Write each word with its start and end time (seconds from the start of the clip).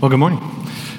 Well, 0.00 0.08
good 0.08 0.20
morning. 0.20 0.38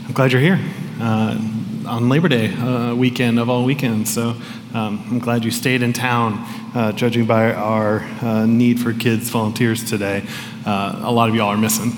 I'm 0.07 0.11
glad 0.11 0.33
you're 0.33 0.41
here 0.41 0.59
uh, 0.99 1.40
on 1.87 2.09
Labor 2.09 2.28
Day 2.28 2.54
uh, 2.54 2.94
weekend 2.94 3.40
of 3.40 3.50
all 3.50 3.64
weekends. 3.64 4.14
So 4.14 4.36
um, 4.74 5.02
I'm 5.10 5.20
glad 5.20 5.46
you 5.46 5.52
stayed 5.52 5.83
in 5.83 5.94
town, 5.94 6.33
uh, 6.75 6.91
judging 6.91 7.25
by 7.25 7.54
our 7.54 8.01
uh, 8.21 8.46
need 8.46 8.77
for 8.77 8.91
kids 8.91 9.29
volunteers 9.29 9.89
today. 9.89 10.27
Uh, 10.65 10.99
a 11.01 11.12
lot 11.13 11.29
of 11.29 11.35
y'all 11.35 11.47
are 11.47 11.55
missing. 11.55 11.91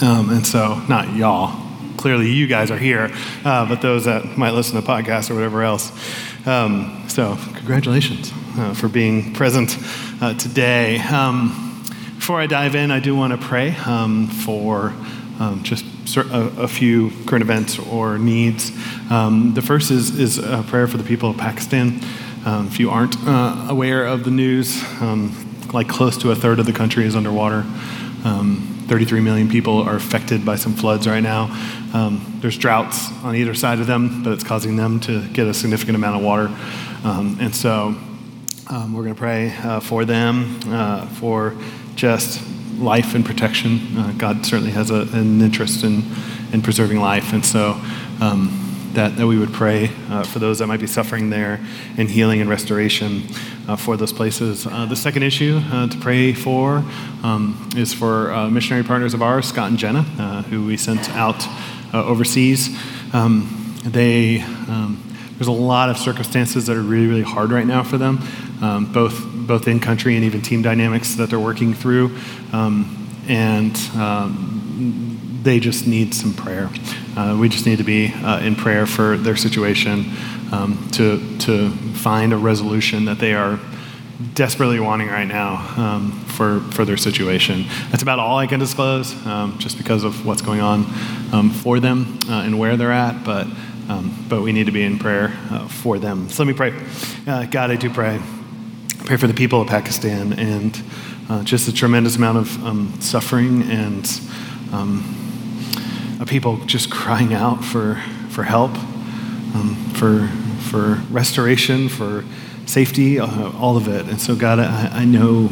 Um, 0.00 0.30
and 0.30 0.46
so, 0.46 0.80
not 0.88 1.16
y'all, 1.16 1.60
clearly 1.96 2.30
you 2.30 2.46
guys 2.46 2.70
are 2.70 2.78
here, 2.78 3.10
uh, 3.44 3.68
but 3.68 3.82
those 3.82 4.04
that 4.04 4.38
might 4.38 4.52
listen 4.52 4.80
to 4.80 4.86
podcasts 4.86 5.32
or 5.32 5.34
whatever 5.34 5.64
else. 5.64 5.90
Um, 6.46 7.06
so, 7.08 7.36
congratulations 7.56 8.32
for 8.78 8.86
being 8.86 9.34
present 9.34 9.76
today. 10.38 11.00
Um, 11.00 11.82
before 12.14 12.40
I 12.40 12.46
dive 12.46 12.76
in, 12.76 12.92
I 12.92 13.00
do 13.00 13.16
want 13.16 13.32
to 13.32 13.46
pray 13.48 13.74
um, 13.84 14.28
for 14.28 14.94
um, 15.40 15.62
just 15.64 15.84
a, 16.22 16.62
a, 16.62 16.68
few 16.68 17.10
current 17.26 17.42
events 17.42 17.78
or 17.78 18.18
needs. 18.18 18.70
Um, 19.10 19.54
the 19.54 19.62
first 19.62 19.90
is, 19.90 20.18
is 20.18 20.38
a 20.38 20.64
prayer 20.66 20.86
for 20.86 20.96
the 20.96 21.04
people 21.04 21.30
of 21.30 21.36
Pakistan. 21.36 22.00
Um, 22.44 22.68
if 22.68 22.78
you 22.78 22.90
aren't 22.90 23.16
uh, 23.26 23.66
aware 23.68 24.04
of 24.04 24.24
the 24.24 24.30
news, 24.30 24.82
um, 25.00 25.34
like 25.72 25.88
close 25.88 26.16
to 26.18 26.30
a 26.30 26.34
third 26.34 26.58
of 26.58 26.66
the 26.66 26.72
country 26.72 27.04
is 27.04 27.16
underwater. 27.16 27.64
Um, 28.24 28.84
33 28.88 29.20
million 29.20 29.48
people 29.48 29.82
are 29.82 29.96
affected 29.96 30.44
by 30.44 30.56
some 30.56 30.74
floods 30.74 31.06
right 31.08 31.22
now. 31.22 31.44
Um, 31.92 32.38
there's 32.40 32.56
droughts 32.56 33.10
on 33.24 33.34
either 33.34 33.54
side 33.54 33.80
of 33.80 33.86
them, 33.86 34.22
but 34.22 34.32
it's 34.32 34.44
causing 34.44 34.76
them 34.76 35.00
to 35.00 35.26
get 35.28 35.46
a 35.46 35.54
significant 35.54 35.96
amount 35.96 36.16
of 36.16 36.22
water. 36.22 36.54
and 37.04 37.54
so 37.54 37.96
we're 38.70 39.02
going 39.02 39.14
to 39.14 39.18
pray 39.18 39.54
uh, 39.56 39.80
for 39.80 40.04
them, 40.04 40.60
uh, 40.66 41.06
for 41.06 41.56
just 41.96 42.40
life 42.78 43.14
and 43.14 43.24
protection. 43.24 43.96
Uh, 43.96 44.12
God 44.16 44.44
certainly 44.44 44.72
has 44.72 44.90
a, 44.90 45.02
an 45.12 45.40
interest 45.40 45.84
in, 45.84 46.02
in 46.52 46.62
preserving 46.62 47.00
life. 47.00 47.32
And 47.32 47.44
so 47.44 47.80
um, 48.20 48.90
that, 48.92 49.16
that 49.16 49.26
we 49.26 49.38
would 49.38 49.52
pray 49.52 49.90
uh, 50.08 50.24
for 50.24 50.38
those 50.38 50.58
that 50.58 50.66
might 50.66 50.80
be 50.80 50.86
suffering 50.86 51.30
there 51.30 51.60
and 51.96 52.08
healing 52.08 52.40
and 52.40 52.48
restoration 52.48 53.22
uh, 53.68 53.76
for 53.76 53.96
those 53.96 54.12
places. 54.12 54.66
Uh, 54.66 54.86
the 54.86 54.96
second 54.96 55.22
issue 55.22 55.60
uh, 55.70 55.88
to 55.88 55.98
pray 55.98 56.32
for 56.32 56.84
um, 57.22 57.68
is 57.76 57.92
for 57.92 58.32
uh, 58.32 58.48
missionary 58.48 58.84
partners 58.84 59.14
of 59.14 59.22
ours, 59.22 59.46
Scott 59.46 59.70
and 59.70 59.78
Jenna, 59.78 60.02
who 60.48 60.64
we 60.64 60.76
sent 60.76 61.10
out 61.10 61.46
overseas. 61.92 62.68
Um, 63.12 63.74
they, 63.84 64.40
um, 64.40 65.02
there's 65.38 65.48
a 65.48 65.52
lot 65.52 65.90
of 65.90 65.98
circumstances 65.98 66.66
that 66.66 66.76
are 66.76 66.82
really, 66.82 67.06
really 67.06 67.22
hard 67.22 67.50
right 67.50 67.66
now 67.66 67.82
for 67.82 67.98
them, 67.98 68.18
um, 68.62 68.92
both 68.92 69.24
both 69.46 69.68
in 69.68 69.80
country 69.80 70.16
and 70.16 70.24
even 70.24 70.42
team 70.42 70.62
dynamics 70.62 71.14
that 71.14 71.30
they're 71.30 71.38
working 71.38 71.74
through. 71.74 72.16
Um, 72.52 73.06
and 73.28 73.76
um, 73.96 75.40
they 75.42 75.60
just 75.60 75.86
need 75.86 76.14
some 76.14 76.34
prayer. 76.34 76.70
Uh, 77.16 77.36
we 77.38 77.48
just 77.48 77.66
need 77.66 77.78
to 77.78 77.84
be 77.84 78.12
uh, 78.12 78.40
in 78.40 78.56
prayer 78.56 78.86
for 78.86 79.16
their 79.16 79.36
situation 79.36 80.10
um, 80.52 80.88
to, 80.92 81.38
to 81.38 81.70
find 81.70 82.32
a 82.32 82.36
resolution 82.36 83.06
that 83.06 83.18
they 83.18 83.34
are 83.34 83.58
desperately 84.34 84.80
wanting 84.80 85.08
right 85.08 85.26
now 85.26 85.56
um, 85.76 86.12
for, 86.26 86.60
for 86.72 86.84
their 86.84 86.96
situation. 86.96 87.64
That's 87.90 88.02
about 88.02 88.18
all 88.18 88.38
I 88.38 88.46
can 88.46 88.58
disclose, 88.58 89.14
um, 89.26 89.58
just 89.58 89.76
because 89.76 90.04
of 90.04 90.26
what's 90.26 90.42
going 90.42 90.60
on 90.60 90.84
um, 91.32 91.50
for 91.50 91.80
them 91.80 92.18
uh, 92.28 92.42
and 92.42 92.58
where 92.58 92.76
they're 92.76 92.92
at. 92.92 93.24
But 93.24 93.46
um, 93.88 94.26
but 94.28 94.42
we 94.42 94.50
need 94.50 94.66
to 94.66 94.72
be 94.72 94.82
in 94.82 94.98
prayer 94.98 95.32
uh, 95.48 95.68
for 95.68 96.00
them. 96.00 96.28
So 96.28 96.42
let 96.42 96.48
me 96.48 96.54
pray. 96.54 96.74
Uh, 97.24 97.46
God, 97.46 97.70
I 97.70 97.76
do 97.76 97.88
pray 97.88 98.20
pray 99.06 99.16
for 99.16 99.28
the 99.28 99.34
people 99.34 99.60
of 99.60 99.68
Pakistan 99.68 100.32
and 100.32 100.82
uh, 101.30 101.44
just 101.44 101.68
a 101.68 101.72
tremendous 101.72 102.16
amount 102.16 102.38
of 102.38 102.66
um, 102.66 103.00
suffering 103.00 103.62
and 103.70 104.20
um, 104.72 106.24
people 106.26 106.56
just 106.66 106.90
crying 106.90 107.32
out 107.32 107.64
for, 107.64 108.02
for 108.30 108.42
help, 108.42 108.72
um, 109.54 109.76
for, 109.94 110.26
for 110.68 111.00
restoration, 111.12 111.88
for 111.88 112.24
safety, 112.66 113.20
uh, 113.20 113.52
all 113.52 113.76
of 113.76 113.86
it. 113.86 114.06
And 114.08 114.20
so, 114.20 114.34
God, 114.34 114.58
I, 114.58 114.88
I 114.92 115.04
know 115.04 115.50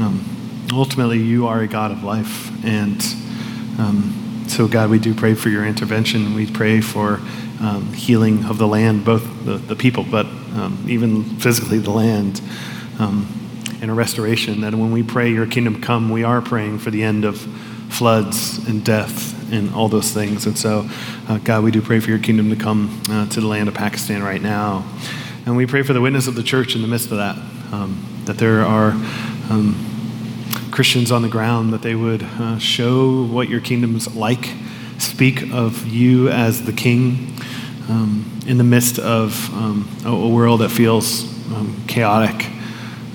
um, 0.00 0.66
ultimately 0.72 1.22
you 1.22 1.46
are 1.46 1.60
a 1.60 1.68
God 1.68 1.92
of 1.92 2.02
life. 2.02 2.50
And 2.64 3.00
um, 3.78 4.25
so, 4.50 4.68
God, 4.68 4.90
we 4.90 4.98
do 4.98 5.14
pray 5.14 5.34
for 5.34 5.48
your 5.48 5.66
intervention. 5.66 6.34
We 6.34 6.50
pray 6.50 6.80
for 6.80 7.20
um, 7.60 7.92
healing 7.92 8.44
of 8.44 8.58
the 8.58 8.66
land, 8.66 9.04
both 9.04 9.44
the, 9.44 9.56
the 9.56 9.76
people, 9.76 10.04
but 10.04 10.26
um, 10.26 10.84
even 10.88 11.24
physically 11.38 11.78
the 11.78 11.90
land, 11.90 12.40
um, 12.98 13.26
and 13.80 13.90
a 13.90 13.94
restoration. 13.94 14.60
That 14.62 14.74
when 14.74 14.92
we 14.92 15.02
pray, 15.02 15.30
Your 15.30 15.46
kingdom 15.46 15.80
come, 15.80 16.10
we 16.10 16.24
are 16.24 16.40
praying 16.40 16.78
for 16.78 16.90
the 16.90 17.02
end 17.02 17.24
of 17.24 17.40
floods 17.88 18.66
and 18.66 18.84
death 18.84 19.52
and 19.52 19.72
all 19.74 19.88
those 19.88 20.12
things. 20.12 20.46
And 20.46 20.58
so, 20.58 20.88
uh, 21.28 21.38
God, 21.38 21.62
we 21.62 21.70
do 21.70 21.80
pray 21.80 22.00
for 22.00 22.10
Your 22.10 22.18
kingdom 22.18 22.50
to 22.50 22.56
come 22.56 23.00
uh, 23.08 23.26
to 23.28 23.40
the 23.40 23.46
land 23.46 23.68
of 23.68 23.74
Pakistan 23.74 24.22
right 24.22 24.42
now. 24.42 24.84
And 25.46 25.56
we 25.56 25.66
pray 25.66 25.82
for 25.82 25.92
the 25.92 26.00
witness 26.00 26.26
of 26.26 26.34
the 26.34 26.42
church 26.42 26.74
in 26.74 26.82
the 26.82 26.88
midst 26.88 27.10
of 27.10 27.18
that, 27.18 27.36
um, 27.72 28.04
that 28.24 28.38
there 28.38 28.62
are. 28.62 28.92
Um, 30.76 30.82
Christians 30.84 31.10
on 31.10 31.22
the 31.22 31.28
ground, 31.28 31.72
that 31.72 31.80
they 31.80 31.94
would 31.94 32.22
uh, 32.22 32.58
show 32.58 33.24
what 33.24 33.48
your 33.48 33.60
kingdom 33.60 33.96
is 33.96 34.14
like, 34.14 34.52
speak 34.98 35.42
of 35.50 35.86
you 35.86 36.28
as 36.28 36.66
the 36.66 36.72
king, 36.72 37.34
um, 37.88 38.40
in 38.46 38.58
the 38.58 38.64
midst 38.64 38.98
of 38.98 39.50
um, 39.54 39.88
a, 40.04 40.10
a, 40.10 40.28
world 40.28 40.60
that 40.60 40.68
feels 40.68 41.24
um, 41.54 41.82
chaotic 41.88 42.50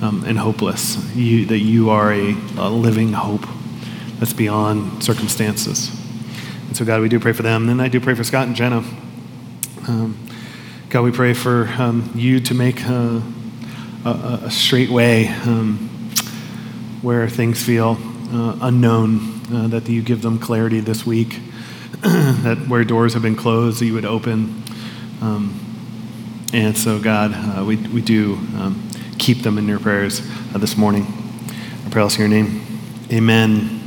um, 0.02 0.24
and 0.26 0.40
hopeless, 0.40 0.98
you, 1.16 1.46
that 1.46 1.60
you 1.60 1.92
are 1.92 2.12
a, 2.12 2.32
a, 2.58 2.70
living 2.70 3.14
hope 3.14 3.46
that's 4.18 4.34
beyond 4.34 5.04
circumstances. 5.04 5.90
And 6.68 6.76
so, 6.76 6.84
God, 6.84 7.02
we 7.02 7.10
do 7.10 7.20
pray 7.20 7.34
for 7.34 7.44
them. 7.44 7.70
And 7.70 7.80
then 7.80 7.80
I 7.80 7.90
do 7.90 8.00
pray 8.00 8.16
for 8.16 8.24
Scott 8.24 8.48
and 8.48 8.56
Jenna. 8.56 8.78
Um, 9.88 10.18
God, 10.90 11.04
we 11.04 11.12
pray 11.12 11.36
for 11.36 11.70
you 12.16 12.40
to 12.40 12.54
make 12.56 12.82
a, 12.82 13.22
a 14.04 14.50
straight 14.50 14.90
way 14.90 15.28
where 17.01 17.28
things 17.28 17.63
feel 17.63 17.97
uh, 18.31 18.57
unknown, 18.62 19.41
uh, 19.53 19.67
that 19.67 19.88
you 19.89 20.01
give 20.01 20.22
them 20.22 20.39
clarity 20.39 20.79
this 20.79 21.06
week. 21.06 21.39
that 22.01 22.66
where 22.67 22.84
doors 22.84 23.13
have 23.13 23.22
been 23.22 23.35
closed, 23.35 23.81
you 23.81 23.94
would 23.94 24.06
open. 24.06 24.63
Um, 25.22 25.59
and 26.53 26.78
so, 26.78 27.00
God, 27.00 27.31
uh, 27.34 27.63
we, 27.63 27.75
we 27.75 28.01
do 28.01 28.35
um, 28.56 28.89
keep 29.17 29.44
them 29.44 29.57
in 29.57 29.67
your 29.67 29.79
prayers 29.79 30.22
uh, 30.53 30.57
this 30.57 30.78
morning. 30.78 31.06
I 31.85 31.89
pray 31.89 32.01
also 32.01 32.19
your 32.19 32.28
name. 32.28 32.62
Amen. 33.12 33.79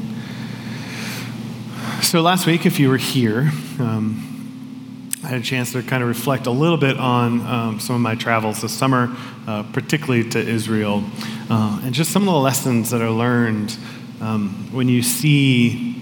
So, 2.02 2.20
last 2.20 2.46
week, 2.46 2.66
if 2.66 2.78
you 2.78 2.88
were 2.88 2.96
here, 2.96 3.50
um, 3.78 5.10
I 5.24 5.28
had 5.28 5.40
a 5.40 5.42
chance 5.44 5.72
to 5.72 5.82
kind 5.82 6.02
of 6.02 6.08
reflect 6.08 6.46
a 6.46 6.50
little 6.50 6.76
bit 6.76 6.98
on 6.98 7.40
um, 7.46 7.80
some 7.80 7.96
of 7.96 8.02
my 8.02 8.14
travels 8.14 8.60
this 8.60 8.72
summer, 8.72 9.14
uh, 9.46 9.62
particularly 9.72 10.28
to 10.30 10.38
Israel, 10.38 11.02
uh, 11.50 11.80
and 11.84 11.94
just 11.94 12.10
some 12.10 12.22
of 12.22 12.32
the 12.32 12.40
lessons 12.40 12.90
that 12.90 13.02
I 13.02 13.08
learned 13.08 13.76
um, 14.20 14.68
when 14.72 14.88
you 14.88 15.02
see 15.02 15.94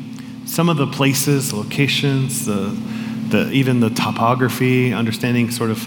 some 0.47 0.69
of 0.69 0.77
the 0.77 0.87
places, 0.87 1.53
locations, 1.53 2.47
the, 2.47 2.79
the, 3.29 3.51
even 3.51 3.81
the 3.81 3.91
topography, 3.91 4.93
understanding 4.93 5.51
sort 5.51 5.71
of 5.71 5.87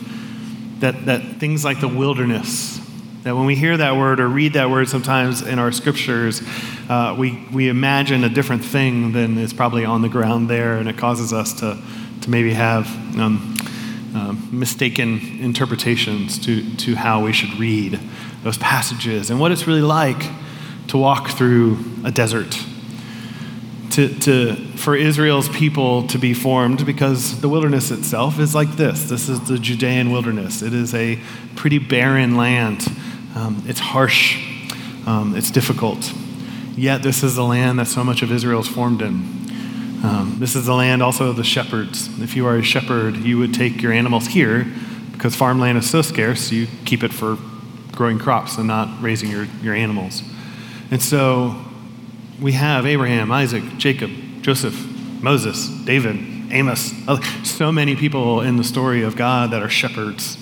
that, 0.81 1.05
that 1.05 1.37
things 1.39 1.63
like 1.63 1.79
the 1.79 1.87
wilderness, 1.87 2.79
that 3.23 3.35
when 3.35 3.45
we 3.45 3.55
hear 3.55 3.77
that 3.77 3.95
word 3.95 4.19
or 4.19 4.27
read 4.27 4.53
that 4.53 4.69
word 4.69 4.89
sometimes 4.89 5.41
in 5.41 5.57
our 5.57 5.71
scriptures, 5.71 6.41
uh, 6.89 7.15
we, 7.17 7.47
we 7.53 7.69
imagine 7.69 8.23
a 8.23 8.29
different 8.29 8.63
thing 8.63 9.13
than 9.13 9.37
is 9.37 9.53
probably 9.53 9.85
on 9.85 10.01
the 10.01 10.09
ground 10.09 10.49
there, 10.49 10.77
and 10.77 10.89
it 10.89 10.97
causes 10.97 11.31
us 11.31 11.53
to, 11.53 11.81
to 12.21 12.29
maybe 12.29 12.53
have 12.53 12.87
um, 13.17 13.55
uh, 14.13 14.35
mistaken 14.51 15.19
interpretations 15.39 16.37
to, 16.39 16.75
to 16.75 16.95
how 16.95 17.23
we 17.23 17.31
should 17.31 17.53
read 17.57 17.99
those 18.45 18.59
passages 18.59 19.31
and 19.31 19.39
what 19.39 19.51
it's 19.51 19.65
really 19.65 19.81
like 19.81 20.23
to 20.87 20.97
walk 20.97 21.31
through 21.31 21.79
a 22.05 22.11
desert 22.11 22.55
to, 23.89 24.09
to, 24.19 24.55
for 24.77 24.95
Israel's 24.95 25.49
people 25.49 26.05
to 26.07 26.19
be 26.19 26.33
formed 26.33 26.85
because 26.85 27.41
the 27.41 27.49
wilderness 27.49 27.89
itself 27.89 28.39
is 28.39 28.53
like 28.53 28.75
this. 28.75 29.09
This 29.09 29.29
is 29.29 29.47
the 29.47 29.57
Judean 29.57 30.11
wilderness. 30.11 30.61
It 30.61 30.73
is 30.73 30.93
a 30.93 31.19
pretty 31.55 31.79
barren 31.79 32.35
land. 32.35 32.85
Um, 33.33 33.63
it's 33.65 33.79
harsh, 33.79 34.37
um, 35.07 35.33
it's 35.35 35.49
difficult. 35.49 36.13
Yet, 36.75 37.01
this 37.01 37.23
is 37.23 37.35
the 37.35 37.43
land 37.43 37.79
that 37.79 37.87
so 37.87 38.03
much 38.03 38.21
of 38.21 38.31
Israel 38.31 38.59
is 38.59 38.67
formed 38.67 39.01
in. 39.01 39.13
Um, 40.03 40.35
this 40.39 40.55
is 40.55 40.67
the 40.67 40.75
land 40.75 41.01
also 41.01 41.29
of 41.29 41.37
the 41.37 41.43
shepherds. 41.43 42.21
If 42.21 42.35
you 42.35 42.45
are 42.45 42.57
a 42.57 42.63
shepherd, 42.63 43.15
you 43.15 43.39
would 43.39 43.55
take 43.55 43.81
your 43.81 43.91
animals 43.91 44.27
here 44.27 44.71
because 45.13 45.35
farmland 45.35 45.79
is 45.79 45.89
so 45.89 46.03
scarce, 46.03 46.51
you 46.51 46.67
keep 46.83 47.01
it 47.01 47.11
for 47.11 47.37
growing 47.95 48.19
crops 48.19 48.57
and 48.57 48.67
not 48.67 49.01
raising 49.01 49.29
your, 49.29 49.45
your 49.61 49.73
animals. 49.73 50.21
And 50.91 51.01
so 51.01 51.55
we 52.41 52.51
have 52.51 52.85
Abraham, 52.85 53.31
Isaac, 53.31 53.63
Jacob, 53.77 54.11
Joseph, 54.41 54.75
Moses, 55.21 55.67
David, 55.85 56.51
Amos, 56.51 56.93
so 57.43 57.71
many 57.71 57.95
people 57.95 58.41
in 58.41 58.57
the 58.57 58.63
story 58.63 59.01
of 59.01 59.15
God 59.15 59.51
that 59.51 59.63
are 59.63 59.69
shepherds. 59.69 60.37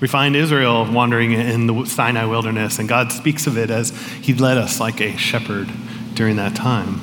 We 0.00 0.08
find 0.08 0.36
Israel 0.36 0.90
wandering 0.92 1.32
in 1.32 1.66
the 1.66 1.86
Sinai 1.86 2.26
wilderness, 2.26 2.78
and 2.78 2.88
God 2.88 3.12
speaks 3.12 3.46
of 3.46 3.56
it 3.56 3.70
as 3.70 3.90
He 4.20 4.34
led 4.34 4.58
us 4.58 4.78
like 4.78 5.00
a 5.00 5.16
shepherd 5.16 5.70
during 6.14 6.36
that 6.36 6.54
time. 6.54 7.00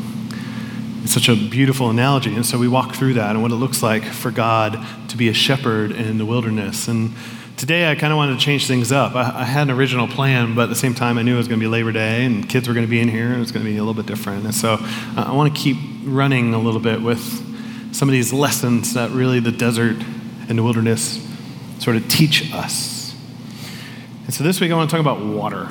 It's 1.03 1.13
such 1.13 1.27
a 1.27 1.35
beautiful 1.35 1.89
analogy. 1.89 2.33
And 2.33 2.45
so 2.45 2.57
we 2.57 2.67
walk 2.67 2.95
through 2.95 3.15
that 3.15 3.31
and 3.31 3.41
what 3.41 3.51
it 3.51 3.55
looks 3.55 3.83
like 3.83 4.05
for 4.05 4.31
God 4.31 4.79
to 5.09 5.17
be 5.17 5.27
a 5.27 5.33
shepherd 5.33 5.91
in 5.91 6.17
the 6.17 6.25
wilderness. 6.25 6.87
And 6.87 7.13
today 7.57 7.89
I 7.89 7.95
kind 7.95 8.11
of 8.11 8.17
wanted 8.17 8.39
to 8.39 8.39
change 8.39 8.67
things 8.67 8.91
up. 8.91 9.15
I, 9.15 9.41
I, 9.41 9.43
had 9.43 9.63
an 9.63 9.71
original 9.71 10.07
plan, 10.07 10.55
but 10.55 10.63
at 10.63 10.69
the 10.69 10.75
same 10.75 10.93
time 10.93 11.17
I 11.17 11.21
knew 11.21 11.35
it 11.35 11.37
was 11.37 11.47
going 11.47 11.59
to 11.59 11.63
be 11.63 11.69
Labor 11.69 11.91
Day 11.91 12.25
and 12.25 12.47
kids 12.47 12.67
were 12.67 12.73
going 12.73 12.85
to 12.85 12.89
be 12.89 12.99
in 12.99 13.07
here 13.07 13.27
and 13.27 13.35
it 13.35 13.39
was 13.39 13.51
going 13.51 13.65
to 13.65 13.71
be 13.71 13.77
a 13.77 13.83
little 13.83 13.93
bit 13.93 14.05
different. 14.05 14.45
And 14.45 14.55
so 14.55 14.77
uh, 14.79 15.25
I 15.27 15.31
want 15.33 15.53
to 15.55 15.59
keep 15.59 15.77
running 16.03 16.53
a 16.53 16.59
little 16.59 16.79
bit 16.79 17.01
with 17.01 17.21
some 17.93 18.09
of 18.09 18.13
these 18.13 18.33
lessons 18.33 18.93
that 18.95 19.11
really 19.11 19.39
the 19.39 19.51
desert 19.51 19.97
and 20.49 20.57
the 20.57 20.63
wilderness 20.63 21.25
sort 21.79 21.95
of 21.95 22.07
teach 22.07 22.53
us. 22.53 23.15
And 24.25 24.33
so 24.33 24.43
this 24.43 24.59
week 24.59 24.71
I 24.71 24.75
want 24.75 24.89
to 24.89 24.95
talk 24.95 25.01
about 25.01 25.23
water. 25.23 25.69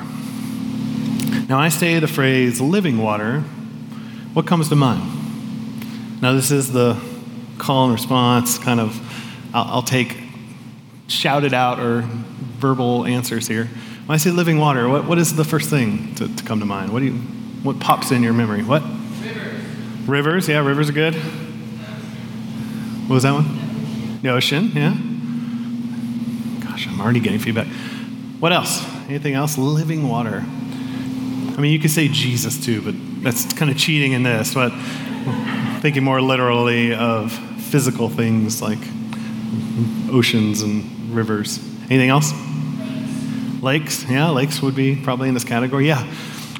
Now, 1.49 1.59
I 1.59 1.69
say 1.69 1.99
the 1.99 2.07
phrase 2.07 2.61
living 2.61 2.99
water, 2.99 3.41
what 4.33 4.47
comes 4.47 4.69
to 4.69 4.75
mind? 4.75 6.21
Now, 6.21 6.33
this 6.33 6.51
is 6.51 6.71
the 6.71 6.99
call 7.57 7.85
and 7.85 7.93
response 7.93 8.57
kind 8.57 8.79
of, 8.79 8.99
I'll, 9.53 9.75
I'll 9.75 9.81
take 9.81 10.22
shouted 11.13 11.53
out 11.53 11.79
or 11.79 12.01
verbal 12.57 13.05
answers 13.05 13.47
here. 13.47 13.65
When 14.05 14.13
I 14.13 14.17
say 14.17 14.31
living 14.31 14.57
water, 14.57 14.89
what, 14.89 15.05
what 15.05 15.17
is 15.17 15.35
the 15.35 15.45
first 15.45 15.69
thing 15.69 16.15
to, 16.15 16.33
to 16.33 16.43
come 16.43 16.59
to 16.59 16.65
mind? 16.65 16.91
What, 16.91 16.99
do 16.99 17.05
you, 17.05 17.13
what 17.63 17.79
pops 17.79 18.11
in 18.11 18.23
your 18.23 18.33
memory? 18.33 18.63
What? 18.63 18.83
Rivers. 18.83 20.07
Rivers, 20.07 20.47
yeah, 20.49 20.59
rivers 20.59 20.89
are 20.89 20.93
good. 20.93 21.15
What 23.07 23.15
was 23.15 23.23
that 23.23 23.33
one? 23.33 24.19
The 24.21 24.29
ocean, 24.29 24.71
yeah. 24.73 24.93
Gosh, 26.65 26.87
I'm 26.87 26.99
already 26.99 27.19
getting 27.19 27.39
feedback. 27.39 27.67
What 28.39 28.51
else? 28.51 28.83
Anything 29.07 29.33
else? 29.35 29.57
Living 29.57 30.07
water. 30.07 30.43
I 30.45 31.61
mean, 31.61 31.71
you 31.71 31.79
could 31.79 31.91
say 31.91 32.07
Jesus 32.07 32.63
too, 32.63 32.81
but 32.81 32.95
that's 33.23 33.53
kind 33.53 33.69
of 33.69 33.77
cheating 33.77 34.13
in 34.13 34.23
this. 34.23 34.53
But 34.53 34.71
thinking 35.81 36.03
more 36.03 36.21
literally 36.21 36.93
of 36.93 37.31
physical 37.31 38.09
things 38.09 38.61
like 38.61 38.79
oceans 40.09 40.61
and 40.61 41.02
rivers. 41.13 41.59
Anything 41.89 42.09
else? 42.09 42.33
Lakes. 43.61 44.05
Yeah, 44.09 44.29
lakes 44.29 44.61
would 44.61 44.75
be 44.75 44.95
probably 44.95 45.27
in 45.29 45.33
this 45.33 45.43
category. 45.43 45.87
Yeah. 45.87 46.11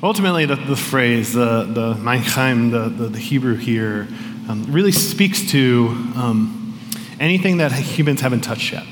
Ultimately, 0.02 0.46
the, 0.46 0.56
the 0.56 0.76
phrase, 0.76 1.34
the, 1.34 1.64
the 1.64 1.94
mayim 1.94 2.22
chayim, 2.22 2.72
the, 2.72 2.90
the, 2.90 3.10
the 3.10 3.20
Hebrew 3.20 3.56
here, 3.56 4.08
um, 4.50 4.66
really 4.70 4.92
speaks 4.92 5.50
to 5.52 5.88
um, 6.16 6.78
anything 7.20 7.58
that 7.58 7.72
humans 7.72 8.22
haven't 8.22 8.42
touched 8.42 8.74
yet. 8.74 8.84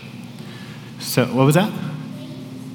So, 0.99 1.25
what 1.25 1.45
was 1.45 1.55
that? 1.55 1.71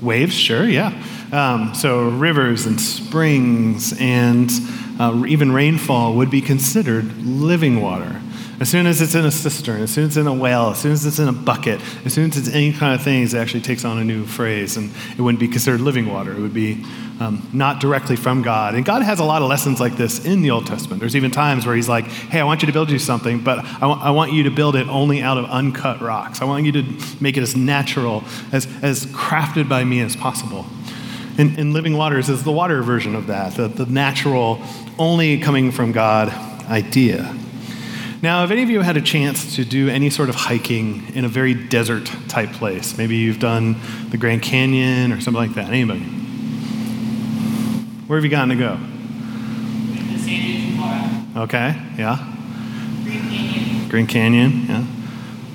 Waves, 0.03 0.35
sure, 0.35 0.69
yeah. 0.69 0.93
Um, 1.33 1.75
so, 1.75 2.11
rivers 2.11 2.67
and 2.67 2.79
springs 2.79 3.99
and 3.99 4.51
uh, 4.99 5.25
even 5.27 5.53
rainfall 5.53 6.15
would 6.15 6.31
be 6.31 6.43
considered 6.43 7.17
living 7.25 7.81
water. 7.81 8.21
As 8.59 8.71
soon 8.71 8.87
as 8.87 9.03
it's 9.03 9.15
in 9.15 9.27
a 9.27 9.31
cistern, 9.31 9.83
as 9.83 9.93
soon 9.93 10.05
as 10.05 10.11
it's 10.11 10.17
in 10.17 10.27
a 10.27 10.33
well, 10.33 10.71
as 10.71 10.79
soon 10.79 10.93
as 10.93 11.05
it's 11.05 11.19
in 11.19 11.29
a 11.29 11.33
bucket, 11.33 11.79
as 12.07 12.15
soon 12.15 12.31
as 12.31 12.39
it's 12.39 12.49
any 12.49 12.73
kind 12.73 12.95
of 12.95 13.03
thing, 13.03 13.23
it 13.23 13.35
actually 13.35 13.61
takes 13.61 13.85
on 13.85 13.99
a 13.99 14.05
new 14.05 14.25
phrase, 14.25 14.79
and 14.79 14.91
it 15.17 15.21
wouldn't 15.21 15.41
be 15.41 15.49
considered 15.49 15.83
living 15.83 16.07
water. 16.07 16.33
It 16.33 16.41
would 16.41 16.55
be 16.55 16.83
um, 17.21 17.47
not 17.53 17.81
directly 17.81 18.17
from 18.17 18.41
God. 18.43 18.75
And 18.75 18.85
God 18.85 19.03
has 19.03 19.19
a 19.19 19.25
lot 19.25 19.43
of 19.43 19.49
lessons 19.49 19.79
like 19.79 19.97
this 19.97 20.25
in 20.25 20.41
the 20.41 20.51
Old 20.51 20.67
Testament. 20.67 21.01
There's 21.01 21.17
even 21.17 21.31
times 21.31 21.67
where 21.67 21.77
He's 21.77 21.89
like, 21.89 22.07
hey, 22.07 22.41
I 22.41 22.45
want 22.45 22.63
you 22.63 22.67
to 22.67 22.73
build 22.73 22.91
you 22.91 22.99
something, 22.99 23.41
but 23.41 23.59
I, 23.59 23.81
w- 23.81 24.01
I 24.01 24.11
want 24.11 24.33
you 24.33 24.45
to 24.45 24.51
build 24.51 24.75
it 24.75 24.89
only 24.89 25.21
out 25.21 25.37
of 25.37 25.45
uncut 25.47 26.01
rocks. 26.01 26.41
I 26.41 26.47
want 26.47 26.65
you 26.65 26.73
to 26.73 26.85
make 27.21 27.37
it 27.37 27.43
as 27.43 27.55
natural, 27.57 28.25
as, 28.53 28.67
as 28.83 29.05
crafted 29.07 29.69
by 29.69 29.85
me 29.85 30.01
as 30.01 30.17
possible. 30.17 30.65
And, 31.39 31.59
and 31.59 31.75
living 31.75 31.97
waters 31.97 32.31
is 32.31 32.43
the 32.43 32.53
water 32.53 32.83
version 32.83 33.15
of 33.15 33.27
that, 33.27 33.55
the, 33.55 33.69
the 33.69 33.85
natural, 33.85 34.63
only 34.99 35.39
coming 35.39 35.71
from 35.73 35.93
God 35.93 36.31
idea. 36.71 37.37
Now, 38.23 38.41
have 38.41 38.51
any 38.51 38.63
of 38.63 38.71
you 38.71 38.81
had 38.81 38.97
a 38.97 39.03
chance 39.03 39.57
to 39.57 39.65
do 39.65 39.89
any 39.89 40.11
sort 40.11 40.29
of 40.29 40.35
hiking 40.35 41.15
in 41.15 41.25
a 41.25 41.29
very 41.29 41.55
desert 41.55 42.11
type 42.29 42.53
place? 42.53 42.97
Maybe 42.97 43.17
you've 43.17 43.39
done 43.39 43.77
the 44.11 44.17
Grand 44.17 44.43
Canyon 44.43 45.13
or 45.13 45.21
something 45.21 45.41
like 45.41 45.55
that. 45.55 45.69
Anybody? 45.69 46.01
Where 48.07 48.17
have 48.19 48.25
you 48.25 48.31
gotten 48.31 48.49
to 48.51 48.57
go? 48.57 48.79
Okay, 51.43 51.77
yeah. 51.99 52.33
Green 53.91 54.07
Canyon. 54.07 54.07
Canyon, 54.07 54.67
yeah. 54.67 54.87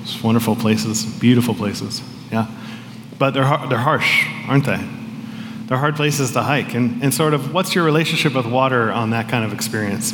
It's 0.02 0.22
wonderful 0.22 0.54
places, 0.54 1.04
beautiful 1.04 1.54
places, 1.54 2.02
yeah. 2.30 2.46
But 3.18 3.32
they're, 3.34 3.44
they're 3.68 3.78
harsh, 3.78 4.26
aren't 4.46 4.66
they? 4.66 4.78
They're 5.66 5.78
hard 5.78 5.96
places 5.96 6.30
to 6.32 6.42
hike. 6.42 6.74
And, 6.74 7.02
and 7.02 7.12
sort 7.12 7.34
of, 7.34 7.52
what's 7.52 7.74
your 7.74 7.84
relationship 7.84 8.34
with 8.34 8.46
water 8.46 8.92
on 8.92 9.10
that 9.10 9.28
kind 9.28 9.44
of 9.44 9.52
experience? 9.52 10.12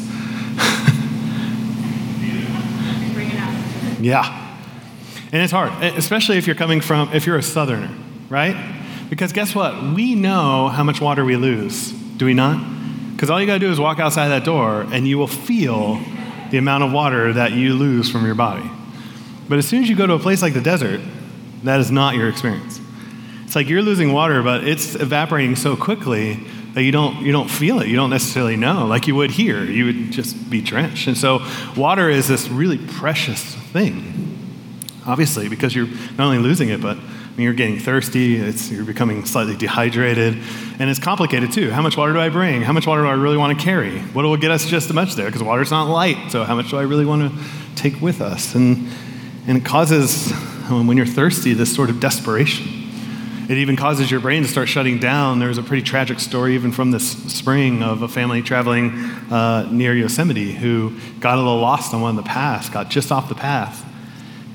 Bring 3.12 3.31
it 3.31 3.39
out. 3.39 3.55
Yeah. 4.00 4.56
And 5.33 5.43
it's 5.43 5.53
hard, 5.53 5.73
especially 5.83 6.39
if 6.39 6.47
you're 6.47 6.56
coming 6.56 6.81
from, 6.81 7.12
if 7.12 7.27
you're 7.27 7.37
a 7.37 7.43
southerner, 7.43 7.91
right? 8.29 8.56
Because 9.11 9.33
guess 9.33 9.55
what? 9.55 9.95
We 9.95 10.15
know 10.15 10.69
how 10.69 10.85
much 10.85 11.00
water 11.00 11.25
we 11.25 11.37
lose, 11.37 11.93
do 11.93 12.25
we 12.25 12.35
not? 12.35 12.59
Because 13.12 13.31
all 13.31 13.41
you 13.41 13.47
got 13.47 13.55
to 13.55 13.59
do 13.59 13.71
is 13.71 13.81
walk 13.81 13.99
outside 13.99 14.29
that 14.29 14.45
door 14.45 14.87
and 14.93 15.06
you 15.06 15.19
will 15.19 15.27
feel 15.27 16.00
the 16.50 16.59
amount 16.59 16.85
of 16.85 16.93
water 16.93 17.33
that 17.33 17.53
you 17.53 17.75
lose 17.75 18.11
from 18.11 18.25
your 18.25 18.35
body. 18.35 18.71
But 19.49 19.59
as 19.59 19.67
soon 19.67 19.83
as 19.83 19.89
you 19.89 19.97
go 19.97 20.06
to 20.06 20.15
a 20.15 20.19
place 20.19 20.41
like 20.41 20.55
the 20.55 20.61
desert, 20.61 21.00
that 21.65 21.81
is 21.81 21.91
not 21.91 22.15
your 22.15 22.29
experience. 22.29 22.81
It's 23.45 23.56
like 23.56 23.69
you're 23.69 23.83
losing 23.83 24.12
water, 24.12 24.43
but 24.43 24.67
it's 24.67 24.95
evaporating 24.95 25.56
so 25.56 25.75
quickly 25.77 26.45
that 26.75 26.82
you 26.82 26.93
don't, 26.93 27.23
you 27.23 27.32
don't 27.32 27.50
feel 27.50 27.81
it. 27.81 27.88
You 27.88 27.97
don't 27.97 28.11
necessarily 28.11 28.56
know, 28.56 28.87
like 28.87 29.06
you 29.06 29.15
would 29.15 29.31
here. 29.31 29.65
You 29.65 29.87
would 29.87 30.11
just 30.12 30.50
be 30.50 30.61
drenched. 30.61 31.09
And 31.09 31.17
so, 31.17 31.44
water 31.76 32.09
is 32.09 32.29
this 32.29 32.49
really 32.49 32.79
precious 32.79 33.43
thing, 33.43 34.38
obviously, 35.06 35.49
because 35.49 35.75
you're 35.75 35.87
not 35.87 36.20
only 36.20 36.38
losing 36.38 36.69
it, 36.69 36.81
but 36.81 36.97
I 36.97 37.00
mean, 37.41 37.44
you're 37.44 37.55
getting 37.55 37.79
thirsty, 37.79 38.37
it's, 38.37 38.70
you're 38.70 38.85
becoming 38.85 39.25
slightly 39.25 39.56
dehydrated, 39.56 40.35
and 40.79 40.91
it's 40.91 40.99
complicated 40.99 41.53
too. 41.53 41.70
How 41.70 41.82
much 41.82 41.97
water 41.97 42.12
do 42.12 42.20
I 42.20 42.31
bring? 42.31 42.62
How 42.62 42.73
much 42.73 42.87
water 42.87 43.03
do 43.03 43.09
I 43.09 43.12
really 43.12 43.37
want 43.37 43.56
to 43.56 43.64
carry? 43.64 44.00
What 44.00 44.25
will 44.25 44.37
get 44.37 44.50
us 44.50 44.67
just 44.67 44.88
as 44.88 44.93
much 44.93 45.14
there? 45.14 45.26
Because 45.26 45.43
water's 45.43 45.71
not 45.71 45.85
light, 45.85 46.32
so 46.32 46.44
how 46.44 46.56
much 46.56 46.71
do 46.71 46.79
I 46.79 46.82
really 46.82 47.05
want 47.05 47.32
to 47.32 47.44
take 47.76 48.00
with 48.00 48.21
us? 48.21 48.55
And, 48.55 48.88
and 49.47 49.56
it 49.56 49.64
causes, 49.64 50.32
um, 50.69 50.87
when 50.87 50.97
you're 50.97 51.06
thirsty, 51.06 51.55
this 51.55 51.75
sort 51.75 51.91
of 51.91 52.00
desperation. 52.00 52.78
It 53.49 53.56
even 53.56 53.77
causes 53.77 54.11
your 54.11 54.21
brain 54.21 54.43
to 54.43 54.49
start 54.49 54.69
shutting 54.69 54.99
down. 54.99 55.39
There's 55.39 55.56
a 55.56 55.62
pretty 55.62 55.83
tragic 55.83 56.21
story, 56.21 56.55
even 56.55 56.71
from 56.71 56.91
this 56.91 57.11
spring, 57.33 57.83
of 57.83 58.03
a 58.03 58.09
family 58.09 58.43
traveling 58.43 58.91
uh, 59.31 59.67
near 59.71 59.95
Yosemite 59.95 60.53
who 60.53 60.99
got 61.19 61.37
a 61.37 61.41
little 61.41 61.59
lost 61.59 61.95
on 61.95 62.03
one 62.03 62.19
of 62.19 62.23
the 62.23 62.29
paths, 62.29 62.69
got 62.69 62.91
just 62.91 63.11
off 63.11 63.31
the 63.31 63.35
path. 63.35 63.87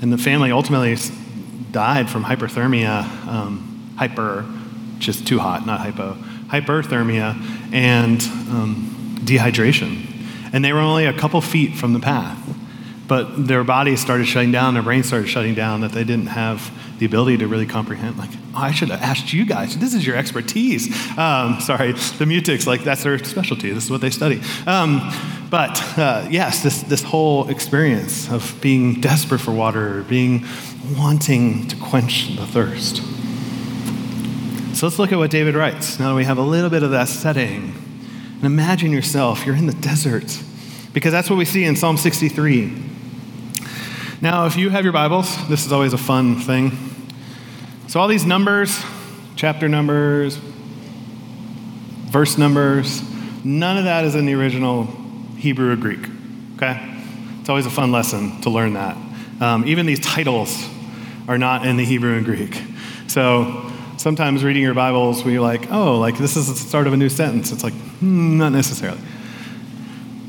And 0.04 0.14
the 0.14 0.18
family 0.20 0.52
ultimately 0.52 0.96
died 1.72 2.08
from 2.08 2.24
hyperthermia, 2.24 3.04
um, 3.28 3.96
hyper, 3.98 4.46
just 5.00 5.26
too 5.26 5.40
hot, 5.40 5.66
not 5.66 5.80
hypo, 5.80 6.14
hyperthermia, 6.50 7.34
and 7.74 8.22
um, 8.22 9.18
dehydration. 9.22 10.06
And 10.54 10.64
they 10.64 10.72
were 10.72 10.80
only 10.80 11.08
a 11.08 11.14
couple 11.14 11.42
feet 11.42 11.76
from 11.76 11.94
the 11.94 12.00
path. 12.00 12.38
But 13.14 13.46
their 13.46 13.64
bodies 13.64 14.02
started 14.02 14.26
shutting 14.26 14.52
down, 14.52 14.74
their 14.74 14.82
brains 14.82 15.06
started 15.06 15.28
shutting 15.28 15.54
down, 15.54 15.82
that 15.82 15.92
they 15.92 16.04
didn't 16.04 16.30
have 16.30 16.72
the 16.98 17.06
ability 17.06 17.38
to 17.38 17.48
really 17.48 17.68
comprehend. 17.68 18.18
Like, 18.18 18.32
oh, 18.56 18.58
I 18.58 18.72
should 18.72 18.90
have 18.90 19.04
asked 19.04 19.32
you 19.32 19.46
guys. 19.46 19.78
This 19.78 19.94
is 19.94 20.04
your 20.04 20.16
expertise. 20.16 20.88
Um, 21.16 21.60
sorry, 21.60 21.92
the 21.92 22.26
mutics, 22.26 22.66
like, 22.66 22.84
that's 22.84 23.04
their 23.04 23.24
specialty. 23.24 23.70
This 23.72 23.84
is 23.84 23.92
what 23.92 24.02
they 24.02 24.10
study. 24.10 24.42
Um, 24.66 25.12
but 25.52 25.80
uh, 25.96 26.28
yes, 26.32 26.64
this, 26.64 26.82
this 26.82 27.04
whole 27.04 27.48
experience 27.50 28.32
of 28.32 28.58
being 28.62 29.00
desperate 29.00 29.42
for 29.42 29.52
water, 29.52 30.02
being 30.10 30.44
wanting 30.98 31.68
to 31.68 31.76
quench 31.76 32.36
the 32.36 32.48
thirst. 32.48 32.96
So 34.76 34.88
let's 34.88 34.98
look 34.98 35.12
at 35.12 35.20
what 35.20 35.30
David 35.30 35.54
writes. 35.54 36.00
Now 36.00 36.16
we 36.16 36.26
have 36.26 36.40
a 36.40 36.42
little 36.42 36.72
bit 36.72 36.82
of 36.82 36.90
that 36.90 37.10
setting, 37.10 37.76
and 38.38 38.44
imagine 38.44 38.92
yourself, 38.92 39.46
you're 39.46 39.56
in 39.56 39.68
the 39.68 39.74
desert, 39.74 40.42
because 40.94 41.12
that's 41.12 41.30
what 41.30 41.38
we 41.38 41.46
see 41.46 41.64
in 41.64 41.76
Psalm 41.76 41.98
63. 41.98 42.90
Now, 44.24 44.46
if 44.46 44.56
you 44.56 44.70
have 44.70 44.86
your 44.86 44.94
Bibles, 44.94 45.50
this 45.50 45.66
is 45.66 45.74
always 45.74 45.92
a 45.92 45.98
fun 45.98 46.38
thing. 46.38 46.72
So, 47.90 48.00
all 48.00 48.08
these 48.08 48.26
numbers, 48.26 48.82
chapter 49.36 49.68
numbers, 49.68 50.38
verse 52.06 52.38
numbers, 52.38 53.04
none 53.44 53.78
of 53.78 53.84
that 53.84 54.06
is 54.06 54.16
in 54.16 54.26
the 54.26 54.34
original 54.36 54.86
Hebrew 55.36 55.74
or 55.74 55.76
Greek, 55.76 56.08
okay? 56.56 56.80
It's 57.42 57.50
always 57.50 57.66
a 57.66 57.70
fun 57.70 57.92
lesson 57.92 58.40
to 58.44 58.50
learn 58.50 58.76
that. 58.76 58.96
Um, 59.42 59.68
even 59.68 59.86
these 59.86 60.00
titles 60.00 60.70
are 61.28 61.38
not 61.38 61.66
in 61.66 61.76
the 61.76 61.84
Hebrew 61.84 62.16
and 62.16 62.24
Greek. 62.24 62.64
So, 63.08 63.74
sometimes 63.98 64.42
reading 64.42 64.64
your 64.64 64.74
Bibles, 64.74 65.26
we're 65.26 65.42
like, 65.42 65.70
oh, 65.70 66.00
like 66.00 66.18
this 66.18 66.38
is 66.38 66.48
the 66.48 66.56
start 66.56 66.88
of 66.88 66.94
a 66.94 66.98
new 66.98 67.10
sentence. 67.10 67.52
It's 67.52 67.66
like, 67.66 67.74
hmm, 67.74 68.38
not 68.38 68.54
necessarily. 68.54 69.02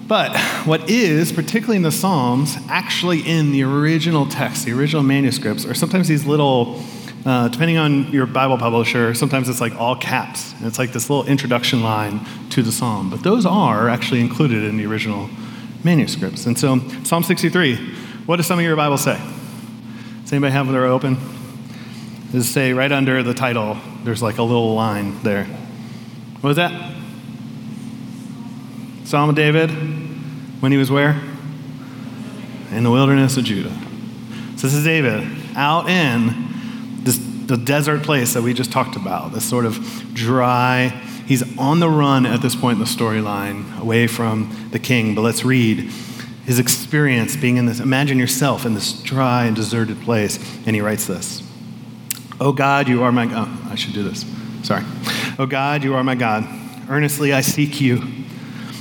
But 0.06 0.36
what 0.66 0.90
is, 0.90 1.32
particularly 1.32 1.76
in 1.76 1.82
the 1.82 1.92
Psalms, 1.92 2.58
actually 2.68 3.20
in 3.20 3.52
the 3.52 3.62
original 3.62 4.26
text, 4.26 4.66
the 4.66 4.72
original 4.72 5.02
manuscripts, 5.02 5.64
are 5.64 5.72
sometimes 5.72 6.08
these 6.08 6.26
little, 6.26 6.82
uh, 7.24 7.48
depending 7.48 7.78
on 7.78 8.12
your 8.12 8.26
Bible 8.26 8.58
publisher, 8.58 9.14
sometimes 9.14 9.48
it's 9.48 9.62
like 9.62 9.74
all 9.76 9.96
caps. 9.96 10.52
And 10.58 10.66
it's 10.66 10.78
like 10.78 10.92
this 10.92 11.08
little 11.08 11.24
introduction 11.24 11.82
line 11.82 12.20
to 12.50 12.62
the 12.62 12.70
Psalm. 12.70 13.08
But 13.08 13.22
those 13.22 13.46
are 13.46 13.88
actually 13.88 14.20
included 14.20 14.64
in 14.64 14.76
the 14.76 14.84
original 14.84 15.30
manuscripts. 15.84 16.44
And 16.44 16.58
so, 16.58 16.80
Psalm 17.04 17.22
63, 17.22 17.76
what 18.26 18.36
does 18.36 18.46
some 18.46 18.58
of 18.58 18.64
your 18.64 18.76
Bibles 18.76 19.02
say? 19.02 19.18
Does 20.22 20.32
anybody 20.32 20.52
have 20.52 20.68
their 20.68 20.84
open? 20.84 21.16
Does 22.30 22.46
it 22.46 22.52
say 22.52 22.72
right 22.74 22.92
under 22.92 23.22
the 23.22 23.34
title, 23.34 23.78
there's 24.02 24.22
like 24.22 24.36
a 24.36 24.42
little 24.42 24.74
line 24.74 25.22
there. 25.22 25.44
What 25.44 26.48
was 26.48 26.56
that? 26.56 26.93
Psalm 29.04 29.28
of 29.28 29.36
David, 29.36 29.70
when 30.60 30.72
he 30.72 30.78
was 30.78 30.90
where? 30.90 31.20
In 32.72 32.82
the 32.82 32.90
wilderness 32.90 33.36
of 33.36 33.44
Judah. 33.44 33.76
So 34.56 34.66
this 34.66 34.74
is 34.74 34.84
David 34.84 35.28
out 35.54 35.88
in 35.88 37.04
this, 37.04 37.18
the 37.18 37.56
desert 37.56 38.02
place 38.02 38.32
that 38.32 38.42
we 38.42 38.54
just 38.54 38.72
talked 38.72 38.96
about, 38.96 39.32
this 39.32 39.48
sort 39.48 39.66
of 39.66 39.78
dry. 40.14 40.88
He's 41.26 41.58
on 41.58 41.80
the 41.80 41.88
run 41.88 42.24
at 42.24 42.40
this 42.40 42.56
point 42.56 42.76
in 42.76 42.80
the 42.80 42.86
storyline, 42.86 43.78
away 43.78 44.06
from 44.06 44.68
the 44.70 44.78
king. 44.78 45.14
But 45.14 45.20
let's 45.20 45.44
read 45.44 45.90
his 46.46 46.58
experience 46.58 47.36
being 47.36 47.58
in 47.58 47.66
this. 47.66 47.80
Imagine 47.80 48.18
yourself 48.18 48.64
in 48.64 48.74
this 48.74 49.02
dry 49.02 49.44
and 49.44 49.54
deserted 49.54 50.00
place. 50.02 50.38
And 50.66 50.74
he 50.74 50.80
writes 50.80 51.06
this 51.06 51.42
Oh 52.40 52.52
God, 52.52 52.88
you 52.88 53.02
are 53.02 53.12
my 53.12 53.26
God. 53.26 53.48
Oh, 53.48 53.68
I 53.70 53.74
should 53.74 53.92
do 53.92 54.02
this. 54.02 54.24
Sorry. 54.62 54.82
Oh 55.38 55.46
God, 55.46 55.84
you 55.84 55.94
are 55.94 56.02
my 56.02 56.14
God. 56.14 56.46
Earnestly 56.88 57.32
I 57.32 57.42
seek 57.42 57.80
you. 57.80 58.23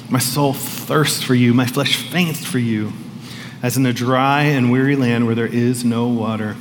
My 0.10 0.20
soul 0.20 0.54
thirsts 0.54 1.22
for 1.22 1.36
you. 1.36 1.54
My 1.54 1.66
flesh 1.66 2.10
faints 2.10 2.46
for 2.46 2.60
you 2.60 2.94
as 3.64 3.78
in 3.78 3.86
a 3.86 3.94
dry 3.94 4.44
and 4.44 4.70
weary 4.70 4.98
land 4.98 5.26
where 5.26 5.36
there 5.36 5.48
is 5.48 5.86
no 5.86 6.10
water. 6.10 6.58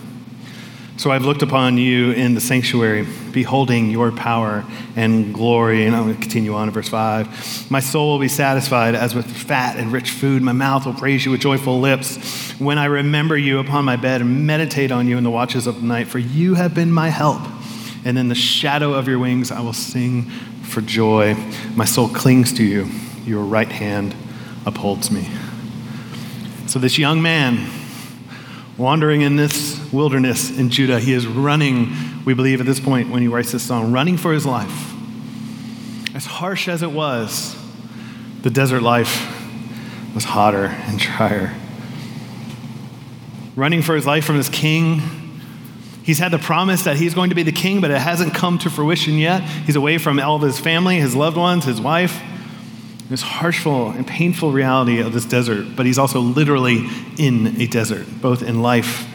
So 0.98 1.10
I've 1.10 1.24
looked 1.24 1.42
upon 1.42 1.76
you 1.76 2.12
in 2.12 2.34
the 2.34 2.40
sanctuary, 2.40 3.04
beholding 3.32 3.90
your 3.90 4.12
power 4.12 4.64
and 4.94 5.34
glory. 5.34 5.84
And 5.84 5.96
I'm 5.96 6.04
going 6.04 6.14
to 6.14 6.20
continue 6.20 6.54
on 6.54 6.66
to 6.66 6.72
verse 6.72 6.88
5. 6.88 7.72
My 7.72 7.80
soul 7.80 8.12
will 8.12 8.18
be 8.20 8.28
satisfied 8.28 8.94
as 8.94 9.12
with 9.12 9.26
fat 9.26 9.78
and 9.78 9.90
rich 9.90 10.10
food. 10.10 10.42
My 10.42 10.52
mouth 10.52 10.86
will 10.86 10.94
praise 10.94 11.24
you 11.24 11.32
with 11.32 11.40
joyful 11.40 11.80
lips 11.80 12.52
when 12.60 12.78
I 12.78 12.84
remember 12.84 13.36
you 13.36 13.58
upon 13.58 13.84
my 13.84 13.96
bed 13.96 14.20
and 14.20 14.46
meditate 14.46 14.92
on 14.92 15.08
you 15.08 15.18
in 15.18 15.24
the 15.24 15.30
watches 15.30 15.66
of 15.66 15.80
the 15.80 15.86
night. 15.86 16.06
For 16.06 16.20
you 16.20 16.54
have 16.54 16.72
been 16.72 16.92
my 16.92 17.08
help. 17.08 17.40
And 18.04 18.16
in 18.16 18.28
the 18.28 18.36
shadow 18.36 18.94
of 18.94 19.08
your 19.08 19.18
wings 19.18 19.50
I 19.50 19.60
will 19.60 19.72
sing 19.72 20.30
for 20.62 20.82
joy. 20.82 21.34
My 21.74 21.84
soul 21.84 22.08
clings 22.08 22.52
to 22.54 22.64
you. 22.64 22.88
Your 23.24 23.42
right 23.44 23.70
hand 23.70 24.14
upholds 24.66 25.10
me. 25.10 25.28
So, 26.66 26.78
this 26.78 26.98
young 26.98 27.22
man 27.22 27.70
wandering 28.78 29.20
in 29.20 29.36
this 29.36 29.78
wilderness 29.92 30.56
in 30.56 30.70
Judah, 30.70 30.98
he 30.98 31.12
is 31.12 31.26
running, 31.26 31.94
we 32.24 32.34
believe 32.34 32.60
at 32.60 32.66
this 32.66 32.80
point 32.80 33.10
when 33.10 33.22
he 33.22 33.28
writes 33.28 33.52
this 33.52 33.62
song, 33.62 33.92
running 33.92 34.16
for 34.16 34.32
his 34.32 34.46
life. 34.46 34.92
As 36.14 36.26
harsh 36.26 36.68
as 36.68 36.82
it 36.82 36.90
was, 36.90 37.56
the 38.42 38.50
desert 38.50 38.82
life 38.82 39.28
was 40.14 40.24
hotter 40.24 40.66
and 40.66 40.98
drier. 40.98 41.54
Running 43.54 43.82
for 43.82 43.94
his 43.94 44.06
life 44.06 44.24
from 44.24 44.36
his 44.36 44.48
king. 44.48 45.00
He's 46.02 46.18
had 46.18 46.32
the 46.32 46.38
promise 46.38 46.84
that 46.84 46.96
he's 46.96 47.14
going 47.14 47.28
to 47.28 47.36
be 47.36 47.42
the 47.42 47.52
king, 47.52 47.80
but 47.80 47.90
it 47.90 48.00
hasn't 48.00 48.34
come 48.34 48.58
to 48.58 48.70
fruition 48.70 49.14
yet. 49.14 49.42
He's 49.42 49.76
away 49.76 49.98
from 49.98 50.18
all 50.18 50.36
of 50.36 50.42
his 50.42 50.58
family, 50.58 50.98
his 50.98 51.14
loved 51.14 51.36
ones, 51.36 51.64
his 51.64 51.80
wife 51.80 52.20
this 53.12 53.22
harshful 53.22 53.90
and 53.90 54.06
painful 54.06 54.52
reality 54.52 55.00
of 55.00 55.12
this 55.12 55.24
desert, 55.24 55.76
but 55.76 55.86
he's 55.86 55.98
also 55.98 56.20
literally 56.20 56.88
in 57.18 57.60
a 57.60 57.66
desert, 57.66 58.06
both 58.20 58.42
in 58.42 58.62
life 58.62 59.06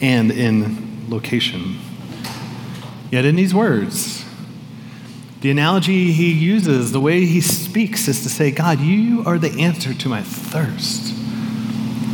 and 0.00 0.30
in 0.30 1.06
location. 1.08 1.78
Yet, 3.10 3.24
in 3.24 3.36
these 3.36 3.54
words, 3.54 4.24
the 5.40 5.50
analogy 5.50 6.12
he 6.12 6.32
uses, 6.32 6.92
the 6.92 7.00
way 7.00 7.24
he 7.24 7.40
speaks, 7.40 8.08
is 8.08 8.22
to 8.24 8.28
say, 8.28 8.50
God, 8.50 8.80
you 8.80 9.22
are 9.24 9.38
the 9.38 9.62
answer 9.62 9.94
to 9.94 10.08
my 10.08 10.22
thirst. 10.22 11.14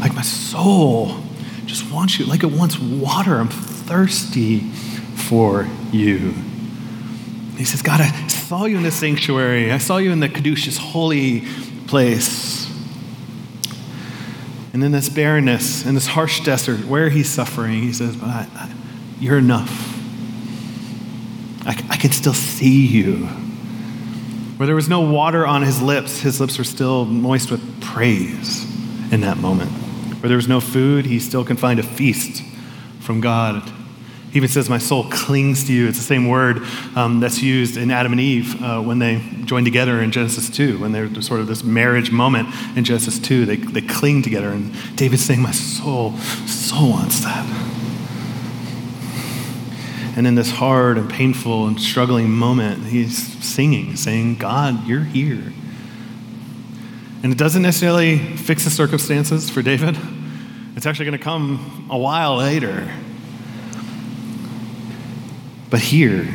Like 0.00 0.14
my 0.14 0.23
soul 0.23 1.16
just 1.64 1.90
wants 1.90 2.19
you, 2.19 2.26
like 2.26 2.43
it 2.43 2.52
wants 2.52 2.78
water. 2.78 3.37
I'm 3.37 3.49
thirsty 3.49 4.61
for 4.61 5.66
you. 5.90 6.35
He 7.57 7.64
says, 7.64 7.81
God, 7.81 8.02
I 8.02 8.24
saw 8.57 8.67
you 8.67 8.77
in 8.77 8.85
the 8.85 8.91
sanctuary. 8.93 9.73
I 9.73 9.79
saw 9.79 9.97
you 9.97 10.13
in 10.13 10.21
the 10.21 10.29
Kedush's 10.29 10.79
holy 10.79 11.41
place. 11.89 12.71
And 14.73 14.85
in 14.85 14.93
this 14.93 15.09
barrenness, 15.09 15.85
in 15.85 15.97
this 15.97 16.07
harsh 16.07 16.39
desert, 16.45 16.85
where 16.85 17.09
he's 17.09 17.29
suffering, 17.29 17.83
he 17.83 17.93
says, 17.93 18.15
But 18.15 18.29
I, 18.29 18.47
I, 18.55 18.73
you're 19.19 19.39
enough. 19.39 19.99
I, 21.67 21.71
I 21.91 21.97
can 21.97 22.13
still 22.13 22.33
see 22.33 22.87
you. 22.87 23.27
Where 24.57 24.67
there 24.67 24.77
was 24.77 24.89
no 24.89 25.01
water 25.01 25.45
on 25.45 25.63
his 25.63 25.83
lips, 25.83 26.21
his 26.21 26.41
lips 26.41 26.57
were 26.57 26.63
still 26.63 27.07
moist 27.07 27.51
with 27.51 27.83
praise 27.83 28.63
in 29.13 29.23
that 29.23 29.37
moment. 29.39 29.73
Where 30.23 30.29
there 30.29 30.37
was 30.37 30.47
no 30.47 30.61
food, 30.61 31.07
he 31.07 31.19
still 31.19 31.45
can 31.45 31.57
find 31.57 31.81
a 31.81 31.83
feast 31.83 32.45
from 33.01 33.21
God 33.21 33.69
he 34.35 34.38
even 34.38 34.49
says, 34.49 34.69
My 34.69 34.79
soul 34.79 35.05
clings 35.05 35.62
to 35.69 35.73
you. 35.73 35.87
It's 35.87 35.97
the 35.97 36.03
same 36.03 36.26
word 36.26 36.61
um, 36.97 37.21
that's 37.21 37.41
used 37.41 37.76
in 37.76 37.93
Adam 37.93 38.11
and 38.11 38.21
Eve 38.21 38.61
uh, 38.61 38.81
when 38.81 38.99
they 38.99 39.23
join 39.45 39.62
together 39.64 40.03
in 40.03 40.11
Genesis 40.11 40.50
2, 40.50 40.81
when 40.81 40.91
they're 40.91 41.23
sort 41.23 41.38
of 41.38 41.47
this 41.47 41.62
marriage 41.62 42.11
moment 42.11 42.49
in 42.76 42.83
Genesis 42.83 43.21
2. 43.21 43.47
They, 43.47 43.55
they 43.55 43.81
cling 43.81 44.23
together. 44.23 44.49
And 44.49 44.75
David's 44.97 45.25
saying, 45.25 45.41
My 45.41 45.53
soul, 45.53 46.17
soul 46.49 46.91
wants 46.91 47.21
that. 47.21 47.47
And 50.17 50.26
in 50.26 50.35
this 50.35 50.50
hard 50.50 50.99
and 50.99 51.09
painful 51.09 51.69
and 51.69 51.81
struggling 51.81 52.29
moment, 52.29 52.87
he's 52.87 53.17
singing, 53.45 53.95
saying, 53.95 54.38
God, 54.38 54.85
you're 54.85 55.05
here. 55.05 55.53
And 57.23 57.31
it 57.31 57.38
doesn't 57.38 57.62
necessarily 57.62 58.19
fix 58.19 58.64
the 58.64 58.71
circumstances 58.71 59.49
for 59.49 59.62
David. 59.62 59.97
It's 60.75 60.87
actually 60.87 61.05
going 61.05 61.19
to 61.19 61.23
come 61.23 61.87
a 61.88 61.97
while 61.97 62.38
later. 62.38 62.93
But 65.75 65.83
here, 65.83 66.33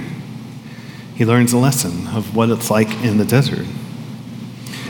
he 1.15 1.23
learns 1.23 1.53
a 1.53 1.57
lesson 1.57 2.07
of 2.07 2.35
what 2.35 2.49
it's 2.49 2.69
like 2.69 2.89
in 3.05 3.17
the 3.19 3.23
desert. 3.23 3.65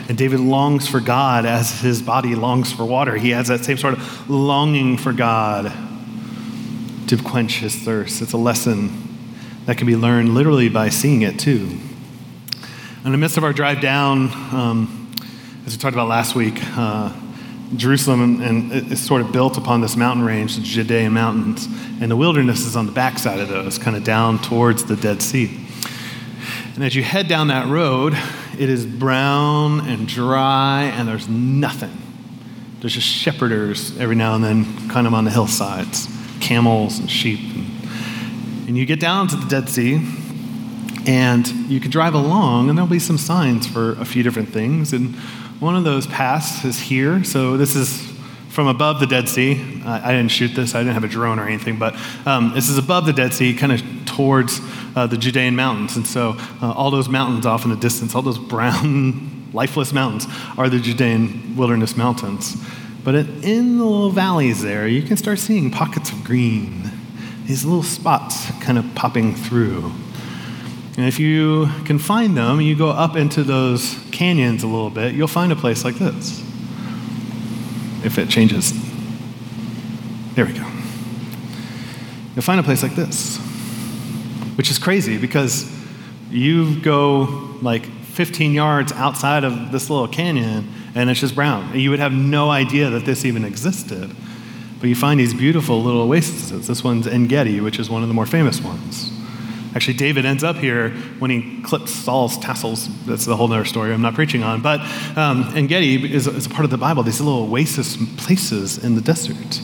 And 0.08 0.18
David 0.18 0.40
longs 0.40 0.88
for 0.88 1.00
God 1.00 1.46
as 1.46 1.82
his 1.82 2.02
body 2.02 2.34
longs 2.34 2.74
for 2.74 2.84
water. 2.84 3.16
He 3.16 3.30
has 3.30 3.50
that 3.50 3.64
same 3.64 3.78
sort 3.78 3.94
of 3.94 4.28
longing 4.28 4.98
for 4.98 5.14
God 5.14 5.72
to 7.10 7.18
quench 7.18 7.60
his 7.60 7.76
thirst. 7.76 8.24
It's 8.24 8.34
a 8.34 8.38
lesson 8.38 9.20
that 9.68 9.78
can 9.78 9.86
be 9.86 9.96
learned 9.96 10.34
literally 10.34 10.68
by 10.68 10.90
seeing 10.90 11.22
it 11.22 11.38
too. 11.38 11.70
In 13.06 13.12
the 13.12 13.20
midst 13.20 13.38
of 13.38 13.44
our 13.44 13.54
drive 13.54 13.82
down, 13.82 14.32
um, 14.52 15.12
as 15.68 15.74
we 15.74 15.80
talked 15.80 15.94
about 15.94 16.08
last 16.08 16.34
week, 16.34 16.60
uh, 16.76 17.14
Jerusalem 17.76 18.42
and 18.42 18.72
it's 18.72 19.02
sort 19.02 19.22
of 19.22 19.32
built 19.32 19.58
upon 19.58 19.82
this 19.82 19.96
mountain 19.96 20.26
range, 20.26 20.56
the 20.56 20.62
Judean 20.62 21.14
mountains, 21.14 21.68
and 22.02 22.10
the 22.10 22.16
wilderness 22.16 22.66
is 22.66 22.76
on 22.76 22.86
the 22.86 22.92
backside 22.92 23.40
of 23.40 23.50
those, 23.50 23.78
kind 23.78 23.96
of 23.96 24.04
down 24.04 24.40
towards 24.40 24.86
the 24.86 24.96
Dead 24.96 25.22
Sea. 25.22 25.66
And 26.76 26.84
as 26.84 26.96
you 26.96 27.04
head 27.04 27.28
down 27.28 27.48
that 27.48 27.68
road, 27.68 28.18
it 28.58 28.70
is 28.70 28.86
brown 28.86 29.82
and 29.88 30.08
dry, 30.08 30.84
and 30.84 31.08
there's 31.08 31.28
nothing. 31.28 31.96
There's 32.80 32.94
just 32.94 33.08
shepherders 33.08 33.98
every 33.98 34.16
now 34.16 34.36
and 34.36 34.44
then, 34.44 34.90
kind 34.90 35.06
of 35.06 35.14
on 35.14 35.26
the 35.26 35.32
hillsides, 35.32 36.08
camels 36.40 37.00
and 37.00 37.12
sheep. 37.12 37.40
And, 37.54 38.70
and 38.70 38.78
you 38.78 38.86
get 38.86 39.00
down 39.00 39.28
to 39.28 39.36
the 39.36 39.46
Dead 39.48 39.70
Sea, 39.70 39.98
and 41.08 41.48
you 41.70 41.80
can 41.80 41.92
drive 41.92 42.14
along, 42.14 42.70
and 42.70 42.78
there'll 42.78 42.90
be 42.90 43.00
some 43.00 43.18
signs 43.18 43.68
for 43.68 43.94
a 43.94 44.06
few 44.06 44.24
different 44.24 44.50
things. 44.50 44.94
And 44.94 45.16
one 45.60 45.76
of 45.76 45.84
those 45.84 46.08
paths 46.08 46.64
is 46.66 46.80
here. 46.80 47.24
So 47.24 47.58
this 47.58 47.76
is 47.76 48.10
from 48.50 48.68
above 48.68 49.00
the 49.00 49.08
Dead 49.08 49.30
Sea. 49.30 49.82
I 49.86 50.12
didn't 50.12 50.32
shoot 50.32 50.50
this, 50.50 50.76
I 50.76 50.80
didn't 50.80 50.94
have 50.94 51.04
a 51.04 51.08
drone 51.08 51.40
or 51.40 51.48
anything, 51.48 51.78
but 51.78 51.96
um, 52.26 52.54
this 52.54 52.70
is 52.70 52.78
above 52.78 53.06
the 53.06 53.14
Dead 53.14 53.34
Sea, 53.34 53.54
kind 53.54 53.72
of 53.72 53.82
towards 54.06 54.60
uh, 54.96 55.08
the 55.08 55.18
Judean 55.18 55.56
mountains. 55.56 55.96
And 55.96 56.06
so 56.06 56.36
uh, 56.62 56.72
all 56.72 56.92
those 56.92 57.08
mountains 57.08 57.46
off 57.46 57.64
in 57.64 57.72
the 57.72 57.78
distance, 57.78 58.16
all 58.16 58.22
those 58.22 58.38
brown, 58.38 59.50
lifeless 59.54 59.94
mountains, 59.94 60.28
are 60.58 60.70
the 60.70 60.80
Judean 60.80 61.56
wilderness 61.56 61.96
mountains. 61.96 62.58
But 63.04 63.16
in 63.16 63.78
the 63.78 63.86
little 63.86 64.10
valleys 64.10 64.62
there, 64.62 64.88
you 64.88 65.04
can 65.04 65.16
start 65.16 65.40
seeing 65.40 65.72
pockets 65.72 66.12
of 66.12 66.24
green, 66.24 66.92
these 67.46 67.64
little 67.64 67.84
spots 67.84 68.52
kind 68.60 68.78
of 68.78 68.94
popping 68.96 69.36
through. 69.36 69.92
And 71.00 71.08
if 71.08 71.18
you 71.18 71.70
can 71.86 71.98
find 71.98 72.36
them, 72.36 72.60
you 72.60 72.76
go 72.76 72.90
up 72.90 73.16
into 73.16 73.42
those 73.42 73.98
canyons 74.12 74.64
a 74.64 74.68
little 74.68 74.90
bit, 74.90 75.16
you'll 75.16 75.30
find 75.30 75.50
a 75.50 75.56
place 75.56 75.86
like 75.86 75.96
this. 75.96 76.42
If 78.04 78.18
it 78.18 78.28
changes. 78.28 78.74
There 80.36 80.46
we 80.46 80.52
go. 80.52 80.70
You'll 82.36 82.44
find 82.44 82.60
a 82.60 82.64
place 82.64 82.84
like 82.84 82.96
this, 82.96 83.38
which 84.58 84.70
is 84.70 84.78
crazy 84.78 85.18
because 85.18 85.74
you 86.32 86.82
go 86.82 87.56
like 87.62 87.86
15 87.86 88.52
yards 88.52 88.92
outside 88.92 89.46
of 89.46 89.72
this 89.72 89.90
little 89.90 90.10
canyon 90.10 90.70
and 90.96 91.10
it's 91.10 91.22
just 91.22 91.34
brown. 91.34 91.80
You 91.80 91.92
would 91.92 92.00
have 92.00 92.12
no 92.12 92.50
idea 92.50 92.90
that 92.90 93.06
this 93.06 93.24
even 93.24 93.46
existed. 93.46 94.14
But 94.82 94.90
you 94.90 94.96
find 94.96 95.18
these 95.18 95.34
beautiful 95.34 95.82
little 95.82 96.12
oases. 96.12 96.68
This 96.68 96.84
one's 96.84 97.08
En 97.08 97.28
Gedi, 97.28 97.62
which 97.62 97.80
is 97.80 97.90
one 97.90 98.02
of 98.02 98.10
the 98.10 98.14
more 98.14 98.26
famous 98.26 98.60
ones. 98.60 99.14
Actually, 99.80 99.94
David 99.94 100.26
ends 100.26 100.44
up 100.44 100.58
here 100.58 100.90
when 101.20 101.32
he 101.32 101.62
clips 101.62 101.94
Saul's 101.94 102.38
tassels. 102.38 102.90
That's 103.06 103.24
the 103.24 103.38
whole 103.38 103.50
other 103.54 103.64
story 103.64 103.94
I'm 103.94 104.02
not 104.02 104.14
preaching 104.14 104.44
on. 104.44 104.62
But 104.62 104.82
um, 105.18 105.54
En 105.56 105.68
Gedi 105.68 106.14
is, 106.14 106.28
is 106.28 106.48
a 106.48 106.50
part 106.50 106.66
of 106.66 106.70
the 106.70 106.78
Bible, 106.78 107.02
these 107.02 107.22
little 107.22 107.44
oasis 107.44 107.96
places 108.18 108.78
in 108.78 108.96
the 108.96 109.02
desert. 109.02 109.62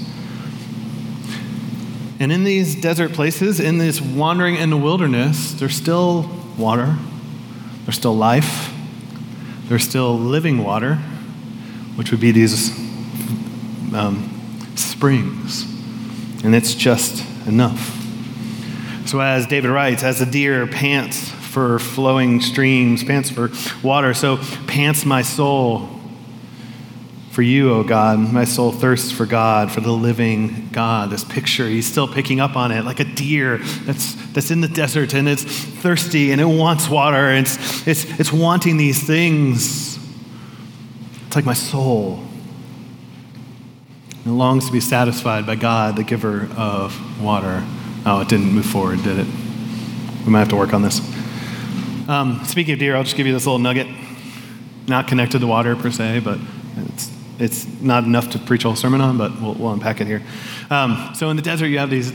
And 2.17 2.31
in 2.31 2.45
these 2.45 2.79
desert 2.79 3.11
places, 3.11 3.59
in 3.59 3.77
this 3.77 3.99
wandering 3.99 4.55
in 4.55 4.69
the 4.69 4.77
wilderness, 4.77 5.51
there's 5.51 5.75
still 5.75 6.31
water, 6.57 6.95
there's 7.83 7.97
still 7.97 8.15
life, 8.15 8.73
there's 9.67 9.83
still 9.83 10.17
living 10.17 10.63
water, 10.63 10.95
which 11.97 12.11
would 12.11 12.21
be 12.21 12.31
these 12.31 12.69
um, 13.93 14.71
springs. 14.77 15.65
And 16.45 16.55
it's 16.55 16.73
just 16.73 17.21
enough. 17.45 18.04
So, 19.05 19.19
as 19.19 19.45
David 19.45 19.69
writes, 19.69 20.03
as 20.03 20.19
the 20.19 20.25
deer 20.25 20.65
pants 20.67 21.29
for 21.29 21.79
flowing 21.79 22.41
streams, 22.41 23.03
pants 23.03 23.29
for 23.29 23.51
water, 23.83 24.13
so 24.13 24.37
pants 24.67 25.05
my 25.05 25.21
soul 25.21 25.95
for 27.35 27.41
you, 27.41 27.73
O 27.73 27.83
God. 27.83 28.17
My 28.17 28.45
soul 28.45 28.71
thirsts 28.71 29.11
for 29.11 29.25
God, 29.25 29.69
for 29.69 29.81
the 29.81 29.91
living 29.91 30.69
God. 30.71 31.09
This 31.09 31.25
picture, 31.25 31.67
he's 31.67 31.85
still 31.85 32.07
picking 32.07 32.39
up 32.39 32.55
on 32.55 32.71
it 32.71 32.85
like 32.85 33.01
a 33.01 33.03
deer 33.03 33.57
that's, 33.83 34.15
that's 34.31 34.51
in 34.51 34.61
the 34.61 34.69
desert 34.69 35.13
and 35.13 35.27
it's 35.27 35.43
thirsty 35.43 36.31
and 36.31 36.39
it 36.39 36.45
wants 36.45 36.87
water. 36.87 37.29
It's, 37.31 37.85
it's, 37.85 38.05
it's 38.19 38.31
wanting 38.31 38.77
these 38.77 39.05
things. 39.05 39.99
It's 41.27 41.35
like 41.35 41.43
my 41.43 41.53
soul. 41.53 42.23
It 44.25 44.29
longs 44.29 44.67
to 44.67 44.71
be 44.71 44.79
satisfied 44.79 45.45
by 45.45 45.55
God, 45.55 45.97
the 45.97 46.03
giver 46.03 46.47
of 46.55 47.21
water. 47.21 47.65
Oh, 48.05 48.21
it 48.21 48.29
didn't 48.29 48.51
move 48.51 48.65
forward, 48.65 49.01
did 49.03 49.17
it? 49.17 49.27
We 50.25 50.31
might 50.31 50.39
have 50.39 50.49
to 50.49 50.55
work 50.55 50.73
on 50.73 50.83
this. 50.83 50.99
Um, 52.07 52.41
speaking 52.45 52.73
of 52.73 52.79
deer, 52.79 52.95
I'll 52.95 53.03
just 53.03 53.15
give 53.15 53.25
you 53.25 53.33
this 53.33 53.45
little 53.45 53.59
nugget. 53.59 53.87
Not 54.87 55.07
connected 55.07 55.39
to 55.39 55.47
water 55.47 55.75
per 55.75 55.89
se, 55.89 56.19
but 56.19 56.39
it's 56.77 57.11
it's 57.39 57.67
not 57.81 58.03
enough 58.03 58.29
to 58.31 58.39
preach 58.39 58.63
a 58.63 58.67
whole 58.67 58.75
sermon 58.75 59.01
on, 59.01 59.17
but 59.17 59.41
we'll, 59.41 59.55
we'll 59.55 59.73
unpack 59.73 60.01
it 60.01 60.07
here. 60.07 60.21
Um, 60.69 61.11
so 61.15 61.29
in 61.29 61.35
the 61.35 61.41
desert, 61.41 61.67
you 61.67 61.79
have 61.79 61.89
these 61.89 62.13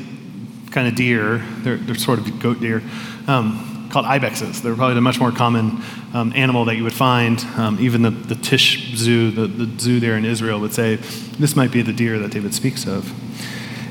kind 0.70 0.88
of 0.88 0.94
deer. 0.94 1.38
They're, 1.58 1.76
they're 1.76 1.94
sort 1.94 2.18
of 2.20 2.40
goat 2.40 2.60
deer 2.60 2.82
um, 3.26 3.88
called 3.92 4.06
ibexes. 4.06 4.62
They're 4.62 4.74
probably 4.74 4.94
the 4.94 5.00
much 5.00 5.18
more 5.18 5.32
common 5.32 5.82
um, 6.14 6.32
animal 6.34 6.64
that 6.66 6.76
you 6.76 6.84
would 6.84 6.94
find. 6.94 7.40
Um, 7.56 7.78
even 7.80 8.02
the, 8.02 8.10
the 8.10 8.34
Tisch 8.34 8.94
Zoo, 8.94 9.30
the, 9.30 9.46
the 9.46 9.80
zoo 9.80 10.00
there 10.00 10.16
in 10.16 10.24
Israel, 10.24 10.60
would 10.60 10.72
say 10.72 10.96
this 10.96 11.56
might 11.56 11.72
be 11.72 11.82
the 11.82 11.92
deer 11.92 12.18
that 12.20 12.30
David 12.30 12.54
speaks 12.54 12.86
of. 12.86 13.12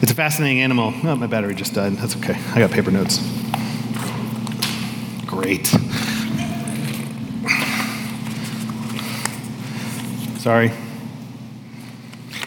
It's 0.02 0.12
a 0.12 0.16
fascinating 0.16 0.62
animal. 0.62 0.94
Oh, 1.04 1.16
my 1.16 1.28
battery 1.28 1.56
just 1.56 1.74
died. 1.74 1.94
That's 1.94 2.16
okay. 2.16 2.40
I 2.54 2.60
got 2.60 2.72
paper 2.72 2.90
notes. 2.90 3.20
Great. 5.26 5.68
Sorry. 10.40 10.72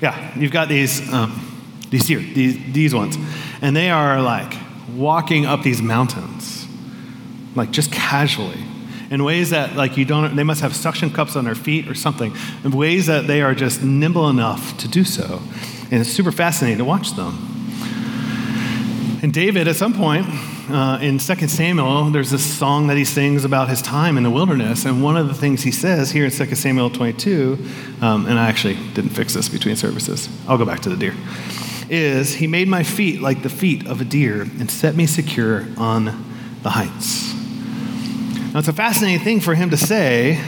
Yeah, 0.01 0.39
you've 0.39 0.51
got 0.51 0.69
these, 0.69 1.13
um, 1.13 1.39
these 1.91 2.09
here, 2.09 2.21
these, 2.21 2.73
these 2.73 2.95
ones. 2.95 3.19
And 3.61 3.77
they 3.77 3.91
are 3.91 4.23
like 4.23 4.55
walking 4.95 5.45
up 5.45 5.63
these 5.63 5.83
mountains, 5.83 6.67
like 7.55 7.71
just 7.71 7.93
casually, 7.93 8.65
in 9.11 9.23
ways 9.25 9.51
that 9.51 9.77
like 9.77 9.99
you 9.99 10.07
don't, 10.07 10.35
they 10.37 10.43
must 10.43 10.63
have 10.63 10.75
suction 10.75 11.11
cups 11.11 11.37
on 11.37 11.45
their 11.45 11.55
feet 11.55 11.87
or 11.87 11.95
something, 11.95 12.35
in 12.65 12.71
ways 12.71 13.07
that 13.07 13.27
they 13.27 13.43
are 13.43 13.55
just 13.55 13.83
nimble 13.83 14.31
enough 14.31 14.77
to 14.79 14.89
do 14.89 15.05
so. 15.05 15.43
And 15.93 16.01
it's 16.01 16.11
super 16.11 16.33
fascinating 16.33 16.79
to 16.79 16.87
watch 16.87 17.13
them. 17.13 17.37
And 19.23 19.31
David, 19.33 19.69
at 19.69 19.77
some 19.77 19.93
point, 19.93 20.27
uh, 20.71 20.99
in 21.03 21.19
2 21.19 21.49
Samuel, 21.49 22.07
there's 22.07 22.31
this 22.31 22.43
song 22.43 22.87
that 22.87 22.97
he 22.97 23.05
sings 23.05 23.45
about 23.45 23.69
his 23.69 23.83
time 23.83 24.17
in 24.17 24.23
the 24.23 24.31
wilderness. 24.31 24.87
And 24.87 25.03
one 25.03 25.19
of 25.19 25.29
the 25.29 25.35
things 25.35 25.63
he 25.63 25.71
says 25.71 26.11
here 26.11 26.25
in 26.25 26.31
2 26.31 26.55
Samuel 26.55 26.89
22, 26.89 27.59
um, 28.01 28.25
and 28.25 28.39
I 28.39 28.49
actually 28.49 28.77
didn't 28.95 29.11
fix 29.11 29.35
this 29.35 29.51
between 29.51 29.77
services, 29.77 30.31
I'll 30.49 30.57
go 30.57 30.65
back 30.65 30.81
to 30.81 30.89
the 30.89 30.97
deer, 30.97 31.15
is 31.91 32.37
He 32.37 32.47
made 32.47 32.69
my 32.69 32.85
feet 32.85 33.21
like 33.21 33.43
the 33.43 33.51
feet 33.51 33.87
of 33.87 34.01
a 34.01 34.05
deer 34.07 34.41
and 34.41 34.71
set 34.71 34.95
me 34.95 35.07
secure 35.07 35.67
on 35.77 36.07
the 36.63 36.71
heights. 36.71 37.35
Now, 38.55 38.61
it's 38.61 38.69
a 38.69 38.73
fascinating 38.73 39.23
thing 39.23 39.41
for 39.41 39.55
him 39.55 39.69
to 39.69 39.77
say 39.77 40.41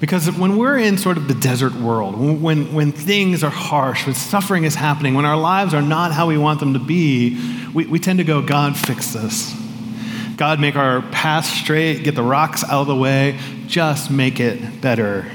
because 0.00 0.30
when 0.30 0.56
we're 0.56 0.78
in 0.78 0.96
sort 0.96 1.16
of 1.16 1.26
the 1.26 1.34
desert 1.34 1.74
world, 1.74 2.16
when, 2.40 2.72
when 2.72 2.92
things 2.92 3.42
are 3.42 3.50
harsh, 3.50 4.06
when 4.06 4.14
suffering 4.14 4.62
is 4.62 4.76
happening, 4.76 5.14
when 5.14 5.24
our 5.24 5.36
lives 5.36 5.74
are 5.74 5.82
not 5.82 6.12
how 6.12 6.28
we 6.28 6.38
want 6.38 6.60
them 6.60 6.74
to 6.74 6.78
be, 6.78 7.36
we, 7.74 7.86
we 7.86 7.98
tend 7.98 8.20
to 8.20 8.24
go, 8.24 8.40
God, 8.40 8.76
fix 8.76 9.12
this. 9.12 9.54
God, 10.36 10.60
make 10.60 10.76
our 10.76 11.02
path 11.02 11.46
straight, 11.46 12.04
get 12.04 12.14
the 12.14 12.22
rocks 12.22 12.62
out 12.62 12.82
of 12.82 12.86
the 12.86 12.94
way, 12.94 13.40
just 13.66 14.08
make 14.08 14.38
it 14.38 14.80
better. 14.80 15.28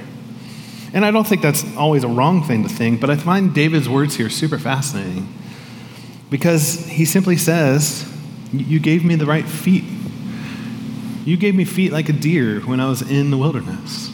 And 0.94 1.04
I 1.04 1.12
don't 1.12 1.28
think 1.28 1.42
that's 1.42 1.66
always 1.76 2.06
a 2.06 2.08
wrong 2.08 2.42
thing 2.44 2.64
to 2.64 2.70
think, 2.70 3.02
but 3.02 3.10
I 3.10 3.18
find 3.18 3.54
David's 3.54 3.90
words 3.90 4.16
here 4.16 4.30
super 4.30 4.58
fascinating 4.58 5.28
because 6.30 6.86
he 6.86 7.04
simply 7.04 7.36
says, 7.36 8.10
You 8.54 8.80
gave 8.80 9.04
me 9.04 9.16
the 9.16 9.26
right 9.26 9.46
feet. 9.46 9.84
You 11.26 11.36
gave 11.36 11.54
me 11.54 11.66
feet 11.66 11.92
like 11.92 12.08
a 12.08 12.14
deer 12.14 12.62
when 12.62 12.80
I 12.80 12.88
was 12.88 13.02
in 13.02 13.30
the 13.30 13.38
wilderness 13.38 14.13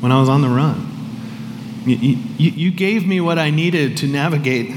when 0.00 0.12
I 0.12 0.20
was 0.20 0.28
on 0.28 0.42
the 0.42 0.48
run. 0.48 0.94
You, 1.84 1.96
you, 1.96 2.50
you, 2.50 2.70
gave 2.70 3.06
me 3.06 3.20
what 3.20 3.38
I 3.38 3.50
needed 3.50 3.96
to 3.98 4.06
navigate 4.06 4.72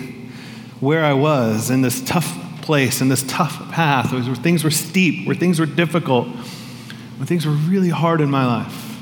where 0.80 1.04
I 1.04 1.14
was 1.14 1.70
in 1.70 1.82
this 1.82 2.02
tough 2.02 2.38
place, 2.62 3.02
in 3.02 3.10
this 3.10 3.24
tough 3.24 3.72
path, 3.72 4.14
where 4.14 4.24
things 4.36 4.64
were 4.64 4.72
steep, 4.72 5.28
where 5.28 5.36
things 5.36 5.60
were 5.60 5.66
difficult, 5.66 6.28
where 6.28 7.26
things 7.26 7.46
were 7.46 7.52
really 7.52 7.90
hard 7.90 8.22
in 8.22 8.30
my 8.30 8.46
life. 8.46 9.00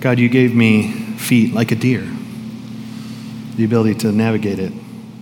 God, 0.00 0.18
you 0.18 0.28
gave 0.28 0.54
me 0.54 0.92
feet 1.16 1.54
like 1.54 1.70
a 1.70 1.76
deer, 1.76 2.06
the 3.56 3.64
ability 3.64 3.94
to 4.00 4.10
navigate 4.10 4.58
it. 4.58 4.72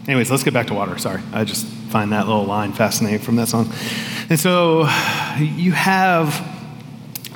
Anyways, 0.09 0.31
let's 0.31 0.43
get 0.43 0.55
back 0.55 0.69
to 0.69 0.75
water. 0.75 0.97
Sorry. 0.99 1.21
I 1.33 1.45
just 1.45 1.67
find 1.67 2.13
that 2.13 2.27
little 2.27 2.45
line 2.45 2.73
fascinating 2.73 3.21
from 3.21 3.37
that 3.37 3.49
song. 3.49 3.71
And 4.31 4.41
so 4.41 4.83
you 5.39 5.73
have 5.73 6.60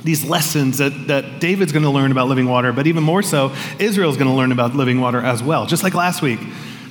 these 0.05 0.25
lessons 0.25 0.79
that, 0.79 1.09
that 1.09 1.40
David's 1.40 1.73
going 1.73 1.83
to 1.83 1.90
learn 1.90 2.12
about 2.12 2.29
living 2.29 2.47
water, 2.47 2.73
but 2.73 2.87
even 2.87 3.03
more 3.03 3.23
so, 3.23 3.55
Israel's 3.79 4.17
going 4.17 4.31
to 4.31 4.37
learn 4.37 4.53
about 4.53 4.75
living 4.75 5.01
water 5.01 5.19
as 5.19 5.43
well. 5.43 5.67
Just 5.67 5.83
like 5.83 5.95
last 5.95 6.23
week, 6.23 6.38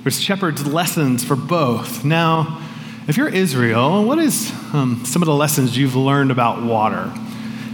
there's 0.02 0.20
shepherd's 0.20 0.66
lessons 0.66 1.24
for 1.24 1.36
both. 1.36 2.04
Now, 2.04 2.60
if 3.08 3.16
you're 3.16 3.30
Israel, 3.30 4.04
what 4.04 4.18
is 4.18 4.52
um, 4.74 5.04
some 5.06 5.22
of 5.22 5.28
the 5.28 5.36
lessons 5.36 5.78
you've 5.78 5.96
learned 5.96 6.32
about 6.32 6.64
water? 6.64 7.14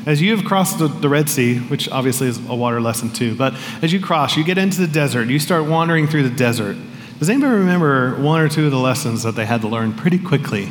As 0.06 0.22
you 0.22 0.36
have 0.36 0.46
crossed 0.46 0.80
the, 0.80 0.88
the, 0.88 1.08
Red 1.08 1.30
Sea, 1.30 1.60
which 1.60 1.88
obviously 1.90 2.28
is 2.28 2.38
a 2.48 2.56
water 2.56 2.82
lesson 2.82 3.12
too, 3.12 3.36
but 3.36 3.54
as 3.82 3.94
you 3.94 4.00
cross, 4.00 4.36
you 4.36 4.44
get 4.44 4.58
into 4.58 4.82
the 4.82 4.88
desert, 4.88 5.28
you 5.28 5.40
start 5.40 5.66
wandering 5.66 6.08
through 6.08 6.24
the 6.24 6.36
desert. 6.36 6.78
Does 7.20 7.30
anybody 7.30 7.54
remember 7.54 8.16
one 8.16 8.42
or 8.42 8.50
two 8.50 8.66
of 8.66 8.72
the 8.72 8.80
lessons 8.80 9.24
that 9.24 9.36
they 9.36 9.46
had 9.46 9.62
to 9.62 9.68
learn 9.68 9.94
pretty 9.94 10.20
quickly, 10.20 10.70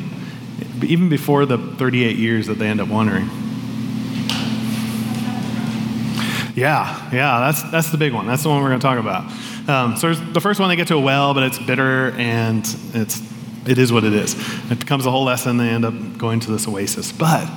even 0.83 1.09
before 1.09 1.45
the 1.45 1.57
38 1.57 2.17
years 2.17 2.47
that 2.47 2.55
they 2.59 2.67
end 2.67 2.81
up 2.81 2.87
wandering? 2.87 3.29
Yeah, 6.59 7.09
yeah, 7.13 7.39
that's, 7.39 7.63
that's 7.71 7.89
the 7.89 7.97
big 7.97 8.13
one. 8.13 8.27
That's 8.27 8.43
the 8.43 8.49
one 8.49 8.61
we're 8.61 8.67
going 8.67 8.81
to 8.81 8.85
talk 8.85 8.99
about. 8.99 9.69
Um, 9.69 9.95
so 9.95 10.13
the 10.13 10.41
first 10.41 10.59
one, 10.59 10.67
they 10.67 10.75
get 10.75 10.89
to 10.89 10.95
a 10.95 10.99
well, 10.99 11.33
but 11.33 11.43
it's 11.43 11.57
bitter 11.57 12.11
and 12.17 12.67
it's, 12.93 13.21
it 13.65 13.77
is 13.77 13.93
what 13.93 14.03
it 14.03 14.11
is. 14.11 14.35
It 14.69 14.77
becomes 14.77 15.05
a 15.05 15.11
whole 15.11 15.23
lesson. 15.23 15.55
They 15.55 15.69
end 15.69 15.85
up 15.85 16.17
going 16.17 16.41
to 16.41 16.51
this 16.51 16.67
oasis. 16.67 17.13
But 17.13 17.49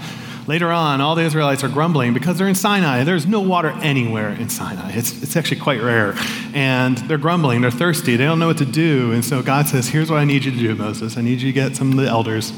later 0.47 0.71
on, 0.71 1.01
all 1.01 1.17
the 1.17 1.23
Israelites 1.23 1.65
are 1.65 1.69
grumbling 1.69 2.15
because 2.15 2.39
they're 2.39 2.47
in 2.47 2.55
Sinai. 2.55 3.03
There's 3.03 3.27
no 3.27 3.41
water 3.41 3.71
anywhere 3.83 4.29
in 4.29 4.49
Sinai. 4.49 4.93
It's, 4.93 5.21
it's 5.21 5.37
actually 5.37 5.61
quite 5.61 5.83
rare. 5.83 6.15
And 6.55 6.97
they're 6.99 7.19
grumbling. 7.19 7.61
They're 7.63 7.73
thirsty. 7.73 8.15
They 8.15 8.25
don't 8.25 8.39
know 8.39 8.47
what 8.47 8.59
to 8.59 8.65
do. 8.65 9.11
And 9.11 9.25
so 9.25 9.43
God 9.43 9.67
says, 9.67 9.89
Here's 9.89 10.11
what 10.11 10.19
I 10.19 10.25
need 10.25 10.45
you 10.45 10.53
to 10.53 10.59
do, 10.59 10.77
Moses. 10.77 11.17
I 11.17 11.23
need 11.23 11.41
you 11.41 11.49
to 11.49 11.53
get 11.53 11.75
some 11.75 11.91
of 11.91 11.97
the 11.97 12.07
elders, 12.07 12.53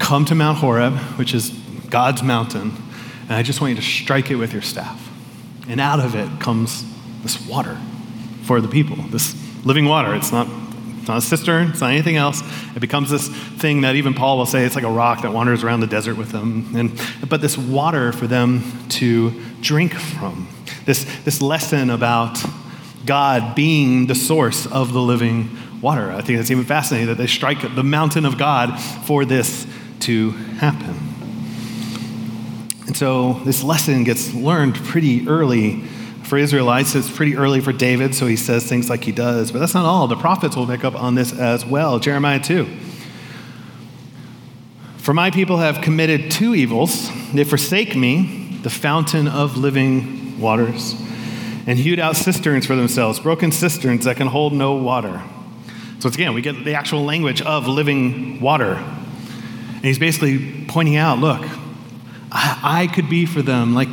come 0.00 0.24
to 0.24 0.34
Mount 0.34 0.58
Horeb, 0.58 0.94
which 1.18 1.34
is 1.34 1.50
God's 1.88 2.24
mountain, 2.24 2.72
and 3.22 3.32
I 3.32 3.44
just 3.44 3.60
want 3.60 3.70
you 3.70 3.76
to 3.76 3.86
strike 3.86 4.32
it 4.32 4.36
with 4.36 4.52
your 4.52 4.62
staff. 4.62 5.05
And 5.68 5.80
out 5.80 6.00
of 6.00 6.14
it 6.14 6.40
comes 6.40 6.84
this 7.22 7.46
water 7.46 7.78
for 8.42 8.60
the 8.60 8.68
people, 8.68 8.96
this 9.08 9.34
living 9.64 9.86
water. 9.86 10.14
It's 10.14 10.30
not, 10.30 10.46
it's 10.98 11.08
not 11.08 11.18
a 11.18 11.20
cistern, 11.20 11.70
it's 11.70 11.80
not 11.80 11.90
anything 11.90 12.16
else. 12.16 12.42
It 12.76 12.80
becomes 12.80 13.10
this 13.10 13.28
thing 13.28 13.80
that 13.80 13.96
even 13.96 14.14
Paul 14.14 14.38
will 14.38 14.46
say 14.46 14.64
it's 14.64 14.76
like 14.76 14.84
a 14.84 14.90
rock 14.90 15.22
that 15.22 15.32
wanders 15.32 15.64
around 15.64 15.80
the 15.80 15.86
desert 15.86 16.16
with 16.16 16.30
them. 16.30 16.74
And, 16.76 17.00
but 17.28 17.40
this 17.40 17.58
water 17.58 18.12
for 18.12 18.26
them 18.26 18.62
to 18.90 19.32
drink 19.60 19.94
from. 19.94 20.48
This, 20.84 21.04
this 21.24 21.42
lesson 21.42 21.90
about 21.90 22.38
God 23.04 23.54
being 23.54 24.06
the 24.06 24.14
source 24.14 24.66
of 24.66 24.92
the 24.92 25.00
living 25.00 25.56
water. 25.80 26.10
I 26.10 26.20
think 26.20 26.38
it's 26.38 26.50
even 26.50 26.64
fascinating 26.64 27.08
that 27.08 27.18
they 27.18 27.26
strike 27.26 27.74
the 27.74 27.84
mountain 27.84 28.24
of 28.24 28.38
God 28.38 28.78
for 29.04 29.24
this 29.24 29.66
to 30.00 30.30
happen. 30.30 31.15
And 32.86 32.96
so 32.96 33.34
this 33.44 33.62
lesson 33.62 34.04
gets 34.04 34.32
learned 34.32 34.76
pretty 34.76 35.26
early 35.28 35.82
for 36.22 36.38
Israelites. 36.38 36.94
It's 36.94 37.10
pretty 37.10 37.36
early 37.36 37.60
for 37.60 37.72
David, 37.72 38.14
so 38.14 38.26
he 38.26 38.36
says 38.36 38.68
things 38.68 38.90
like 38.90 39.04
he 39.04 39.12
does. 39.12 39.52
But 39.52 39.60
that's 39.60 39.74
not 39.74 39.84
all. 39.84 40.06
The 40.06 40.16
prophets 40.16 40.56
will 40.56 40.66
pick 40.66 40.84
up 40.84 40.94
on 40.94 41.14
this 41.14 41.32
as 41.32 41.64
well. 41.64 41.98
Jeremiah 41.98 42.40
2. 42.40 42.66
For 44.98 45.14
my 45.14 45.30
people 45.30 45.58
have 45.58 45.82
committed 45.82 46.30
two 46.32 46.54
evils. 46.54 47.10
They 47.32 47.44
forsake 47.44 47.94
me, 47.94 48.58
the 48.62 48.70
fountain 48.70 49.28
of 49.28 49.56
living 49.56 50.40
waters, 50.40 50.94
and 51.66 51.78
hewed 51.78 52.00
out 52.00 52.16
cisterns 52.16 52.66
for 52.66 52.74
themselves, 52.74 53.20
broken 53.20 53.52
cisterns 53.52 54.04
that 54.04 54.16
can 54.16 54.26
hold 54.26 54.52
no 54.52 54.74
water. 54.74 55.22
So, 56.00 56.08
again, 56.08 56.34
we 56.34 56.42
get 56.42 56.64
the 56.64 56.74
actual 56.74 57.04
language 57.04 57.40
of 57.40 57.68
living 57.68 58.40
water. 58.40 58.74
And 58.74 59.84
he's 59.84 59.98
basically 59.98 60.64
pointing 60.66 60.96
out 60.96 61.18
look, 61.18 61.42
I, 62.32 62.60
I 62.62 62.86
could 62.86 63.08
be 63.08 63.26
for 63.26 63.42
them 63.42 63.74
like, 63.74 63.90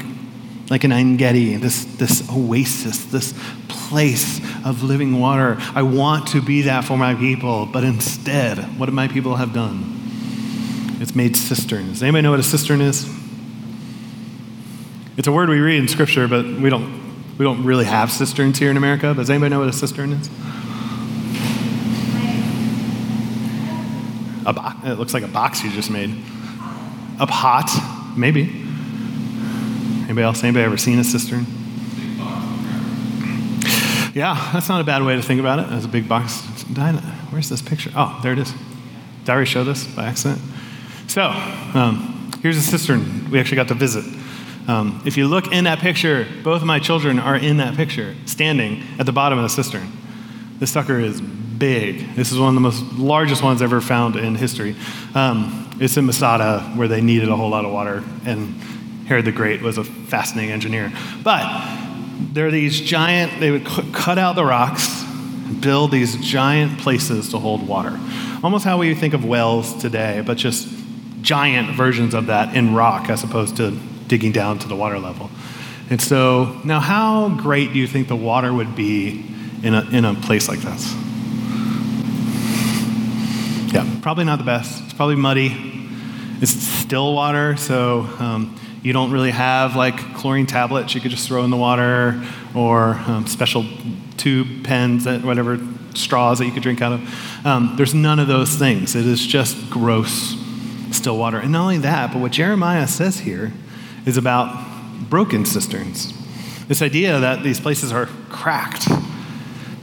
like 0.70 0.84
an 0.84 0.92
En 0.92 1.18
Gedi, 1.18 1.56
this, 1.56 1.86
this 1.86 2.28
oasis, 2.30 3.06
this 3.06 3.34
place 3.68 4.40
of 4.66 4.84
living 4.84 5.20
water. 5.20 5.58
I 5.76 5.84
want 5.84 6.28
to 6.30 6.42
be 6.42 6.64
that 6.64 6.84
for 6.86 6.98
my 6.98 7.16
people, 7.16 7.66
but 7.66 7.84
instead, 7.84 8.58
what 8.80 8.88
do 8.88 8.92
my 8.92 9.08
people 9.08 9.36
have 9.36 9.54
done? 9.54 10.00
It's 11.00 11.16
made 11.16 11.36
cisterns. 11.36 12.02
Anybody 12.02 12.22
know 12.22 12.32
what 12.32 12.40
a 12.40 12.44
cistern 12.44 12.82
is? 12.82 13.08
It's 15.18 15.28
a 15.28 15.32
word 15.32 15.50
we 15.50 15.60
read 15.60 15.80
in 15.80 15.88
Scripture, 15.88 16.28
but 16.28 16.46
we 16.46 16.70
don't, 16.70 17.38
we 17.38 17.44
don't 17.44 17.64
really 17.64 17.86
have 17.86 18.12
cisterns 18.12 18.58
here 18.58 18.72
in 18.72 18.78
America. 18.78 19.08
But 19.14 19.24
does 19.24 19.30
anybody 19.30 19.50
know 19.52 19.60
what 19.60 19.70
a 19.70 19.74
cistern 19.74 20.14
is? 20.14 20.28
A 24.46 24.54
box. 24.54 24.88
It 24.88 24.98
looks 24.98 25.14
like 25.14 25.24
a 25.24 25.28
box 25.28 25.64
you 25.64 25.72
just 25.72 25.92
made. 25.92 26.10
A 27.20 27.28
pot, 27.28 27.70
maybe. 28.16 28.44
Anybody 30.04 30.24
else? 30.24 30.44
Anybody 30.44 30.66
ever 30.66 30.78
seen 30.78 31.00
a 31.00 31.04
cistern? 31.04 31.46
Yeah, 34.14 34.52
that's 34.54 34.70
not 34.70 34.80
a 34.80 34.84
bad 34.84 35.04
way 35.04 35.16
to 35.16 35.22
think 35.22 35.40
about 35.40 35.60
it. 35.60 35.68
As 35.72 35.86
a 35.86 35.88
big 35.88 36.08
box. 36.08 36.42
Where's 37.32 37.50
this 37.50 37.62
picture? 37.62 37.92
Oh, 37.96 38.20
there 38.22 38.34
it 38.34 38.40
is. 38.40 38.52
Did 39.22 39.30
I 39.30 39.34
already 39.34 39.50
show 39.50 39.64
this 39.64 39.88
by 39.88 40.06
accident? 40.06 40.42
So, 41.08 41.24
um, 41.24 42.32
here's 42.42 42.58
a 42.58 42.62
cistern 42.62 43.32
we 43.32 43.40
actually 43.40 43.56
got 43.56 43.70
to 43.70 43.74
visit. 43.74 44.06
Um, 44.68 45.02
if 45.06 45.18
you 45.18 45.28
look 45.28 45.52
in 45.52 45.64
that 45.64 45.80
picture, 45.80 46.28
both 46.44 46.62
of 46.62 46.68
my 46.68 46.80
children 46.80 47.20
are 47.20 47.36
in 47.36 47.58
that 47.58 47.76
picture, 47.76 48.16
standing 48.26 48.84
at 49.00 49.06
the 49.06 49.12
bottom 49.12 49.38
of 49.38 49.44
the 49.44 49.50
cistern. 49.50 49.92
This 50.60 50.72
sucker 50.72 51.00
is 51.00 51.22
big. 51.64 52.14
This 52.14 52.34
is 52.34 52.38
one 52.38 52.50
of 52.50 52.56
the 52.56 52.60
most 52.60 52.84
largest 52.96 53.42
ones 53.42 53.62
ever 53.62 53.80
found 53.80 54.18
in 54.18 54.36
history. 54.36 54.76
Um, 55.16 55.70
it's 55.80 55.96
in 55.96 56.06
Masada, 56.06 56.60
where 56.76 56.90
they 56.90 57.00
needed 57.00 57.30
a 57.30 57.38
whole 57.38 57.50
lot 57.50 57.64
of 57.64 57.72
water, 57.72 58.04
and 58.26 58.54
Herod 59.08 59.24
the 59.24 59.32
Great 59.32 59.62
was 59.62 59.78
a 59.78 59.86
fascinating 59.86 60.52
engineer. 60.52 60.92
But 61.24 61.46
there 62.34 62.48
are 62.48 62.52
these 62.52 62.82
giant, 62.82 63.40
they 63.40 63.50
would 63.50 63.66
cut 63.66 64.18
out 64.18 64.36
the 64.36 64.44
rocks, 64.44 65.06
build 65.62 65.92
these 65.92 66.18
giant 66.18 66.82
places 66.82 67.30
to 67.30 67.40
hold 67.40 67.66
water. 67.66 67.98
Almost 68.44 68.66
how 68.66 68.78
we 68.78 68.94
think 68.94 69.14
of 69.14 69.24
wells 69.24 69.74
today, 69.82 70.22
but 70.26 70.36
just 70.36 70.68
giant 71.22 71.78
versions 71.78 72.14
of 72.14 72.26
that 72.26 72.58
in 72.58 72.76
rock 72.76 73.10
as 73.10 73.24
opposed 73.24 73.56
to 73.56 73.72
digging 74.10 74.34
down 74.34 74.60
to 74.60 74.68
the 74.68 74.76
water 74.76 75.00
level. 75.00 75.32
And 75.90 76.02
so, 76.02 76.60
now 76.66 76.82
how 76.82 77.30
great 77.30 77.72
do 77.72 77.80
you 77.80 77.88
think 77.88 78.10
the 78.10 78.18
water 78.18 78.52
would 78.52 78.76
be 78.76 79.26
in 79.64 79.74
a, 79.74 79.90
in 79.92 80.04
a 80.04 80.14
place 80.14 80.50
like 80.50 80.60
this? 80.60 80.94
Yeah, 83.74 83.90
probably 84.04 84.24
not 84.24 84.38
the 84.38 84.46
best. 84.46 84.84
It's 84.84 84.94
probably 84.94 85.16
muddy. 85.16 85.52
It's 86.42 86.52
still 86.52 87.16
water, 87.16 87.58
so 87.58 88.02
um, 88.20 88.56
you 88.84 88.94
don't 88.94 89.10
really 89.10 89.32
have 89.32 89.76
like 89.76 89.98
chlorine 90.14 90.46
tablets 90.46 90.94
you 90.94 91.02
could 91.02 91.10
just 91.10 91.28
throw 91.28 91.44
in 91.44 91.50
the 91.50 91.58
water 91.58 92.24
or 92.54 92.94
um, 93.08 93.26
special 93.26 93.66
tube 94.18 94.64
pens, 94.64 95.06
that, 95.06 95.24
whatever 95.24 95.60
straws 95.96 96.38
that 96.38 96.46
you 96.46 96.52
could 96.52 96.62
drink 96.62 96.84
out 96.84 96.94
of. 96.94 97.46
Um, 97.48 97.74
there's 97.76 97.96
none 97.96 98.20
of 98.20 98.28
those 98.28 98.56
things. 98.56 98.96
It 98.96 99.08
is 99.08 99.26
just 99.26 99.72
gross 99.72 100.38
still 100.92 101.18
water. 101.18 101.40
And 101.40 101.52
not 101.52 101.64
only 101.64 101.80
that, 101.80 102.14
but 102.14 102.22
what 102.22 102.32
Jeremiah 102.32 102.88
says 102.88 103.22
here 103.22 103.54
is 104.06 104.18
about 104.18 105.10
broken 105.10 105.46
cisterns. 105.46 106.14
This 106.68 106.84
idea 106.84 107.20
that 107.20 107.42
these 107.42 107.60
places 107.60 107.92
are 107.92 108.06
cracked, 108.30 108.88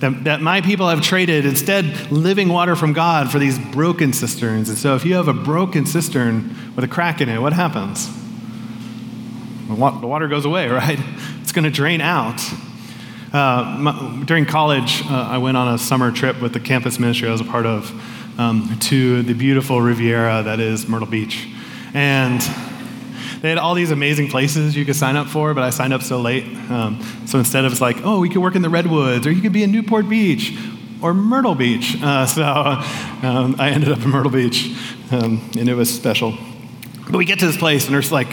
that, 0.01 0.25
that 0.25 0.41
my 0.41 0.61
people 0.61 0.89
have 0.89 1.03
traded 1.03 1.45
instead 1.45 2.11
living 2.11 2.49
water 2.49 2.75
from 2.75 2.93
God 2.93 3.31
for 3.31 3.39
these 3.39 3.59
broken 3.59 4.13
cisterns. 4.13 4.69
And 4.69 4.79
so 4.79 4.97
if 4.97 5.05
you 5.05 5.15
have 5.15 5.29
a 5.29 5.35
broken 5.35 5.87
cistern 5.87 6.57
with 6.75 6.85
a 6.85 6.89
crack 6.89 7.21
in 7.21 7.29
it, 7.29 7.41
what 7.41 7.53
happens? 7.53 8.09
The 9.69 9.75
water 9.75 10.27
goes 10.27 10.45
away, 10.45 10.69
right? 10.71 10.99
It's 11.43 11.53
going 11.53 11.65
to 11.65 11.71
drain 11.71 12.01
out. 12.01 12.41
Uh, 13.33 13.77
my, 13.79 14.23
during 14.25 14.47
college, 14.47 15.03
uh, 15.05 15.29
I 15.31 15.39
went 15.39 15.57
on 15.57 15.73
a 15.73 15.79
summer 15.79 16.11
trip 16.11 16.41
with 16.41 16.53
the 16.53 16.61
campus 16.61 16.99
ministry 16.99 17.29
I 17.29 17.33
was 17.33 17.41
a 17.41 17.45
part 17.45 17.67
of 17.67 17.93
um, 18.41 18.77
to 18.81 19.23
the 19.23 19.35
beautiful 19.35 19.81
Riviera 19.81 20.43
that 20.43 20.59
is 20.59 20.89
Myrtle 20.89 21.07
Beach. 21.07 21.47
And 21.95 22.41
they 23.41 23.49
had 23.49 23.59
all 23.59 23.75
these 23.75 23.91
amazing 23.91 24.29
places 24.29 24.77
you 24.77 24.85
could 24.85 24.97
sign 24.97 25.17
up 25.17 25.27
for, 25.27 25.55
but 25.55 25.65
I 25.65 25.71
signed 25.71 25.93
up 25.93 26.03
so 26.03 26.21
late. 26.21 26.45
Um, 26.71 27.03
so 27.27 27.39
instead 27.39 27.65
of 27.65 27.73
it's 27.73 27.81
like, 27.81 27.99
oh, 28.05 28.21
we 28.21 28.29
could 28.29 28.43
work 28.43 28.55
in 28.55 28.63
the 28.63 28.69
Redwoods, 28.69 29.27
or 29.27 29.33
you 29.33 29.41
could 29.41 29.53
be 29.53 29.63
in 29.63 29.73
Newport 29.73 30.09
Beach, 30.09 30.57
or 31.03 31.15
Myrtle 31.15 31.55
Beach. 31.55 31.97
Uh, 32.03 32.27
so 32.27 32.43
um, 32.43 33.57
I 33.59 33.71
ended 33.71 33.91
up 33.91 34.03
in 34.03 34.11
Myrtle 34.11 34.33
Beach, 34.33 34.77
um, 35.11 35.51
and 35.59 35.69
it 35.69 35.75
was 35.75 35.93
special. 35.93 36.37
But 37.07 37.17
we 37.17 37.25
get 37.25 37.39
to 37.41 37.47
this 37.47 37.57
place, 37.57 37.87
and 37.87 37.95
there's 37.95 38.13
like 38.13 38.29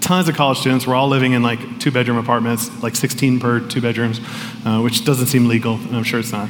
tons 0.00 0.28
of 0.28 0.36
college 0.36 0.58
students. 0.58 0.86
We're 0.86 0.94
all 0.94 1.08
living 1.08 1.32
in 1.32 1.42
like 1.42 1.80
two 1.80 1.90
bedroom 1.90 2.18
apartments, 2.18 2.70
like 2.82 2.94
16 2.94 3.40
per 3.40 3.60
two 3.60 3.80
bedrooms, 3.80 4.20
uh, 4.64 4.80
which 4.80 5.04
doesn't 5.04 5.26
seem 5.26 5.48
legal, 5.48 5.74
and 5.74 5.96
I'm 5.96 6.04
sure 6.04 6.20
it's 6.20 6.32
not. 6.32 6.48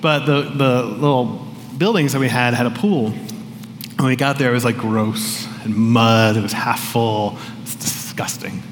But 0.00 0.26
the, 0.26 0.42
the 0.42 0.82
little 0.82 1.46
buildings 1.78 2.12
that 2.12 2.18
we 2.18 2.28
had 2.28 2.54
had 2.54 2.66
a 2.66 2.70
pool. 2.70 3.14
When 3.96 4.08
we 4.08 4.16
got 4.16 4.38
there, 4.38 4.50
it 4.50 4.54
was 4.54 4.64
like 4.64 4.76
gross 4.76 5.46
and 5.64 5.74
mud. 5.74 6.36
It 6.36 6.42
was 6.42 6.52
half 6.52 6.80
full. 6.80 7.38
It's 7.62 7.74
disgusting. 7.74 8.62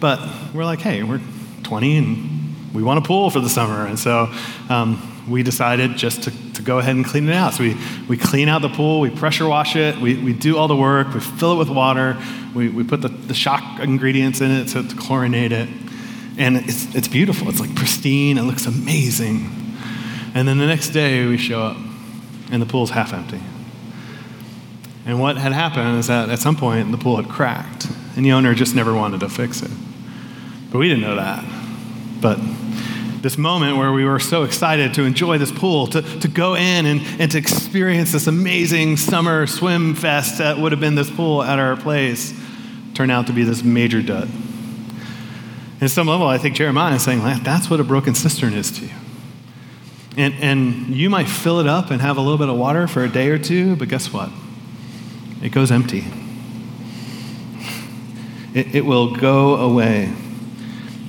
But 0.00 0.20
we're 0.54 0.64
like, 0.64 0.80
hey, 0.80 1.02
we're 1.02 1.20
20 1.62 1.96
and 1.96 2.74
we 2.74 2.82
want 2.82 2.98
a 2.98 3.06
pool 3.06 3.30
for 3.30 3.40
the 3.40 3.48
summer. 3.48 3.86
And 3.86 3.98
so 3.98 4.32
um, 4.68 5.24
we 5.28 5.42
decided 5.42 5.96
just 5.96 6.24
to, 6.24 6.52
to 6.54 6.62
go 6.62 6.78
ahead 6.78 6.94
and 6.96 7.04
clean 7.04 7.28
it 7.28 7.34
out. 7.34 7.54
So 7.54 7.62
we, 7.62 7.76
we 8.08 8.16
clean 8.16 8.48
out 8.48 8.62
the 8.62 8.68
pool, 8.68 9.00
we 9.00 9.10
pressure 9.10 9.46
wash 9.48 9.76
it, 9.76 9.96
we, 9.98 10.16
we 10.22 10.32
do 10.32 10.56
all 10.56 10.68
the 10.68 10.76
work, 10.76 11.14
we 11.14 11.20
fill 11.20 11.52
it 11.52 11.56
with 11.56 11.68
water, 11.68 12.20
we, 12.54 12.68
we 12.68 12.84
put 12.84 13.02
the, 13.02 13.08
the 13.08 13.34
shock 13.34 13.80
ingredients 13.80 14.40
in 14.40 14.50
it 14.50 14.68
to, 14.68 14.82
to 14.82 14.94
chlorinate 14.96 15.52
it. 15.52 15.68
And 16.38 16.56
it's, 16.56 16.94
it's 16.94 17.08
beautiful. 17.08 17.48
It's 17.48 17.60
like 17.60 17.74
pristine, 17.74 18.38
it 18.38 18.42
looks 18.42 18.66
amazing. 18.66 19.50
And 20.34 20.46
then 20.46 20.58
the 20.58 20.66
next 20.66 20.90
day 20.90 21.26
we 21.26 21.38
show 21.38 21.62
up 21.62 21.76
and 22.50 22.60
the 22.60 22.66
pool's 22.66 22.90
half 22.90 23.12
empty. 23.12 23.40
And 25.06 25.18
what 25.18 25.36
had 25.38 25.52
happened 25.52 25.98
is 25.98 26.08
that 26.08 26.28
at 26.28 26.38
some 26.38 26.56
point 26.56 26.90
the 26.90 26.98
pool 26.98 27.16
had 27.16 27.28
cracked, 27.28 27.88
and 28.16 28.24
the 28.24 28.32
owner 28.32 28.54
just 28.54 28.74
never 28.74 28.94
wanted 28.94 29.20
to 29.20 29.28
fix 29.28 29.62
it. 29.62 29.70
But 30.70 30.78
we 30.78 30.88
didn't 30.88 31.02
know 31.02 31.16
that. 31.16 31.44
But 32.20 32.38
this 33.22 33.36
moment 33.36 33.76
where 33.76 33.92
we 33.92 34.04
were 34.04 34.18
so 34.18 34.44
excited 34.44 34.94
to 34.94 35.02
enjoy 35.02 35.38
this 35.38 35.52
pool, 35.52 35.86
to, 35.88 36.02
to 36.20 36.28
go 36.28 36.54
in 36.54 36.86
and, 36.86 37.00
and 37.18 37.30
to 37.30 37.38
experience 37.38 38.12
this 38.12 38.26
amazing 38.26 38.96
summer 38.96 39.46
swim 39.46 39.94
fest 39.94 40.38
that 40.38 40.58
would 40.58 40.72
have 40.72 40.80
been 40.80 40.94
this 40.94 41.10
pool 41.10 41.42
at 41.42 41.58
our 41.58 41.76
place, 41.76 42.32
turned 42.94 43.10
out 43.10 43.26
to 43.26 43.32
be 43.32 43.42
this 43.42 43.62
major 43.62 44.02
dud. 44.02 44.28
At 45.80 45.90
some 45.90 46.06
level, 46.06 46.26
I 46.26 46.38
think 46.38 46.56
Jeremiah 46.56 46.94
is 46.94 47.02
saying, 47.02 47.20
that's 47.42 47.70
what 47.70 47.80
a 47.80 47.84
broken 47.84 48.14
cistern 48.14 48.52
is 48.52 48.70
to 48.72 48.84
you. 48.86 48.92
And, 50.16 50.34
and 50.34 50.86
you 50.88 51.08
might 51.08 51.28
fill 51.28 51.60
it 51.60 51.66
up 51.66 51.90
and 51.90 52.00
have 52.02 52.16
a 52.16 52.20
little 52.20 52.38
bit 52.38 52.48
of 52.48 52.56
water 52.56 52.86
for 52.86 53.02
a 53.02 53.08
day 53.08 53.28
or 53.28 53.38
two, 53.38 53.76
but 53.76 53.88
guess 53.88 54.12
what? 54.12 54.30
It 55.42 55.50
goes 55.50 55.70
empty. 55.70 56.04
It, 58.54 58.74
it 58.74 58.84
will 58.84 59.14
go 59.14 59.56
away. 59.56 60.12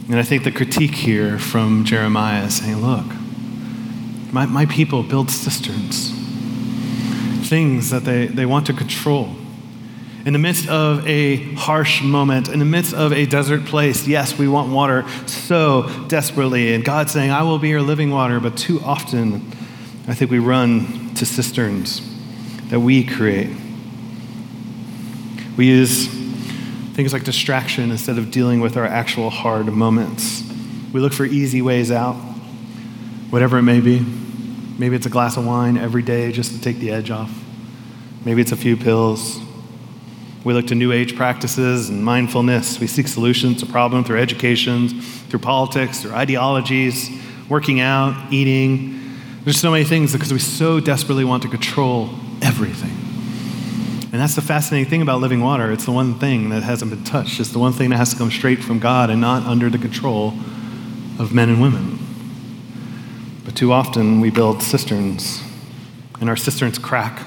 And 0.07 0.15
I 0.15 0.23
think 0.23 0.43
the 0.43 0.51
critique 0.51 0.95
here 0.95 1.39
from 1.39 1.85
Jeremiah 1.85 2.45
is 2.45 2.55
saying, 2.57 2.77
look, 2.77 3.05
my, 4.31 4.45
my 4.45 4.65
people 4.65 5.03
build 5.03 5.29
cisterns, 5.29 6.11
things 7.49 7.89
that 7.89 8.05
they, 8.05 8.27
they 8.27 8.45
want 8.45 8.67
to 8.67 8.73
control 8.73 9.35
in 10.25 10.33
the 10.33 10.39
midst 10.39 10.69
of 10.69 11.07
a 11.07 11.37
harsh 11.55 12.03
moment, 12.03 12.47
in 12.47 12.59
the 12.59 12.65
midst 12.65 12.93
of 12.93 13.11
a 13.11 13.25
desert 13.25 13.65
place, 13.65 14.07
yes, 14.07 14.37
we 14.37 14.47
want 14.47 14.71
water 14.71 15.07
so 15.25 15.89
desperately. 16.07 16.75
And 16.75 16.85
God's 16.85 17.11
saying, 17.11 17.31
I 17.31 17.41
will 17.43 17.57
be 17.57 17.69
your 17.69 17.81
living 17.81 18.11
water. 18.11 18.39
But 18.39 18.55
too 18.55 18.79
often, 18.81 19.51
I 20.07 20.13
think 20.13 20.29
we 20.29 20.39
run 20.39 21.13
to 21.15 21.25
cisterns 21.25 22.01
that 22.69 22.79
we 22.79 23.03
create. 23.03 23.49
We 25.57 25.67
use 25.67 26.07
things 26.93 27.13
like 27.13 27.23
distraction 27.23 27.91
instead 27.91 28.17
of 28.17 28.31
dealing 28.31 28.61
with 28.61 28.77
our 28.77 28.85
actual 28.85 29.29
hard 29.29 29.67
moments. 29.67 30.43
We 30.93 30.99
look 30.99 31.13
for 31.13 31.25
easy 31.25 31.61
ways 31.61 31.91
out, 31.91 32.15
whatever 33.29 33.57
it 33.57 33.63
may 33.63 33.81
be. 33.81 33.99
Maybe 34.77 34.95
it's 34.95 35.05
a 35.05 35.09
glass 35.09 35.37
of 35.37 35.45
wine 35.45 35.77
every 35.77 36.01
day 36.01 36.31
just 36.31 36.53
to 36.53 36.61
take 36.61 36.77
the 36.77 36.91
edge 36.91 37.11
off. 37.11 37.31
Maybe 38.25 38.41
it's 38.41 38.51
a 38.51 38.57
few 38.57 38.77
pills. 38.77 39.39
We 40.43 40.53
look 40.53 40.67
to 40.67 40.75
New 40.75 40.91
Age 40.91 41.15
practices 41.15 41.89
and 41.89 42.03
mindfulness. 42.03 42.79
We 42.79 42.87
seek 42.87 43.07
solutions 43.07 43.59
to 43.59 43.67
problems 43.67 44.07
through 44.07 44.19
education, 44.19 45.01
through 45.01 45.39
politics, 45.39 46.01
through 46.01 46.13
ideologies, 46.13 47.09
working 47.47 47.79
out, 47.79 48.31
eating. 48.33 49.17
There's 49.43 49.59
so 49.59 49.71
many 49.71 49.83
things 49.83 50.13
because 50.13 50.33
we 50.33 50.39
so 50.39 50.79
desperately 50.79 51.25
want 51.25 51.43
to 51.43 51.49
control 51.49 52.09
everything. 52.41 53.00
And 54.11 54.19
that's 54.19 54.35
the 54.35 54.41
fascinating 54.41 54.89
thing 54.89 55.01
about 55.01 55.21
living 55.21 55.39
water. 55.39 55.71
It's 55.71 55.85
the 55.85 55.91
one 55.91 56.19
thing 56.19 56.49
that 56.49 56.63
hasn't 56.63 56.91
been 56.91 57.03
touched. 57.05 57.39
It's 57.39 57.51
the 57.51 57.59
one 57.59 57.71
thing 57.71 57.91
that 57.91 57.97
has 57.97 58.11
to 58.11 58.17
come 58.17 58.29
straight 58.29 58.61
from 58.61 58.79
God 58.79 59.09
and 59.09 59.21
not 59.21 59.43
under 59.43 59.69
the 59.69 59.77
control 59.77 60.33
of 61.17 61.33
men 61.33 61.47
and 61.47 61.61
women. 61.61 61.97
But 63.45 63.55
too 63.55 63.71
often 63.71 64.19
we 64.19 64.29
build 64.29 64.61
cisterns, 64.61 65.41
and 66.19 66.29
our 66.29 66.35
cisterns 66.35 66.77
crack. 66.77 67.25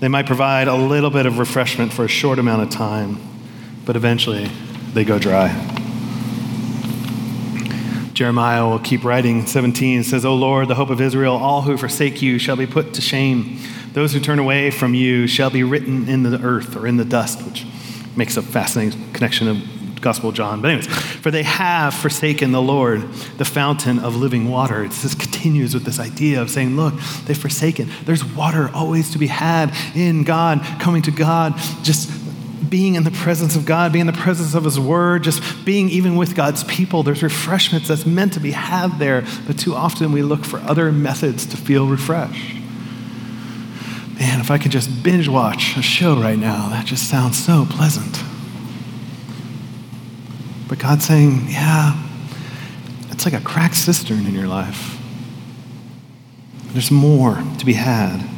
They 0.00 0.08
might 0.08 0.26
provide 0.26 0.68
a 0.68 0.74
little 0.74 1.10
bit 1.10 1.24
of 1.24 1.38
refreshment 1.38 1.92
for 1.92 2.04
a 2.04 2.08
short 2.08 2.38
amount 2.38 2.62
of 2.62 2.70
time, 2.70 3.18
but 3.86 3.96
eventually 3.96 4.50
they 4.92 5.04
go 5.04 5.18
dry. 5.18 5.48
Jeremiah 8.12 8.68
will 8.68 8.78
keep 8.78 9.02
writing. 9.02 9.46
17 9.46 10.04
says, 10.04 10.24
O 10.24 10.34
Lord, 10.34 10.68
the 10.68 10.74
hope 10.76 10.90
of 10.90 11.00
Israel, 11.00 11.34
all 11.34 11.62
who 11.62 11.76
forsake 11.76 12.22
you 12.22 12.38
shall 12.38 12.54
be 12.54 12.66
put 12.66 12.94
to 12.94 13.00
shame. 13.00 13.58
Those 13.94 14.12
who 14.12 14.18
turn 14.18 14.40
away 14.40 14.72
from 14.72 14.92
you 14.92 15.28
shall 15.28 15.50
be 15.50 15.62
written 15.62 16.08
in 16.08 16.24
the 16.24 16.40
earth 16.42 16.76
or 16.76 16.86
in 16.86 16.96
the 16.96 17.04
dust, 17.04 17.40
which 17.42 17.64
makes 18.16 18.36
a 18.36 18.42
fascinating 18.42 19.12
connection 19.12 19.46
of 19.46 20.00
Gospel 20.00 20.30
of 20.30 20.34
John. 20.34 20.60
But, 20.60 20.72
anyways, 20.72 20.88
for 20.88 21.30
they 21.30 21.44
have 21.44 21.94
forsaken 21.94 22.50
the 22.50 22.60
Lord, 22.60 23.02
the 23.38 23.44
fountain 23.44 24.00
of 24.00 24.16
living 24.16 24.50
water. 24.50 24.82
It 24.82 24.90
just 24.90 25.18
continues 25.20 25.74
with 25.74 25.84
this 25.84 26.00
idea 26.00 26.42
of 26.42 26.50
saying, 26.50 26.74
look, 26.74 26.94
they've 27.24 27.38
forsaken. 27.38 27.88
There's 28.04 28.24
water 28.24 28.68
always 28.74 29.10
to 29.12 29.18
be 29.18 29.28
had 29.28 29.72
in 29.94 30.24
God, 30.24 30.60
coming 30.80 31.02
to 31.02 31.12
God, 31.12 31.54
just 31.84 32.10
being 32.68 32.96
in 32.96 33.04
the 33.04 33.12
presence 33.12 33.54
of 33.54 33.64
God, 33.64 33.92
being 33.92 34.08
in 34.08 34.12
the 34.12 34.20
presence 34.20 34.54
of 34.54 34.64
His 34.64 34.80
Word, 34.80 35.22
just 35.22 35.64
being 35.64 35.88
even 35.88 36.16
with 36.16 36.34
God's 36.34 36.64
people. 36.64 37.04
There's 37.04 37.22
refreshments 37.22 37.86
that's 37.86 38.04
meant 38.04 38.32
to 38.32 38.40
be 38.40 38.50
had 38.50 38.98
there, 38.98 39.24
but 39.46 39.56
too 39.56 39.76
often 39.76 40.10
we 40.10 40.22
look 40.22 40.44
for 40.44 40.58
other 40.58 40.90
methods 40.90 41.46
to 41.46 41.56
feel 41.56 41.86
refreshed. 41.86 42.56
Man, 44.18 44.40
if 44.40 44.50
I 44.50 44.58
could 44.58 44.70
just 44.70 45.02
binge 45.02 45.28
watch 45.28 45.76
a 45.76 45.82
show 45.82 46.14
right 46.16 46.38
now, 46.38 46.68
that 46.68 46.86
just 46.86 47.08
sounds 47.08 47.42
so 47.42 47.66
pleasant. 47.68 48.22
But 50.68 50.78
God's 50.78 51.04
saying, 51.04 51.46
yeah, 51.48 52.00
it's 53.10 53.24
like 53.24 53.34
a 53.34 53.40
cracked 53.40 53.76
cistern 53.76 54.26
in 54.26 54.34
your 54.34 54.46
life. 54.46 54.98
There's 56.68 56.90
more 56.90 57.42
to 57.58 57.66
be 57.66 57.74
had. 57.74 58.28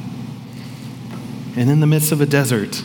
And 1.57 1.71
in 1.71 1.81
the 1.81 1.87
midst 1.87 2.13
of 2.13 2.21
a 2.21 2.27
desert, 2.27 2.83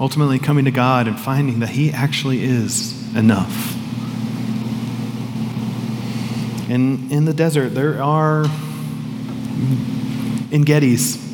ultimately 0.00 0.38
coming 0.38 0.64
to 0.64 0.70
God 0.70 1.06
and 1.06 1.18
finding 1.18 1.60
that 1.60 1.70
He 1.70 1.90
actually 1.90 2.42
is 2.42 3.14
enough. 3.16 3.74
And 6.70 7.10
in 7.10 7.24
the 7.24 7.32
desert, 7.32 7.70
there 7.70 8.02
are 8.02 8.44
En 10.50 10.64
Gedis, 10.64 11.27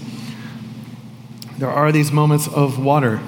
there 1.58 1.70
are 1.70 1.92
these 1.92 2.10
moments 2.10 2.48
of 2.48 2.82
water. 2.82 3.20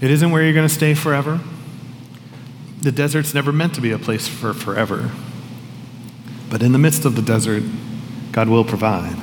It 0.00 0.10
isn't 0.10 0.30
where 0.30 0.42
you're 0.42 0.54
going 0.54 0.68
to 0.68 0.74
stay 0.74 0.94
forever. 0.94 1.40
The 2.80 2.92
desert's 2.92 3.34
never 3.34 3.52
meant 3.52 3.74
to 3.74 3.80
be 3.80 3.90
a 3.90 3.98
place 3.98 4.28
for 4.28 4.52
forever. 4.52 5.10
But 6.50 6.62
in 6.62 6.72
the 6.72 6.78
midst 6.78 7.04
of 7.04 7.16
the 7.16 7.22
desert, 7.22 7.62
God 8.32 8.48
will 8.48 8.64
provide. 8.64 9.16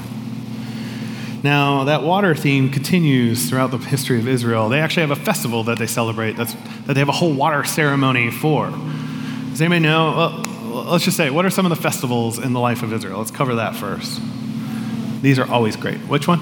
Now, 1.43 1.85
that 1.85 2.03
water 2.03 2.35
theme 2.35 2.69
continues 2.69 3.49
throughout 3.49 3.71
the 3.71 3.77
history 3.77 4.19
of 4.19 4.27
Israel. 4.27 4.69
They 4.69 4.79
actually 4.79 5.01
have 5.07 5.11
a 5.11 5.23
festival 5.23 5.63
that 5.63 5.79
they 5.79 5.87
celebrate 5.87 6.33
that's, 6.33 6.53
that 6.85 6.93
they 6.93 6.99
have 6.99 7.09
a 7.09 7.13
whole 7.13 7.33
water 7.33 7.63
ceremony 7.63 8.29
for. 8.29 8.69
Does 8.69 9.61
anybody 9.61 9.79
know? 9.79 10.45
Well, 10.71 10.83
let's 10.85 11.03
just 11.03 11.17
say, 11.17 11.29
what 11.29 11.45
are 11.45 11.49
some 11.49 11.65
of 11.65 11.71
the 11.71 11.81
festivals 11.81 12.37
in 12.37 12.53
the 12.53 12.59
life 12.59 12.83
of 12.83 12.93
Israel? 12.93 13.17
Let's 13.17 13.31
cover 13.31 13.55
that 13.55 13.75
first. 13.75 14.21
These 15.21 15.39
are 15.39 15.49
always 15.49 15.75
great. 15.75 15.97
Which 16.01 16.27
one? 16.27 16.39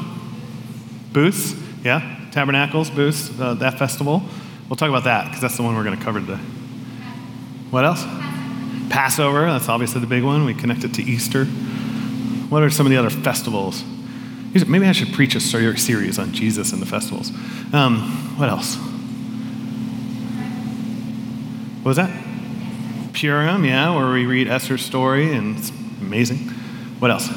Booths? 1.13 1.55
Yeah? 1.83 2.27
Tabernacles, 2.31 2.89
booths, 2.89 3.37
uh, 3.39 3.53
that 3.55 3.79
festival. 3.79 4.23
We'll 4.67 4.75
talk 4.75 4.89
about 4.89 5.05
that 5.05 5.25
because 5.25 5.41
that's 5.41 5.57
the 5.57 5.63
one 5.63 5.75
we're 5.75 5.83
going 5.83 5.97
to 5.97 6.03
cover 6.03 6.19
today. 6.19 6.39
What 7.71 7.85
else? 7.85 8.03
Passover, 8.89 9.45
that's 9.45 9.69
obviously 9.69 10.01
the 10.01 10.07
big 10.07 10.23
one. 10.23 10.45
We 10.45 10.53
connect 10.53 10.83
it 10.83 10.93
to 10.95 11.03
Easter. 11.03 11.45
What 11.45 12.63
are 12.63 12.69
some 12.69 12.85
of 12.85 12.89
the 12.91 12.97
other 12.97 13.09
festivals? 13.09 13.83
Maybe 14.67 14.87
I 14.87 14.91
should 14.91 15.13
preach 15.13 15.35
a 15.35 15.39
series 15.39 16.17
on 16.17 16.33
Jesus 16.33 16.73
and 16.73 16.81
the 16.81 16.85
festivals. 16.87 17.31
Um, 17.71 18.35
what 18.37 18.49
else? 18.49 18.77
What 21.77 21.89
was 21.89 21.97
that? 21.97 22.09
Purim, 23.13 23.63
yeah, 23.65 23.95
where 23.95 24.11
we 24.11 24.25
read 24.25 24.47
Esther's 24.47 24.83
story 24.83 25.33
and 25.33 25.57
it's 25.57 25.69
amazing. 26.01 26.49
What 26.99 27.11
else? 27.11 27.27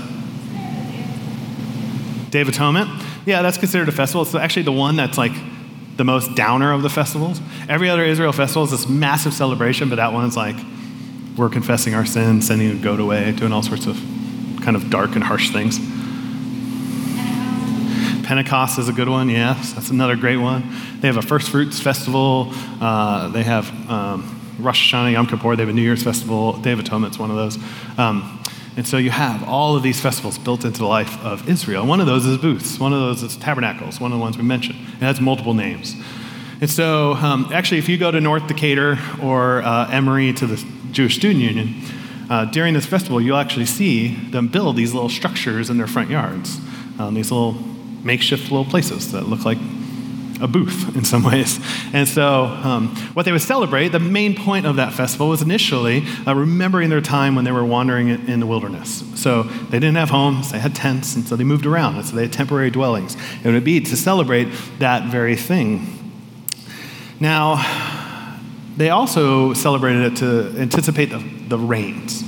Day 2.31 2.41
of 2.41 2.49
Atonement. 2.49 2.89
Yeah, 3.25 3.43
that's 3.43 3.59
considered 3.59 3.89
a 3.89 3.93
festival. 3.93 4.23
It's 4.23 4.35
actually 4.35 4.63
the 4.63 4.73
one 4.73 4.97
that's 4.97 5.17
like 5.17 5.33
the 5.97 6.05
most 6.05 6.35
downer 6.35 6.73
of 6.73 6.83
the 6.83 6.91
festivals. 6.91 7.41
Every 7.69 7.89
other 7.89 8.05
Israel 8.05 8.33
festival 8.33 8.65
is 8.65 8.71
this 8.71 8.89
massive 8.89 9.33
celebration, 9.33 9.89
but 9.89 9.97
that 9.97 10.13
one's 10.13 10.37
like 10.37 10.57
we're 11.37 11.49
confessing 11.49 11.95
our 11.95 12.05
sins, 12.05 12.47
sending 12.47 12.71
a 12.71 12.75
goat 12.75 13.01
away, 13.01 13.33
doing 13.33 13.53
all 13.53 13.63
sorts 13.63 13.87
of 13.87 13.97
kind 14.63 14.77
of 14.77 14.91
dark 14.91 15.15
and 15.15 15.25
harsh 15.25 15.51
things. 15.51 15.79
Pentecost 18.27 18.79
is 18.79 18.89
a 18.89 18.93
good 18.93 19.09
one, 19.09 19.29
yes. 19.29 19.73
That's 19.73 19.91
another 19.91 20.17
great 20.17 20.37
one. 20.37 20.63
They 21.01 21.09
have 21.09 21.17
a 21.17 21.23
first 21.23 21.51
fruits 21.51 21.81
festival. 21.81 22.49
Uh, 22.81 23.29
they 23.29 23.43
have 23.43 23.69
um, 23.91 24.41
Rosh 24.59 24.93
Hashanah, 24.93 25.13
Yom 25.13 25.27
Kippur. 25.27 25.57
They 25.57 25.63
have 25.63 25.71
a 25.71 25.73
New 25.73 25.83
Year's 25.83 26.03
festival. 26.03 26.55
Day 26.59 26.73
of 26.73 26.79
Atonement's 26.79 27.19
one 27.19 27.31
of 27.31 27.37
those. 27.37 27.59
Um, 27.99 28.42
and 28.77 28.87
so 28.87 28.97
you 28.97 29.11
have 29.11 29.47
all 29.47 29.77
of 29.77 29.83
these 29.83 30.01
festivals 30.01 30.39
built 30.39 30.65
into 30.65 30.79
the 30.79 30.87
life 30.87 31.23
of 31.23 31.49
Israel. 31.49 31.87
One 31.87 32.01
of 32.01 32.07
those 32.07 32.25
is 32.25 32.39
booths. 32.39 32.79
One 32.79 32.93
of 32.93 33.01
those 33.01 33.23
is 33.23 33.37
tabernacles. 33.37 34.01
One 34.01 34.13
of 34.13 34.19
the 34.19 34.23
ones 34.23 34.39
we 34.39 34.45
mentioned. 34.45 34.79
It 34.95 35.05
has 35.05 35.21
multiple 35.21 35.53
names. 35.53 35.95
And 36.61 36.71
so, 36.71 37.15
um, 37.15 37.51
actually, 37.53 37.79
if 37.79 37.89
you 37.89 37.99
go 37.99 38.11
to 38.11 38.21
North 38.21 38.47
Decatur 38.47 38.99
or 39.21 39.63
uh, 39.63 39.91
Emory 39.91 40.33
to 40.35 40.47
the 40.47 40.65
Jewish 40.93 41.17
Student 41.17 41.41
Union, 41.41 41.83
uh, 42.31 42.47
during 42.47 42.73
this 42.73 42.87
festival, 42.87 43.21
you'll 43.21 43.37
actually 43.37 43.67
see 43.67 44.15
them 44.15 44.49
build 44.49 44.77
these 44.77 44.95
little 44.95 45.11
structures 45.11 45.69
in 45.69 45.77
their 45.77 45.87
front 45.87 46.09
yards, 46.09 46.59
um, 46.99 47.15
these 47.15 47.31
little 47.31 47.53
makeshift 48.05 48.45
little 48.45 48.65
places 48.65 49.13
that 49.13 49.29
look 49.29 49.45
like 49.45 49.59
a 50.43 50.49
booth 50.49 50.95
in 50.97 51.05
some 51.05 51.23
ways. 51.31 51.59
And 51.93 52.07
so, 52.07 52.45
um, 52.45 52.95
what 53.15 53.25
they 53.25 53.33
would 53.33 53.43
celebrate, 53.43 53.89
the 53.89 54.01
main 54.01 54.35
point 54.35 54.67
of 54.67 54.77
that 54.77 54.93
festival 54.93 55.29
was 55.29 55.41
initially 55.41 56.05
uh, 56.27 56.35
remembering 56.35 56.91
their 56.91 57.01
time 57.01 57.35
when 57.35 57.45
they 57.45 57.53
were 57.53 57.65
wandering 57.65 58.09
in 58.09 58.41
the 58.41 58.47
wilderness. 58.47 59.05
So, 59.15 59.45
they 59.45 59.79
didn't 59.79 59.97
have 59.97 60.11
homes, 60.11 60.53
they 60.53 60.59
had 60.59 60.75
tents, 60.75 61.15
and 61.15 61.27
so 61.27 61.37
they 61.37 61.45
moved 61.45 61.65
around. 61.65 61.97
And 61.97 62.05
so, 62.05 62.17
they 62.17 62.23
had 62.23 62.33
temporary 62.33 62.71
dwellings. 62.71 63.17
It 63.45 63.51
would 63.51 63.65
be 63.65 63.81
to 63.81 63.97
celebrate 63.97 64.49
that 64.81 65.11
very 65.11 65.37
thing. 65.37 65.99
Now, 67.21 68.39
they 68.77 68.91
also 68.91 69.53
celebrated 69.55 70.13
it 70.13 70.17
to 70.17 70.61
anticipate 70.61 71.07
the, 71.07 71.19
the 71.49 71.59
rains. 71.59 72.25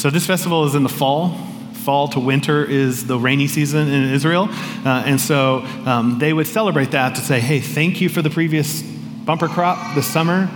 So, 0.00 0.10
this 0.10 0.26
festival 0.26 0.64
is 0.64 0.74
in 0.74 0.82
the 0.82 0.88
fall 0.88 1.53
fall 1.84 2.08
to 2.08 2.18
winter 2.18 2.64
is 2.64 3.06
the 3.06 3.18
rainy 3.18 3.46
season 3.46 3.88
in 3.88 4.14
Israel. 4.14 4.48
Uh, 4.50 5.04
and 5.04 5.20
so 5.20 5.58
um, 5.84 6.18
they 6.18 6.32
would 6.32 6.46
celebrate 6.46 6.92
that 6.92 7.14
to 7.16 7.20
say, 7.20 7.40
hey, 7.40 7.60
thank 7.60 8.00
you 8.00 8.08
for 8.08 8.22
the 8.22 8.30
previous 8.30 8.80
bumper 8.80 9.48
crop 9.48 9.94
this 9.94 10.06
summer. 10.06 10.48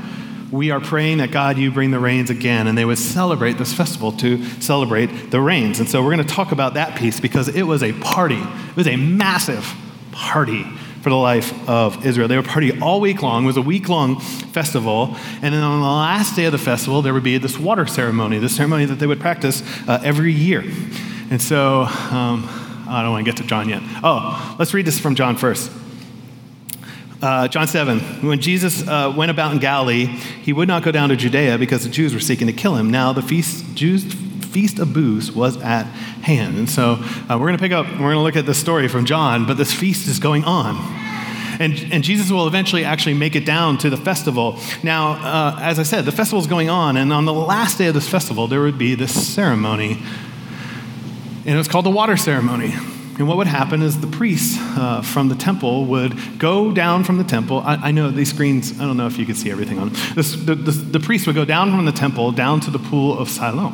We 0.50 0.70
are 0.70 0.80
praying 0.80 1.18
that 1.18 1.30
God, 1.30 1.58
you 1.58 1.70
bring 1.70 1.90
the 1.90 1.98
rains 1.98 2.30
again. 2.30 2.66
And 2.66 2.78
they 2.78 2.86
would 2.86 2.96
celebrate 2.96 3.58
this 3.58 3.74
festival 3.74 4.12
to 4.12 4.42
celebrate 4.60 5.30
the 5.30 5.40
rains. 5.42 5.80
And 5.80 5.88
so 5.88 6.02
we're 6.02 6.14
going 6.14 6.26
to 6.26 6.34
talk 6.34 6.52
about 6.52 6.74
that 6.74 6.96
piece 6.98 7.20
because 7.20 7.48
it 7.48 7.64
was 7.64 7.82
a 7.82 7.92
party. 7.92 8.40
It 8.40 8.76
was 8.76 8.88
a 8.88 8.96
massive 8.96 9.70
party 10.12 10.64
for 11.02 11.10
the 11.10 11.16
life 11.16 11.68
of 11.68 12.06
Israel. 12.06 12.26
They 12.26 12.36
would 12.36 12.46
party 12.46 12.80
all 12.80 13.00
week 13.00 13.22
long. 13.22 13.44
It 13.44 13.46
was 13.46 13.56
a 13.58 13.62
week 13.62 13.88
long 13.90 14.18
festival. 14.20 15.14
And 15.42 15.54
then 15.54 15.62
on 15.62 15.80
the 15.80 15.86
last 15.86 16.34
day 16.34 16.46
of 16.46 16.52
the 16.52 16.58
festival, 16.58 17.02
there 17.02 17.12
would 17.12 17.22
be 17.22 17.36
this 17.36 17.58
water 17.58 17.86
ceremony, 17.86 18.38
the 18.38 18.48
ceremony 18.48 18.86
that 18.86 18.96
they 18.96 19.06
would 19.06 19.20
practice 19.20 19.62
uh, 19.86 20.00
every 20.02 20.32
year. 20.32 20.64
And 21.30 21.40
so, 21.42 21.82
um, 21.82 22.48
I 22.88 23.02
don't 23.02 23.10
want 23.10 23.26
to 23.26 23.30
get 23.30 23.36
to 23.42 23.46
John 23.46 23.68
yet. 23.68 23.82
Oh, 24.02 24.56
let's 24.58 24.72
read 24.72 24.86
this 24.86 24.98
from 24.98 25.14
John 25.14 25.36
first. 25.36 25.70
Uh, 27.20 27.46
John 27.48 27.66
7, 27.66 27.98
when 28.26 28.40
Jesus 28.40 28.86
uh, 28.86 29.12
went 29.14 29.30
about 29.30 29.52
in 29.52 29.58
Galilee, 29.58 30.06
he 30.06 30.54
would 30.54 30.68
not 30.68 30.82
go 30.82 30.90
down 30.90 31.10
to 31.10 31.16
Judea 31.16 31.58
because 31.58 31.84
the 31.84 31.90
Jews 31.90 32.14
were 32.14 32.20
seeking 32.20 32.46
to 32.46 32.52
kill 32.52 32.76
him. 32.76 32.90
Now 32.90 33.12
the 33.12 33.20
feast, 33.20 33.74
Jews, 33.74 34.04
feast 34.04 34.78
of 34.78 34.94
booths 34.94 35.30
was 35.30 35.56
at 35.58 35.84
hand. 36.22 36.56
And 36.56 36.70
so 36.70 36.92
uh, 36.92 37.36
we're 37.38 37.48
going 37.48 37.58
to 37.58 37.62
pick 37.62 37.72
up, 37.72 37.86
we're 37.86 37.98
going 37.98 38.14
to 38.14 38.22
look 38.22 38.36
at 38.36 38.46
the 38.46 38.54
story 38.54 38.88
from 38.88 39.04
John, 39.04 39.46
but 39.46 39.58
this 39.58 39.72
feast 39.72 40.08
is 40.08 40.18
going 40.18 40.44
on. 40.44 40.76
And, 41.60 41.92
and, 41.92 42.04
Jesus 42.04 42.30
will 42.30 42.46
eventually 42.46 42.84
actually 42.84 43.14
make 43.14 43.34
it 43.34 43.44
down 43.44 43.78
to 43.78 43.90
the 43.90 43.96
festival. 43.96 44.60
Now, 44.84 45.14
uh, 45.14 45.58
as 45.60 45.80
I 45.80 45.82
said, 45.82 46.04
the 46.04 46.12
festival 46.12 46.38
is 46.38 46.46
going 46.46 46.70
on, 46.70 46.96
and 46.96 47.12
on 47.12 47.24
the 47.24 47.32
last 47.32 47.78
day 47.78 47.88
of 47.88 47.94
this 47.94 48.08
festival, 48.08 48.46
there 48.46 48.60
would 48.60 48.78
be 48.78 48.94
this 48.94 49.34
ceremony 49.34 50.00
and 51.48 51.54
it 51.54 51.58
was 51.58 51.66
called 51.66 51.86
the 51.86 51.90
water 51.90 52.18
ceremony. 52.18 52.74
And 53.16 53.26
what 53.26 53.38
would 53.38 53.46
happen 53.46 53.80
is 53.80 53.98
the 53.98 54.06
priests 54.06 54.58
uh, 54.60 55.00
from 55.00 55.30
the 55.30 55.34
temple 55.34 55.86
would 55.86 56.38
go 56.38 56.72
down 56.72 57.04
from 57.04 57.16
the 57.16 57.24
temple. 57.24 57.60
I, 57.60 57.88
I, 57.88 57.90
know 57.90 58.10
these 58.10 58.28
screens, 58.28 58.78
I 58.78 58.84
don't 58.84 58.98
know 58.98 59.06
if 59.06 59.18
you 59.18 59.24
could 59.24 59.36
see 59.38 59.50
everything 59.50 59.78
on 59.78 59.88
them. 59.88 60.14
This, 60.14 60.36
the, 60.36 60.54
the, 60.54 61.00
priests 61.00 61.26
would 61.26 61.34
go 61.34 61.46
down 61.46 61.70
from 61.70 61.86
the 61.86 61.92
temple 61.92 62.32
down 62.32 62.60
to 62.60 62.70
the 62.70 62.78
pool 62.78 63.18
of 63.18 63.30
Siloam, 63.30 63.72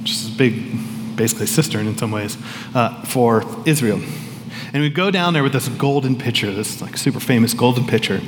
which 0.00 0.12
is 0.12 0.32
a 0.32 0.38
big, 0.38 1.16
basically, 1.16 1.46
cistern 1.46 1.88
in 1.88 1.98
some 1.98 2.12
ways 2.12 2.38
uh, 2.76 3.02
for 3.02 3.44
Israel. 3.66 4.00
And 4.72 4.82
we'd 4.82 4.94
go 4.94 5.10
down 5.10 5.32
there 5.32 5.42
with 5.42 5.52
this 5.52 5.68
golden 5.68 6.16
pitcher, 6.16 6.52
this 6.52 6.80
like 6.80 6.96
super 6.96 7.18
famous 7.18 7.54
golden 7.54 7.86
pitcher, 7.86 8.20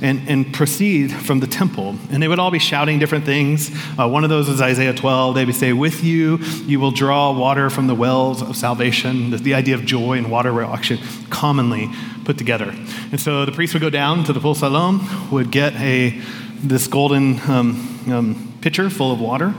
and, 0.00 0.26
and 0.28 0.52
proceed 0.52 1.12
from 1.12 1.40
the 1.40 1.46
temple. 1.46 1.96
And 2.10 2.22
they 2.22 2.28
would 2.28 2.38
all 2.38 2.50
be 2.50 2.58
shouting 2.58 2.98
different 2.98 3.24
things. 3.24 3.70
Uh, 3.98 4.08
one 4.08 4.24
of 4.24 4.30
those 4.30 4.48
is 4.48 4.62
Isaiah 4.62 4.94
12. 4.94 5.34
They 5.34 5.44
would 5.44 5.54
say, 5.54 5.72
With 5.72 6.02
you, 6.02 6.38
you 6.66 6.80
will 6.80 6.90
draw 6.90 7.32
water 7.32 7.68
from 7.68 7.86
the 7.86 7.94
wells 7.94 8.40
of 8.42 8.56
salvation. 8.56 9.30
The, 9.30 9.36
the 9.36 9.54
idea 9.54 9.74
of 9.74 9.84
joy 9.84 10.18
and 10.18 10.30
water 10.30 10.52
were 10.52 10.64
actually 10.64 11.00
commonly 11.28 11.90
put 12.24 12.38
together. 12.38 12.74
And 13.10 13.20
so 13.20 13.44
the 13.44 13.52
priest 13.52 13.74
would 13.74 13.82
go 13.82 13.90
down 13.90 14.24
to 14.24 14.32
the 14.32 14.40
Pool 14.40 14.54
Siloam, 14.54 15.30
would 15.30 15.50
get 15.50 15.74
a, 15.74 16.18
this 16.62 16.86
golden 16.86 17.38
um, 17.48 18.00
um, 18.10 18.54
pitcher 18.62 18.88
full 18.88 19.12
of 19.12 19.20
water. 19.20 19.54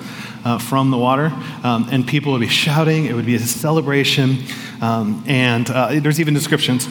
Uh, 0.46 0.60
from 0.60 0.92
the 0.92 0.98
water, 0.98 1.34
um, 1.64 1.88
and 1.92 2.08
people 2.08 2.32
would 2.32 2.40
be 2.40 2.48
shouting. 2.48 3.06
It 3.06 3.16
would 3.16 3.26
be 3.26 3.34
a 3.34 3.40
celebration, 3.40 4.44
um, 4.80 5.24
and 5.26 5.68
uh, 5.72 6.00
there's 6.00 6.20
even 6.20 6.36
descriptions 6.36 6.88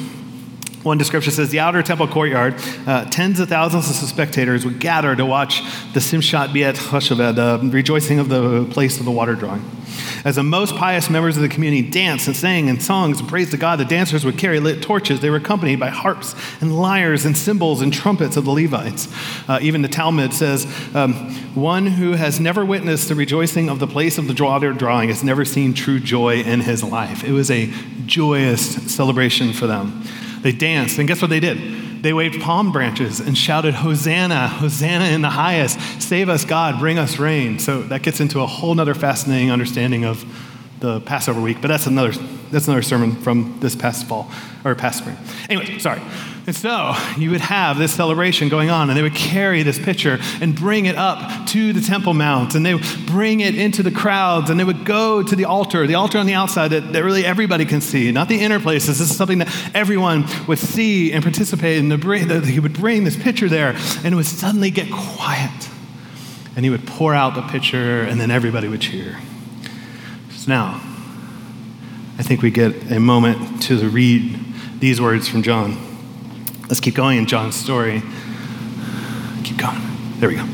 one 0.85 0.99
description 0.99 1.33
says 1.33 1.49
the 1.49 1.61
outer 1.61 1.83
temple 1.83 2.07
courtyard, 2.07 2.55
uh, 2.87 3.07
tens 3.07 3.41
of 3.41 3.49
thousands 3.49 3.89
of 3.89 4.09
spectators 4.09 4.65
would 4.65 4.79
gather 4.79 5.17
to 5.17 5.25
watch 5.25 5.63
the 5.95 6.01
Simchat 6.01 6.53
Beit 6.53 6.77
HaShoevah, 6.77 7.39
uh, 7.39 7.69
rejoicing 7.71 8.19
of 8.19 8.29
the 8.29 8.67
place 8.67 8.99
of 8.99 9.07
the 9.07 9.11
water 9.11 9.35
drawing. 9.35 9.65
As 10.25 10.37
the 10.37 10.43
most 10.43 10.75
pious 10.77 11.09
members 11.09 11.37
of 11.37 11.43
the 11.43 11.49
community 11.49 11.89
danced 11.89 12.27
and 12.27 12.37
sang 12.37 12.69
in 12.69 12.81
songs 12.81 13.21
and 13.21 13.29
praised 13.29 13.53
to 13.53 13.57
God, 13.57 13.79
the 13.79 13.85
dancers 13.85 14.25
would 14.25 14.39
carry 14.39 14.61
lit 14.61 14.83
torches. 14.83 15.21
They 15.21 15.31
were 15.31 15.37
accompanied 15.37 15.81
by 15.81 15.91
harps 15.91 16.35
and 16.61 16.79
lyres 16.79 17.25
and 17.25 17.37
cymbals 17.37 17.81
and 17.81 17.93
trumpets 17.93 18.37
of 18.37 18.45
the 18.45 18.51
Levites. 18.51 19.09
Uh, 19.49 19.59
even 19.63 19.83
the 19.83 19.89
Talmud 19.89 20.33
says, 20.33 20.67
um, 20.95 21.15
One 21.55 21.87
who 21.87 22.13
has 22.13 22.41
never 22.41 22.65
witnessed 22.65 23.09
the 23.09 23.15
rejoicing 23.15 23.69
of 23.69 23.79
the 23.79 23.87
place 23.87 24.19
of 24.19 24.27
the 24.27 24.45
water 24.45 24.73
drawing 24.73 25.09
has 25.09 25.23
never 25.23 25.45
seen 25.45 25.73
true 25.73 26.01
joy 26.01 26.37
in 26.43 26.61
his 26.61 26.83
life. 26.83 27.25
It 27.25 27.33
was 27.33 27.51
a 27.51 27.71
joyous 28.07 28.95
celebration 28.95 29.53
for 29.53 29.67
them. 29.67 30.05
They 30.45 30.53
danced, 30.53 30.99
and 30.99 31.09
guess 31.09 31.23
what 31.23 31.31
they 31.31 31.41
did? 31.41 32.03
They 32.03 32.13
waved 32.13 32.43
palm 32.43 32.71
branches 32.71 33.19
and 33.19 33.37
shouted, 33.37 33.73
Hosanna, 33.73 34.47
Hosanna 34.47 35.07
in 35.07 35.23
the 35.23 35.31
highest. 35.31 35.81
Save 36.03 36.29
us, 36.29 36.45
God, 36.45 36.79
bring 36.79 36.99
us 36.99 37.19
rain. 37.19 37.59
So 37.59 37.81
that 37.85 38.03
gets 38.03 38.21
into 38.21 38.41
a 38.41 38.47
whole 38.47 38.79
other 38.79 38.95
fascinating 38.95 39.51
understanding 39.51 40.05
of 40.05 40.23
the 40.85 41.01
Passover 41.01 41.41
week, 41.41 41.63
but 41.63 41.69
that's 41.69 41.87
another, 41.87 42.13
that's 42.51 42.67
another 42.67 42.83
sermon 42.83 43.17
from 43.17 43.59
this 43.61 43.75
past 43.75 44.07
fall, 44.07 44.31
or 44.65 44.75
past 44.75 44.99
spring. 44.99 45.17
Anyway, 45.49 45.79
sorry. 45.79 46.01
And 46.47 46.55
so 46.55 46.95
you 47.17 47.31
would 47.31 47.41
have 47.41 47.79
this 47.79 47.95
celebration 47.95 48.51
going 48.51 48.69
on, 48.69 48.91
and 48.91 48.99
they 48.99 49.03
would 49.03 49.15
carry 49.15 49.63
this 49.63 49.79
pitcher 49.79 50.19
and 50.43 50.55
bring 50.55 50.85
it 50.85 50.95
up 50.95 51.47
to 51.49 51.73
the 51.73 51.81
Temple 51.81 52.13
Mount, 52.13 52.55
and 52.55 52.67
they 52.67 52.75
would 52.75 52.85
bring 53.07 53.41
it 53.41 53.55
into 53.55 53.83
the 53.83 53.91
crowds, 53.91 54.51
and 54.51 54.61
they 54.61 54.65
would 54.65 54.85
go 54.85 55.23
to 55.23 55.35
the 55.35 55.47
altar, 55.47 55.87
the 55.87 55.95
altar 55.95 56.19
on 56.19 56.27
the 56.27 56.35
outside 56.35 56.69
that, 56.69 56.93
that 56.93 57.03
really 57.03 57.25
everybody 57.25 57.65
can 57.65 57.81
see, 57.81 58.13
not 58.13 58.29
the 58.29 58.39
inner 58.41 58.61
places. 58.61 58.99
This 58.99 59.11
is 59.11 59.17
something 59.17 59.39
that 59.39 59.71
everyone 59.75 60.27
would 60.47 60.59
see 60.59 61.13
and 61.13 61.23
participate 61.23 61.79
in. 61.79 61.89
The, 61.89 62.43
he 62.45 62.61
would 62.61 62.75
bring 62.75 63.05
this 63.05 63.17
pitcher 63.17 63.49
there, 63.49 63.75
and 64.05 64.13
it 64.13 64.15
would 64.15 64.27
suddenly 64.27 64.71
get 64.71 64.93
quiet. 64.93 65.71
And 66.57 66.65
he 66.65 66.71
would 66.71 66.87
pour 66.87 67.15
out 67.15 67.35
the 67.35 67.43
pitcher, 67.43 68.03
and 68.03 68.21
then 68.21 68.31
everybody 68.31 68.69
would 68.69 68.83
cheer. 68.83 69.19
So 70.45 70.51
now, 70.51 70.75
I 72.19 72.23
think 72.23 72.43
we 72.43 72.51
get 72.51 72.93
a 72.93 73.01
moment 73.01 73.63
to 73.63 73.89
read 73.89 74.39
these 74.79 75.01
words 75.01 75.27
from 75.27 75.43
John. 75.43 75.75
Let's 76.69 76.81
keep 76.81 76.95
going 76.95 77.17
in 77.17 77.25
John's 77.25 77.57
story. 77.57 78.03
Keep 79.43 79.57
going. 79.57 79.81
There 80.19 80.29
we 80.29 80.35
go. 80.35 80.47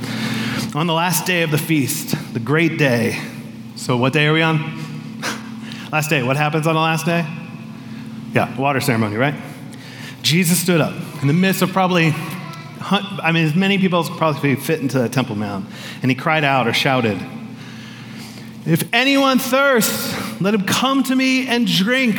On 0.77 0.87
the 0.87 0.95
last 0.95 1.27
day 1.27 1.43
of 1.43 1.51
the 1.51 1.59
feast, 1.59 2.15
the 2.33 2.39
great 2.39 2.79
day. 2.79 3.21
So, 3.75 3.97
what 3.97 4.13
day 4.13 4.29
are 4.29 4.33
we 4.33 4.43
on? 4.43 4.61
last 5.91 6.09
day. 6.09 6.23
What 6.23 6.37
happens 6.37 6.69
on 6.69 6.77
the 6.77 6.81
last 6.81 7.05
day? 7.05 7.27
Yeah, 8.33 8.57
water 8.57 8.81
ceremony, 8.81 9.17
right? 9.17 9.35
Jesus 10.23 10.63
stood 10.63 10.81
up 10.81 10.95
in 11.21 11.27
the 11.27 11.35
midst 11.35 11.63
of 11.63 11.73
probably, 11.73 12.15
I 12.81 13.33
mean, 13.35 13.45
as 13.45 13.57
many 13.57 13.77
people 13.79 13.99
as 13.99 14.09
probably 14.09 14.55
fit 14.55 14.79
into 14.79 15.01
the 15.01 15.09
Temple 15.09 15.35
Mount, 15.35 15.67
and 16.01 16.13
he 16.13 16.15
cried 16.15 16.45
out 16.45 16.69
or 16.69 16.73
shouted, 16.73 17.21
If 18.71 18.89
anyone 18.93 19.41
thirsts, 19.41 20.41
let 20.41 20.55
him 20.55 20.65
come 20.65 21.03
to 21.03 21.17
me 21.17 21.45
and 21.49 21.67
drink. 21.67 22.15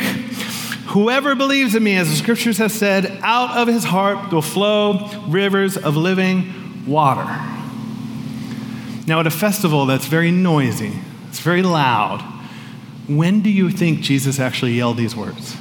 Whoever 0.88 1.34
believes 1.34 1.74
in 1.74 1.82
me, 1.82 1.96
as 1.96 2.10
the 2.10 2.14
scriptures 2.14 2.58
have 2.58 2.70
said, 2.70 3.06
out 3.22 3.56
of 3.56 3.68
his 3.68 3.84
heart 3.84 4.30
will 4.30 4.42
flow 4.42 5.08
rivers 5.28 5.78
of 5.78 5.96
living 5.96 6.84
water. 6.86 7.24
Now, 9.06 9.20
at 9.20 9.26
a 9.26 9.30
festival 9.30 9.86
that's 9.86 10.04
very 10.04 10.30
noisy, 10.30 10.92
it's 11.30 11.40
very 11.40 11.62
loud, 11.62 12.20
when 13.08 13.40
do 13.40 13.48
you 13.48 13.70
think 13.70 14.00
Jesus 14.00 14.38
actually 14.38 14.72
yelled 14.72 14.98
these 14.98 15.16
words? 15.16 15.56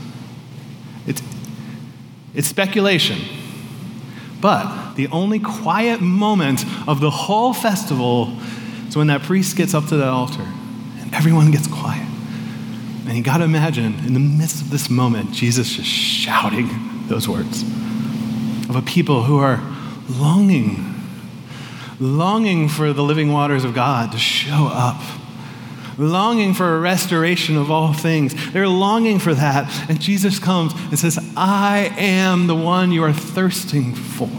It's, 1.07 1.21
it's 2.35 2.49
speculation. 2.49 3.17
But 4.41 4.95
the 4.95 5.07
only 5.07 5.39
quiet 5.39 6.01
moment 6.01 6.65
of 6.85 6.99
the 6.99 7.11
whole 7.11 7.53
festival 7.53 8.37
is 8.89 8.97
when 8.97 9.07
that 9.07 9.21
priest 9.21 9.55
gets 9.55 9.73
up 9.73 9.85
to 9.85 9.95
that 9.95 10.09
altar 10.09 10.45
everyone 11.13 11.51
gets 11.51 11.67
quiet. 11.67 12.07
And 13.07 13.17
you 13.17 13.23
got 13.23 13.39
to 13.39 13.43
imagine, 13.43 13.95
in 14.05 14.13
the 14.13 14.19
midst 14.19 14.61
of 14.61 14.69
this 14.69 14.89
moment, 14.89 15.31
Jesus 15.31 15.75
just 15.75 15.89
shouting 15.89 16.69
those 17.07 17.27
words 17.27 17.63
of 18.69 18.75
a 18.75 18.81
people 18.81 19.23
who 19.23 19.37
are 19.37 19.61
longing, 20.09 20.95
longing 21.99 22.69
for 22.69 22.93
the 22.93 23.03
living 23.03 23.33
waters 23.33 23.65
of 23.65 23.73
God 23.73 24.11
to 24.13 24.17
show 24.17 24.69
up, 24.71 25.01
longing 25.97 26.53
for 26.53 26.75
a 26.75 26.79
restoration 26.79 27.57
of 27.57 27.69
all 27.69 27.91
things. 27.91 28.53
They're 28.53 28.67
longing 28.67 29.19
for 29.19 29.33
that. 29.33 29.89
And 29.89 29.99
Jesus 29.99 30.39
comes 30.39 30.73
and 30.73 30.97
says, 30.97 31.19
I 31.35 31.93
am 31.97 32.47
the 32.47 32.55
one 32.55 32.91
you 32.91 33.03
are 33.03 33.13
thirsting 33.13 33.93
for. 33.93 34.29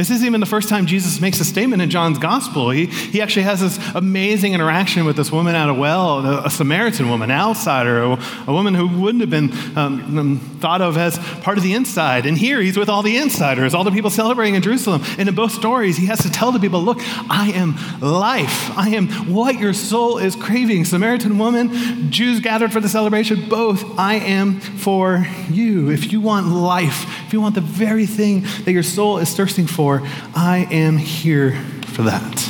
This 0.00 0.08
isn't 0.08 0.26
even 0.26 0.40
the 0.40 0.46
first 0.46 0.70
time 0.70 0.86
Jesus 0.86 1.20
makes 1.20 1.40
a 1.40 1.44
statement 1.44 1.82
in 1.82 1.90
John's 1.90 2.18
gospel. 2.18 2.70
He, 2.70 2.86
he 2.86 3.20
actually 3.20 3.42
has 3.42 3.60
this 3.60 3.78
amazing 3.94 4.54
interaction 4.54 5.04
with 5.04 5.14
this 5.14 5.30
woman 5.30 5.54
at 5.54 5.68
a 5.68 5.74
well, 5.74 6.24
a, 6.24 6.46
a 6.46 6.50
Samaritan 6.50 7.10
woman, 7.10 7.30
an 7.30 7.36
outsider, 7.36 8.02
a, 8.02 8.18
a, 8.46 8.50
woman 8.50 8.72
who 8.72 8.88
wouldn't 8.88 9.20
have 9.20 9.28
been 9.28 9.52
um, 9.76 10.18
um, 10.18 10.38
thought 10.58 10.80
of 10.80 10.96
as 10.96 11.18
part 11.42 11.58
of 11.58 11.62
the 11.62 11.74
inside. 11.74 12.24
And 12.24 12.38
here 12.38 12.62
he's 12.62 12.78
with 12.78 12.88
all 12.88 13.02
the 13.02 13.18
insiders, 13.18 13.74
all 13.74 13.84
the 13.84 13.90
people 13.90 14.08
celebrating 14.08 14.54
in 14.54 14.62
Jerusalem. 14.62 15.02
And 15.18 15.28
in 15.28 15.34
both 15.34 15.52
stories, 15.52 15.98
he 15.98 16.06
has 16.06 16.20
to 16.20 16.30
tell 16.30 16.50
the 16.50 16.60
people, 16.60 16.80
look, 16.80 16.96
I 17.28 17.52
am 17.54 17.76
life. 18.00 18.70
I 18.78 18.94
am 18.96 19.08
what 19.30 19.58
your 19.58 19.74
soul 19.74 20.16
is 20.16 20.34
craving. 20.34 20.86
Samaritan 20.86 21.36
woman, 21.36 22.10
Jews 22.10 22.40
gathered 22.40 22.72
for 22.72 22.80
the 22.80 22.88
celebration, 22.88 23.50
both, 23.50 23.98
I 23.98 24.14
am 24.14 24.60
for 24.60 25.26
you. 25.50 25.90
If 25.90 26.10
you 26.10 26.22
want 26.22 26.46
life, 26.46 27.04
if 27.26 27.34
you 27.34 27.42
want 27.42 27.54
the 27.54 27.60
very 27.60 28.06
thing 28.06 28.46
that 28.64 28.72
your 28.72 28.82
soul 28.82 29.18
is 29.18 29.36
thirsting 29.36 29.66
for, 29.66 29.89
I 29.98 30.68
am 30.70 30.96
here 30.96 31.60
for 31.86 32.02
that. 32.02 32.48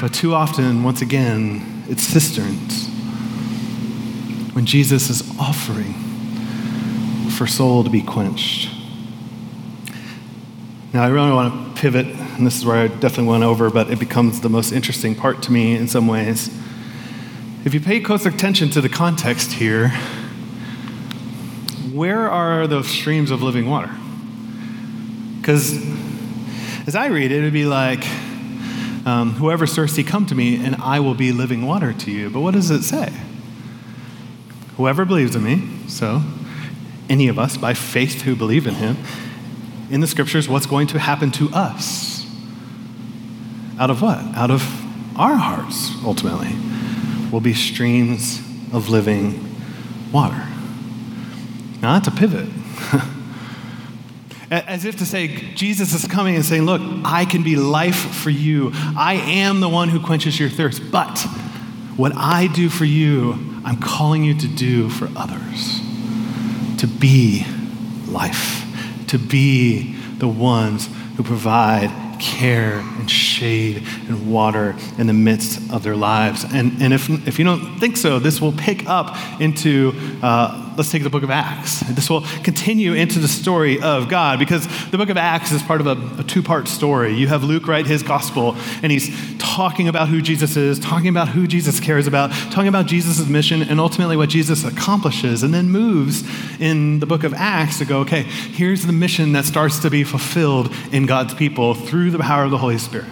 But 0.00 0.14
too 0.14 0.34
often, 0.34 0.82
once 0.84 1.02
again, 1.02 1.84
it's 1.88 2.02
cisterns. 2.02 2.88
When 4.54 4.66
Jesus 4.66 5.10
is 5.10 5.22
offering 5.38 5.94
for 7.30 7.46
soul 7.46 7.82
to 7.82 7.90
be 7.90 8.02
quenched. 8.02 8.70
Now, 10.92 11.02
I 11.02 11.08
really 11.08 11.32
want 11.32 11.74
to 11.74 11.80
pivot, 11.80 12.06
and 12.06 12.46
this 12.46 12.56
is 12.56 12.64
where 12.64 12.76
I 12.76 12.86
definitely 12.86 13.32
went 13.32 13.42
over, 13.42 13.68
but 13.68 13.90
it 13.90 13.98
becomes 13.98 14.40
the 14.40 14.48
most 14.48 14.70
interesting 14.70 15.16
part 15.16 15.42
to 15.42 15.52
me 15.52 15.74
in 15.74 15.88
some 15.88 16.06
ways. 16.06 16.48
If 17.64 17.74
you 17.74 17.80
pay 17.80 17.98
close 17.98 18.26
attention 18.26 18.70
to 18.70 18.80
the 18.80 18.88
context 18.88 19.52
here, 19.52 19.88
where 21.92 22.30
are 22.30 22.66
those 22.66 22.86
streams 22.86 23.30
of 23.30 23.42
living 23.42 23.68
water? 23.68 23.90
Because 25.44 25.74
as 26.86 26.96
I 26.96 27.08
read 27.08 27.30
it, 27.30 27.40
it 27.40 27.42
would 27.42 27.52
be 27.52 27.66
like, 27.66 28.02
um, 29.04 29.32
whoever's 29.32 29.74
thirsty, 29.74 30.02
come 30.02 30.24
to 30.24 30.34
me, 30.34 30.64
and 30.64 30.74
I 30.76 31.00
will 31.00 31.14
be 31.14 31.32
living 31.32 31.66
water 31.66 31.92
to 31.92 32.10
you. 32.10 32.30
But 32.30 32.40
what 32.40 32.54
does 32.54 32.70
it 32.70 32.82
say? 32.82 33.12
Whoever 34.78 35.04
believes 35.04 35.36
in 35.36 35.44
me, 35.44 35.86
so 35.86 36.22
any 37.10 37.28
of 37.28 37.38
us 37.38 37.58
by 37.58 37.74
faith 37.74 38.22
who 38.22 38.34
believe 38.34 38.66
in 38.66 38.76
him, 38.76 38.96
in 39.90 40.00
the 40.00 40.06
scriptures, 40.06 40.48
what's 40.48 40.64
going 40.64 40.86
to 40.86 40.98
happen 40.98 41.30
to 41.32 41.50
us? 41.50 42.26
Out 43.78 43.90
of 43.90 44.00
what? 44.00 44.16
Out 44.34 44.50
of 44.50 44.62
our 45.18 45.36
hearts, 45.36 45.90
ultimately, 46.06 46.56
will 47.30 47.42
be 47.42 47.52
streams 47.52 48.38
of 48.72 48.88
living 48.88 49.54
water. 50.10 50.48
Now, 51.82 51.98
that's 51.98 52.08
a 52.08 52.12
pivot. 52.12 52.48
As 54.50 54.84
if 54.84 54.96
to 54.98 55.06
say, 55.06 55.28
Jesus 55.54 55.94
is 55.94 56.06
coming 56.06 56.34
and 56.34 56.44
saying, 56.44 56.62
Look, 56.62 56.82
I 57.04 57.24
can 57.24 57.42
be 57.42 57.56
life 57.56 58.14
for 58.14 58.30
you. 58.30 58.70
I 58.74 59.14
am 59.14 59.60
the 59.60 59.68
one 59.68 59.88
who 59.88 60.00
quenches 60.00 60.38
your 60.38 60.48
thirst. 60.48 60.90
But 60.90 61.18
what 61.96 62.12
I 62.16 62.48
do 62.48 62.68
for 62.68 62.84
you, 62.84 63.32
I'm 63.64 63.80
calling 63.80 64.24
you 64.24 64.34
to 64.38 64.48
do 64.48 64.90
for 64.90 65.08
others. 65.16 65.80
To 66.78 66.86
be 66.86 67.46
life, 68.06 68.64
to 69.08 69.18
be 69.18 69.94
the 70.18 70.28
ones 70.28 70.88
who 71.16 71.22
provide 71.22 71.90
care 72.20 72.78
and 72.78 73.10
shade 73.10 73.86
and 74.08 74.30
water 74.30 74.74
in 74.98 75.06
the 75.06 75.12
midst 75.12 75.72
of 75.72 75.82
their 75.82 75.96
lives. 75.96 76.44
And, 76.44 76.80
and 76.82 76.92
if, 76.92 77.08
if 77.26 77.38
you 77.38 77.44
don't 77.44 77.78
think 77.78 77.96
so, 77.96 78.18
this 78.18 78.40
will 78.40 78.52
pick 78.52 78.88
up 78.88 79.16
into, 79.40 79.92
uh, 80.22 80.63
let's 80.76 80.90
take 80.90 81.02
the 81.02 81.10
book 81.10 81.22
of 81.22 81.30
Acts. 81.30 81.80
This 81.80 82.10
will 82.10 82.22
continue 82.42 82.94
into 82.94 83.18
the 83.18 83.28
story 83.28 83.80
of 83.80 84.08
God 84.08 84.38
because 84.38 84.66
the 84.90 84.98
book 84.98 85.08
of 85.08 85.16
Acts 85.16 85.52
is 85.52 85.62
part 85.62 85.80
of 85.80 85.86
a, 85.86 86.20
a 86.20 86.24
two 86.24 86.42
part 86.42 86.68
story. 86.68 87.14
You 87.14 87.28
have 87.28 87.44
Luke 87.44 87.66
write 87.66 87.86
his 87.86 88.02
gospel, 88.02 88.56
and 88.82 88.90
he's 88.90 89.38
talking 89.38 89.88
about 89.88 90.08
who 90.08 90.20
Jesus 90.20 90.56
is, 90.56 90.78
talking 90.78 91.08
about 91.08 91.28
who 91.28 91.46
Jesus 91.46 91.80
cares 91.80 92.06
about, 92.06 92.32
talking 92.50 92.68
about 92.68 92.86
Jesus' 92.86 93.26
mission, 93.28 93.62
and 93.62 93.80
ultimately 93.80 94.16
what 94.16 94.28
Jesus 94.28 94.64
accomplishes, 94.64 95.42
and 95.42 95.54
then 95.54 95.70
moves 95.70 96.24
in 96.60 97.00
the 97.00 97.06
book 97.06 97.24
of 97.24 97.34
Acts 97.34 97.78
to 97.78 97.84
go, 97.84 98.00
okay, 98.00 98.22
here's 98.22 98.86
the 98.86 98.92
mission 98.92 99.32
that 99.32 99.44
starts 99.44 99.78
to 99.80 99.90
be 99.90 100.04
fulfilled 100.04 100.72
in 100.92 101.06
God's 101.06 101.34
people 101.34 101.74
through 101.74 102.10
the 102.10 102.18
power 102.18 102.44
of 102.44 102.50
the 102.50 102.58
Holy 102.58 102.78
Spirit. 102.78 103.08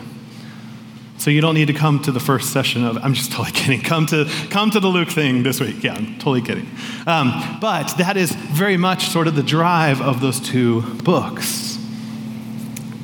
So 1.23 1.31
you 1.31 1.41
don't 1.41 1.55
need 1.55 1.69
to 1.69 1.73
come 1.73 2.01
to 2.01 2.11
the 2.11 2.19
first 2.19 2.53
session 2.53 2.83
of. 2.83 2.97
I'm 2.97 3.15
just 3.15 3.31
totally 3.31 3.53
kidding. 3.57 3.81
Come 3.81 4.07
to 4.07 4.29
come 4.51 4.73
to 4.73 4.81
the 4.81 4.89
Luke 4.89 5.09
thing 5.09 5.45
this 5.45 5.61
week. 5.61 5.85
Yeah, 5.85 5.95
I'm 5.95 6.15
totally 6.15 6.43
kidding. 6.43 6.69
Um, 7.07 7.59
but 7.61 7.97
that 7.99 8.17
is 8.17 8.33
very 8.33 8.77
much 8.77 9.07
sort 9.07 9.29
of 9.29 9.37
the 9.37 9.43
drive 9.45 10.01
of 10.01 10.21
those 10.21 10.41
two 10.41 10.83
books 11.05 11.79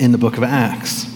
in 0.00 0.10
the 0.10 0.18
book 0.18 0.36
of 0.36 0.42
Acts. 0.42 1.06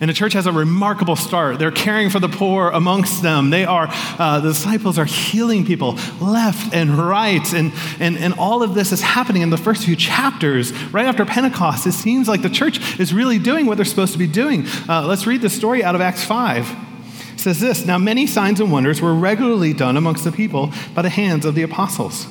And 0.00 0.10
the 0.10 0.14
church 0.14 0.34
has 0.34 0.46
a 0.46 0.52
remarkable 0.52 1.16
start. 1.16 1.58
They're 1.58 1.70
caring 1.70 2.10
for 2.10 2.20
the 2.20 2.28
poor 2.28 2.70
amongst 2.70 3.22
them. 3.22 3.50
They 3.50 3.64
are, 3.64 3.88
uh, 3.90 4.40
the 4.40 4.48
disciples 4.48 4.98
are 4.98 5.04
healing 5.04 5.64
people 5.64 5.98
left 6.20 6.74
and 6.74 6.98
right. 6.98 7.52
And, 7.52 7.72
and, 7.98 8.18
and 8.18 8.34
all 8.34 8.62
of 8.62 8.74
this 8.74 8.92
is 8.92 9.00
happening 9.00 9.42
in 9.42 9.50
the 9.50 9.56
first 9.56 9.84
few 9.84 9.96
chapters. 9.96 10.72
Right 10.92 11.06
after 11.06 11.24
Pentecost, 11.24 11.86
it 11.86 11.92
seems 11.92 12.28
like 12.28 12.42
the 12.42 12.50
church 12.50 13.00
is 13.00 13.14
really 13.14 13.38
doing 13.38 13.66
what 13.66 13.76
they're 13.76 13.84
supposed 13.84 14.12
to 14.12 14.18
be 14.18 14.26
doing. 14.26 14.66
Uh, 14.88 15.06
let's 15.06 15.26
read 15.26 15.40
the 15.40 15.50
story 15.50 15.82
out 15.82 15.94
of 15.94 16.00
Acts 16.00 16.24
5. 16.24 16.68
It 17.34 17.40
says 17.40 17.60
this 17.60 17.86
Now, 17.86 17.96
many 17.96 18.26
signs 18.26 18.60
and 18.60 18.70
wonders 18.70 19.00
were 19.00 19.14
regularly 19.14 19.72
done 19.72 19.96
amongst 19.96 20.24
the 20.24 20.32
people 20.32 20.72
by 20.94 21.02
the 21.02 21.10
hands 21.10 21.44
of 21.44 21.54
the 21.54 21.62
apostles. 21.62 22.26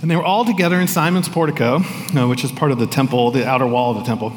And 0.00 0.10
they 0.10 0.16
were 0.16 0.24
all 0.24 0.44
together 0.44 0.80
in 0.80 0.88
Solomon's 0.88 1.28
portico, 1.28 1.76
uh, 1.76 2.26
which 2.26 2.44
is 2.44 2.50
part 2.50 2.72
of 2.72 2.78
the 2.78 2.88
temple, 2.88 3.30
the 3.30 3.46
outer 3.46 3.66
wall 3.66 3.92
of 3.92 3.98
the 3.98 4.04
temple. 4.04 4.32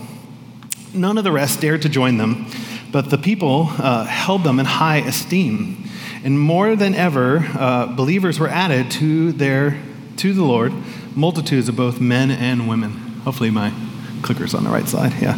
None 0.95 1.17
of 1.17 1.23
the 1.23 1.31
rest 1.31 1.61
dared 1.61 1.81
to 1.81 1.89
join 1.89 2.17
them, 2.17 2.47
but 2.91 3.09
the 3.09 3.17
people 3.17 3.67
uh, 3.77 4.05
held 4.05 4.43
them 4.43 4.59
in 4.59 4.65
high 4.65 4.97
esteem. 4.97 5.83
And 6.23 6.39
more 6.39 6.75
than 6.75 6.95
ever, 6.95 7.45
uh, 7.53 7.87
believers 7.87 8.39
were 8.39 8.47
added 8.47 8.89
to, 8.91 9.31
their, 9.33 9.79
to 10.17 10.33
the 10.33 10.43
Lord, 10.43 10.73
multitudes 11.15 11.69
of 11.69 11.75
both 11.75 11.99
men 11.99 12.31
and 12.31 12.67
women. 12.67 12.91
Hopefully, 13.23 13.51
my 13.51 13.73
clicker's 14.21 14.53
on 14.53 14.63
the 14.63 14.69
right 14.69 14.87
side. 14.87 15.13
Yeah. 15.21 15.37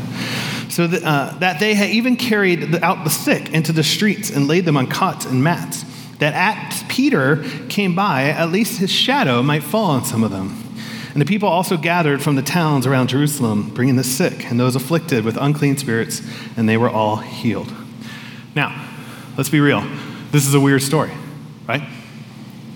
So 0.70 0.88
that, 0.88 1.04
uh, 1.04 1.38
that 1.40 1.60
they 1.60 1.74
had 1.74 1.90
even 1.90 2.16
carried 2.16 2.76
out 2.84 3.04
the 3.04 3.10
sick 3.10 3.52
into 3.54 3.74
the 3.74 3.84
streets 3.84 4.30
and 4.30 4.48
laid 4.48 4.66
them 4.66 4.78
on 4.78 4.88
cots 4.88 5.26
and 5.26 5.44
mats, 5.44 5.84
that 6.20 6.34
at 6.34 6.88
Peter 6.88 7.44
came 7.70 7.96
by, 7.96 8.26
at 8.30 8.52
least 8.52 8.80
his 8.80 8.92
shadow 8.92 9.42
might 9.42 9.64
fall 9.64 9.92
on 9.92 10.06
some 10.06 10.24
of 10.24 10.32
them. 10.32 10.67
And 11.18 11.22
the 11.24 11.28
people 11.28 11.50
also 11.50 11.78
gathered 11.78 12.22
from 12.22 12.36
the 12.36 12.44
towns 12.44 12.86
around 12.86 13.08
Jerusalem, 13.08 13.72
bringing 13.72 13.96
the 13.96 14.04
sick 14.04 14.52
and 14.52 14.60
those 14.60 14.76
afflicted 14.76 15.26
with 15.26 15.36
unclean 15.36 15.76
spirits, 15.76 16.22
and 16.56 16.70
they 16.70 16.78
were 16.78 16.92
all 16.92 17.16
healed. 17.16 17.74
Now, 18.56 18.88
let's 19.36 19.50
be 19.50 19.60
real. 19.60 19.84
This 20.32 20.46
is 20.46 20.54
a 20.54 20.60
weird 20.60 20.84
story, 20.84 21.10
right? 21.68 21.82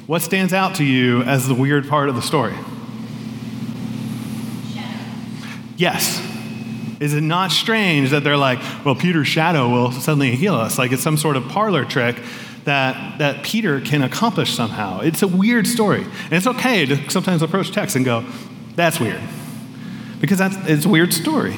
What 0.08 0.24
stands 0.24 0.54
out 0.54 0.74
to 0.78 0.84
you 0.84 1.22
as 1.22 1.48
the 1.48 1.54
weird 1.54 1.88
part 1.88 2.10
of 2.10 2.16
the 2.16 2.24
story? 2.24 2.56
Yes. 5.78 6.20
Is 7.00 7.14
it 7.14 7.22
not 7.22 7.52
strange 7.52 8.10
that 8.10 8.24
they're 8.24 8.38
like, 8.38 8.58
well, 8.84 8.96
Peter's 8.96 9.28
shadow 9.28 9.70
will 9.70 9.92
suddenly 9.92 10.36
heal 10.36 10.56
us? 10.56 10.80
Like 10.80 10.92
it's 10.92 11.04
some 11.04 11.18
sort 11.18 11.38
of 11.38 11.48
parlor 11.50 11.86
trick 11.86 12.16
that, 12.66 13.18
that 13.20 13.44
Peter 13.44 13.82
can 13.82 14.04
accomplish 14.04 14.54
somehow. 14.54 15.02
It's 15.02 15.22
a 15.22 15.28
weird 15.28 15.68
story. 15.68 16.04
And 16.04 16.34
it's 16.34 16.48
okay 16.48 16.86
to 16.86 17.10
sometimes 17.10 17.42
approach 17.42 17.72
text 17.72 17.96
and 17.96 18.06
go, 18.06 18.26
that's 18.76 19.00
weird. 19.00 19.22
Because 20.20 20.38
that's, 20.38 20.56
it's 20.68 20.86
a 20.86 20.90
weird 20.90 21.14
story. 21.14 21.56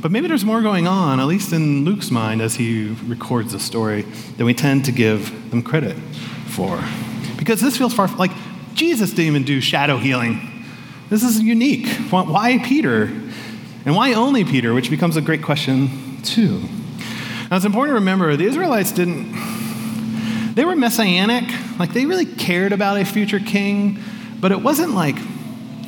But 0.00 0.12
maybe 0.12 0.28
there's 0.28 0.44
more 0.44 0.62
going 0.62 0.86
on, 0.86 1.20
at 1.20 1.26
least 1.26 1.52
in 1.52 1.84
Luke's 1.84 2.10
mind 2.10 2.40
as 2.40 2.54
he 2.54 2.88
records 3.06 3.52
the 3.52 3.58
story, 3.58 4.02
than 4.36 4.46
we 4.46 4.54
tend 4.54 4.84
to 4.84 4.92
give 4.92 5.50
them 5.50 5.62
credit 5.62 5.96
for. 6.46 6.82
Because 7.36 7.60
this 7.60 7.76
feels 7.76 7.92
far 7.92 8.06
like 8.16 8.30
Jesus 8.74 9.10
didn't 9.10 9.26
even 9.26 9.44
do 9.44 9.60
shadow 9.60 9.96
healing. 9.98 10.64
This 11.10 11.22
is 11.22 11.40
unique. 11.40 11.88
Why 12.10 12.58
Peter? 12.64 13.04
And 13.84 13.94
why 13.94 14.14
only 14.14 14.44
Peter? 14.44 14.74
Which 14.74 14.90
becomes 14.90 15.16
a 15.16 15.20
great 15.20 15.42
question, 15.42 16.20
too. 16.22 16.60
Now, 17.50 17.56
it's 17.56 17.64
important 17.64 17.92
to 17.92 18.00
remember 18.00 18.36
the 18.36 18.46
Israelites 18.46 18.92
didn't, 18.92 19.32
they 20.56 20.64
were 20.64 20.74
messianic. 20.74 21.44
Like, 21.78 21.92
they 21.92 22.06
really 22.06 22.24
cared 22.24 22.72
about 22.72 22.98
a 22.98 23.04
future 23.04 23.38
king, 23.38 23.98
but 24.40 24.52
it 24.52 24.60
wasn't 24.62 24.94
like 24.94 25.16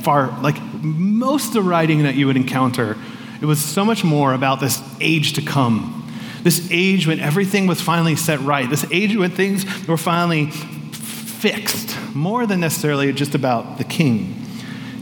far, 0.03 0.39
like 0.43 0.61
most 0.83 1.49
of 1.49 1.53
the 1.55 1.63
writing 1.63 2.03
that 2.03 2.17
you 2.17 2.27
would 2.27 2.37
encounter, 2.37 2.97
it 3.41 3.47
was 3.47 3.65
so 3.65 3.83
much 3.83 4.05
more 4.05 4.35
about 4.35 4.61
this 4.61 4.83
age 5.01 5.33
to 5.35 5.43
come. 5.43 5.95
This 6.43 6.69
age 6.71 7.07
when 7.07 7.19
everything 7.19 7.67
was 7.67 7.81
finally 7.81 8.15
set 8.15 8.41
right. 8.41 8.69
This 8.69 8.85
age 8.93 9.17
when 9.17 9.31
things 9.31 9.65
were 9.89 9.97
finally 9.97 10.51
fixed, 10.51 11.97
more 12.15 12.47
than 12.47 12.61
necessarily 12.61 13.11
just 13.15 13.35
about 13.35 13.79
the 13.79 13.85
king. 13.85 14.35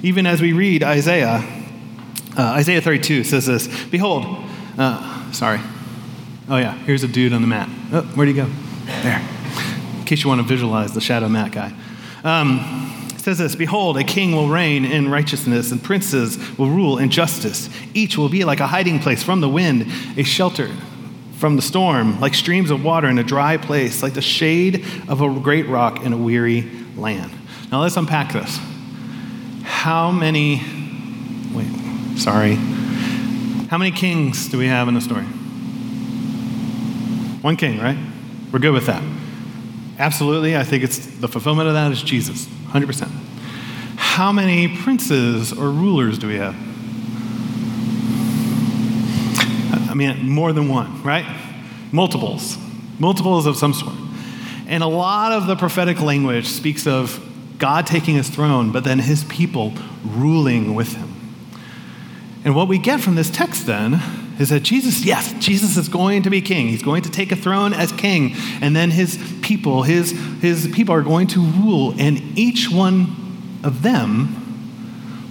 Even 0.05 0.27
as 0.27 0.41
we 0.41 0.53
read 0.53 0.85
Isaiah, 0.85 1.45
uh, 2.39 2.43
Isaiah 2.43 2.81
32 2.81 3.25
says 3.25 3.47
this 3.47 3.85
Behold, 3.87 4.27
uh, 4.79 5.33
sorry. 5.33 5.59
Oh, 6.49 6.57
yeah, 6.57 6.75
here's 6.79 7.03
a 7.03 7.09
dude 7.09 7.33
on 7.33 7.41
the 7.41 7.49
mat. 7.49 7.69
Oh, 7.93 8.03
where'd 8.15 8.29
he 8.29 8.35
go? 8.35 8.49
There. 9.03 9.36
In 10.07 10.11
case 10.11 10.23
you 10.23 10.29
want 10.29 10.41
to 10.41 10.47
visualize 10.47 10.93
the 10.95 11.01
shadow 11.01 11.29
mat 11.29 11.51
guy. 11.51 11.73
Um, 12.23 13.11
it 13.13 13.19
says 13.19 13.39
this 13.39 13.57
Behold, 13.57 13.99
a 13.99 14.05
king 14.05 14.37
will 14.37 14.47
reign 14.49 14.85
in 14.85 15.11
righteousness, 15.11 15.73
and 15.73 15.83
princes 15.83 16.39
will 16.57 16.71
rule 16.71 16.99
in 16.99 17.11
justice. 17.11 17.69
Each 17.93 18.17
will 18.17 18.29
be 18.29 18.45
like 18.45 18.61
a 18.61 18.69
hiding 18.69 19.01
place 19.01 19.25
from 19.25 19.41
the 19.41 19.49
wind, 19.49 19.91
a 20.17 20.23
shelter 20.23 20.71
from 21.39 21.57
the 21.57 21.63
storm, 21.63 22.21
like 22.21 22.35
streams 22.35 22.71
of 22.71 22.85
water 22.85 23.09
in 23.09 23.19
a 23.19 23.25
dry 23.25 23.57
place, 23.57 24.01
like 24.01 24.15
the 24.15 24.23
shade 24.23 24.85
of 25.09 25.23
a 25.23 25.41
great 25.41 25.67
rock 25.67 26.05
in 26.05 26.13
a 26.13 26.17
weary 26.17 26.71
land. 26.95 27.33
Now 27.73 27.81
let's 27.81 27.97
unpack 27.97 28.33
this. 28.33 28.61
How 29.65 30.13
many, 30.13 30.63
wait, 31.53 32.17
sorry. 32.17 32.55
How 32.55 33.77
many 33.77 33.91
kings 33.91 34.49
do 34.51 34.57
we 34.57 34.69
have 34.69 34.87
in 34.87 34.95
the 34.95 35.01
story? 35.01 35.25
One 37.43 37.57
king, 37.57 37.81
right? 37.81 37.99
We're 38.53 38.61
good 38.61 38.73
with 38.73 38.87
that. 38.87 39.16
Absolutely, 39.99 40.57
I 40.57 40.65
think 40.65 40.85
it's 40.85 40.99
the 40.99 41.29
fulfillment 41.29 41.69
of 41.69 41.75
that 41.75 41.91
is 41.91 42.03
Jesus, 42.03 42.45
100%. 42.45 43.09
How 43.97 44.31
many 44.31 44.69
princes 44.69 45.53
or 45.53 45.71
rulers 45.71 46.19
do 46.19 46.29
we 46.29 46.37
have? 46.37 46.55
I 49.91 49.95
mean, 49.95 50.29
more 50.29 50.53
than 50.53 50.69
one, 50.69 51.03
right? 51.03 51.25
Multiples, 51.93 52.59
multiples 52.99 53.47
of 53.47 53.57
some 53.57 53.73
sort. 53.73 53.95
And 54.67 54.83
a 54.83 54.87
lot 54.87 55.33
of 55.33 55.47
the 55.47 55.57
prophetic 55.57 56.01
language 56.01 56.47
speaks 56.47 56.87
of 56.87 57.23
God 57.59 57.87
taking 57.87 58.17
his 58.17 58.29
throne, 58.29 58.73
but 58.73 58.85
then 58.85 58.99
his 58.99 59.25
people 59.25 59.73
ruling 60.05 60.75
with 60.75 60.95
him. 60.95 61.15
And 62.45 62.55
what 62.55 62.69
we 62.69 62.79
get 62.79 63.01
from 63.01 63.15
this 63.15 63.31
text 63.31 63.67
then 63.67 64.01
is 64.39 64.51
that 64.51 64.61
Jesus, 64.61 65.05
yes, 65.05 65.33
Jesus 65.35 65.77
is 65.77 65.89
going 65.89 66.23
to 66.25 66.31
be 66.31 66.41
king. 66.41 66.69
He's 66.69 66.83
going 66.83 67.03
to 67.03 67.11
take 67.11 67.33
a 67.33 67.37
throne 67.37 67.73
as 67.73 67.93
king, 67.93 68.35
and 68.61 68.77
then 68.77 68.91
his 68.91 69.19
people, 69.43 69.83
his, 69.83 70.11
his 70.41 70.69
people 70.69 70.95
are 70.95 71.03
going 71.03 71.27
to 71.29 71.41
rule, 71.41 71.95
and 71.99 72.21
each 72.39 72.71
one 72.71 73.61
of 73.63 73.83
them 73.83 74.43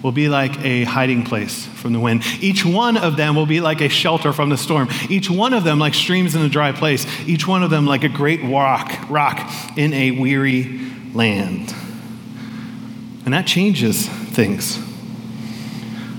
will 0.02 0.12
be 0.12 0.30
like 0.30 0.64
a 0.64 0.84
hiding 0.84 1.24
place 1.24 1.66
from 1.66 1.92
the 1.92 2.00
wind. 2.00 2.24
Each 2.40 2.64
one 2.64 2.96
of 2.96 3.18
them 3.18 3.36
will 3.36 3.48
be 3.48 3.60
like 3.60 3.82
a 3.82 3.90
shelter 3.90 4.34
from 4.34 4.50
the 4.50 4.58
storm. 4.58 4.88
Each 5.10 5.32
one 5.32 5.52
of 5.52 5.64
them 5.64 5.80
like 5.80 5.96
streams 5.96 6.36
in 6.36 6.44
a 6.44 6.50
dry 6.50 6.72
place. 6.72 7.08
Each 7.28 7.48
one 7.48 7.64
of 7.64 7.72
them 7.72 7.88
like 7.88 8.04
a 8.04 8.10
great 8.10 8.44
rock, 8.44 9.10
rock 9.10 9.52
in 9.76 9.94
a 9.94 10.12
weary 10.12 10.80
land. 11.16 11.74
And 13.26 13.34
that 13.34 13.48
changes 13.48 14.08
things. 14.08 14.78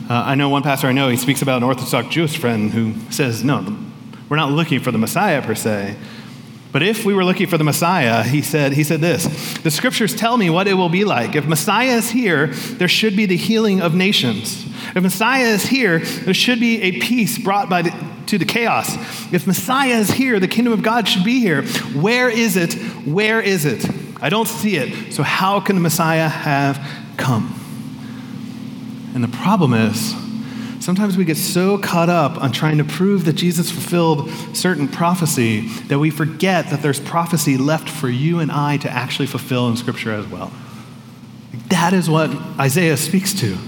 Uh, 0.09 0.23
I 0.25 0.37
know 0.37 0.49
one 0.49 0.63
pastor 0.63 0.87
I 0.87 0.93
know, 0.93 1.09
he 1.09 1.17
speaks 1.17 1.43
about 1.43 1.57
an 1.57 1.63
Orthodox 1.65 2.09
Jewish 2.09 2.39
friend 2.39 2.71
who 2.71 2.95
says, 3.11 3.43
no, 3.43 3.77
we're 4.29 4.37
not 4.37 4.53
looking 4.53 4.79
for 4.79 4.93
the 4.93 4.99
Messiah 4.99 5.43
per 5.43 5.57
se. 5.57 5.97
But 6.71 6.83
if 6.83 7.05
we 7.05 7.13
were 7.13 7.25
looking 7.25 7.47
for 7.49 7.59
the 7.59 7.65
Messiah, 7.65 8.23
he 8.23 8.43
said, 8.43 8.73
he 8.73 8.85
said 8.85 9.01
this 9.01 9.25
The 9.63 9.71
scriptures 9.71 10.15
tell 10.15 10.37
me 10.37 10.51
what 10.51 10.69
it 10.69 10.75
will 10.75 10.89
be 10.89 11.05
like. 11.05 11.35
If 11.35 11.47
Messiah 11.47 11.97
is 11.97 12.11
here, 12.11 12.49
there 12.49 12.87
should 12.87 13.17
be 13.17 13.27
the 13.27 13.37
healing 13.37 13.81
of 13.81 13.95
nations. 13.95 14.65
If 14.95 15.03
Messiah 15.03 15.47
is 15.47 15.67
here, 15.67 16.01
there 16.01 16.35
should 16.35 16.61
be 16.61 16.83
a 16.83 17.01
peace 17.01 17.39
brought 17.39 17.69
by 17.69 17.83
the, 17.83 18.07
to 18.27 18.39
the 18.39 18.45
chaos. 18.45 18.95
If 19.33 19.47
Messiah 19.47 19.97
is 19.97 20.11
here, 20.11 20.39
the 20.39 20.49
kingdom 20.49 20.73
of 20.73 20.83
God 20.83 21.09
should 21.09 21.25
be 21.25 21.41
here. 21.41 21.63
Where 21.95 22.29
is 22.29 22.57
it? 22.57 22.75
Where 23.07 23.41
is 23.41 23.65
it? 23.65 23.89
I 24.21 24.29
don't 24.29 24.49
see 24.49 24.77
it. 24.77 25.15
So, 25.15 25.23
how 25.23 25.61
can 25.61 25.77
the 25.77 25.83
Messiah 25.83 26.29
have 26.29 26.87
come? 27.17 27.59
And 29.17 29.25
the 29.25 29.37
problem 29.39 29.73
is, 29.73 30.15
Sometimes 30.79 31.17
we 31.17 31.25
get 31.25 31.39
so 31.39 31.79
caught 31.79 32.11
up 32.11 32.41
on 32.41 32.53
trying 32.53 32.79
to 32.79 32.85
prove 32.85 33.25
that 33.25 33.33
Jesus 33.33 33.73
fulfilled 33.73 34.31
certain 34.55 34.87
prophecy 34.87 35.67
that 35.89 35.99
we 35.99 36.11
forget 36.11 36.71
that 36.71 36.81
there's 36.81 37.01
prophecy 37.01 37.57
left 37.57 37.89
for 37.89 38.09
you 38.09 38.39
and 38.39 38.53
I 38.53 38.77
to 38.77 38.89
actually 38.89 39.27
fulfill 39.27 39.69
in 39.69 39.77
Scripture 39.77 40.13
as 40.13 40.29
well. 40.29 40.53
That 41.71 41.93
is 41.93 42.09
what 42.09 42.31
Isaiah 42.61 42.97
speaks 42.97 43.33
to. 43.41 43.59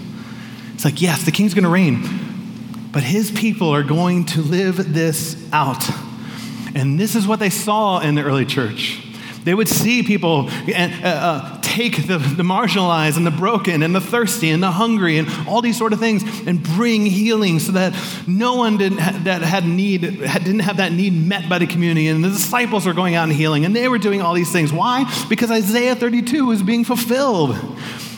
It's 0.75 0.85
like, 0.85 1.03
yes, 1.03 1.25
the 1.25 1.33
king's 1.33 1.55
going 1.55 1.65
to 1.65 1.71
reign, 1.71 2.03
but 2.93 3.03
his 3.03 3.33
people 3.33 3.71
are 3.71 3.83
going 3.83 4.27
to 4.27 4.41
live 4.41 4.95
this 4.95 5.45
out. 5.53 5.83
And 6.77 7.01
this 7.01 7.17
is 7.17 7.27
what 7.27 7.41
they 7.41 7.51
saw 7.51 7.99
in 7.99 8.15
the 8.15 8.23
early 8.23 8.47
church. 8.47 9.03
They 9.43 9.55
would 9.55 9.69
see 9.69 10.03
people 10.03 10.51
uh, 10.69 10.83
uh, 11.03 11.58
take 11.79 12.09
the, 12.09 12.19
the 12.19 12.43
marginalized 12.43 13.17
and 13.17 13.25
the 13.25 13.31
broken 13.31 13.85
and 13.85 13.95
the 13.95 14.01
thirsty 14.01 14.51
and 14.51 14.61
the 14.61 14.71
hungry 14.73 15.17
and 15.17 15.29
all 15.47 15.63
these 15.63 15.79
sort 15.79 15.93
of 15.93 16.01
things 16.01 16.25
and 16.45 16.61
bring 16.61 17.07
healing 17.07 17.61
so 17.61 17.71
that 17.71 17.95
no 18.27 18.57
one 18.57 18.77
didn't 18.77 18.99
ha- 18.99 19.21
that 19.23 19.43
had 19.43 19.65
need 19.65 20.03
had, 20.03 20.43
didn't 20.43 20.61
have 20.61 20.79
that 20.79 20.91
need 20.91 21.13
met 21.13 21.49
by 21.49 21.59
the 21.59 21.69
community. 21.69 22.09
And 22.09 22.25
the 22.25 22.31
disciples 22.31 22.85
were 22.85 22.95
going 22.95 23.15
out 23.15 23.29
and 23.29 23.33
healing, 23.33 23.65
and 23.65 23.77
they 23.77 23.87
were 23.87 23.99
doing 23.99 24.21
all 24.21 24.35
these 24.35 24.51
things. 24.51 24.73
Why? 24.73 25.05
Because 25.29 25.53
Isaiah 25.53 25.95
32 25.95 26.47
was 26.47 26.65
being 26.65 26.85
fulfilled. 26.85 27.57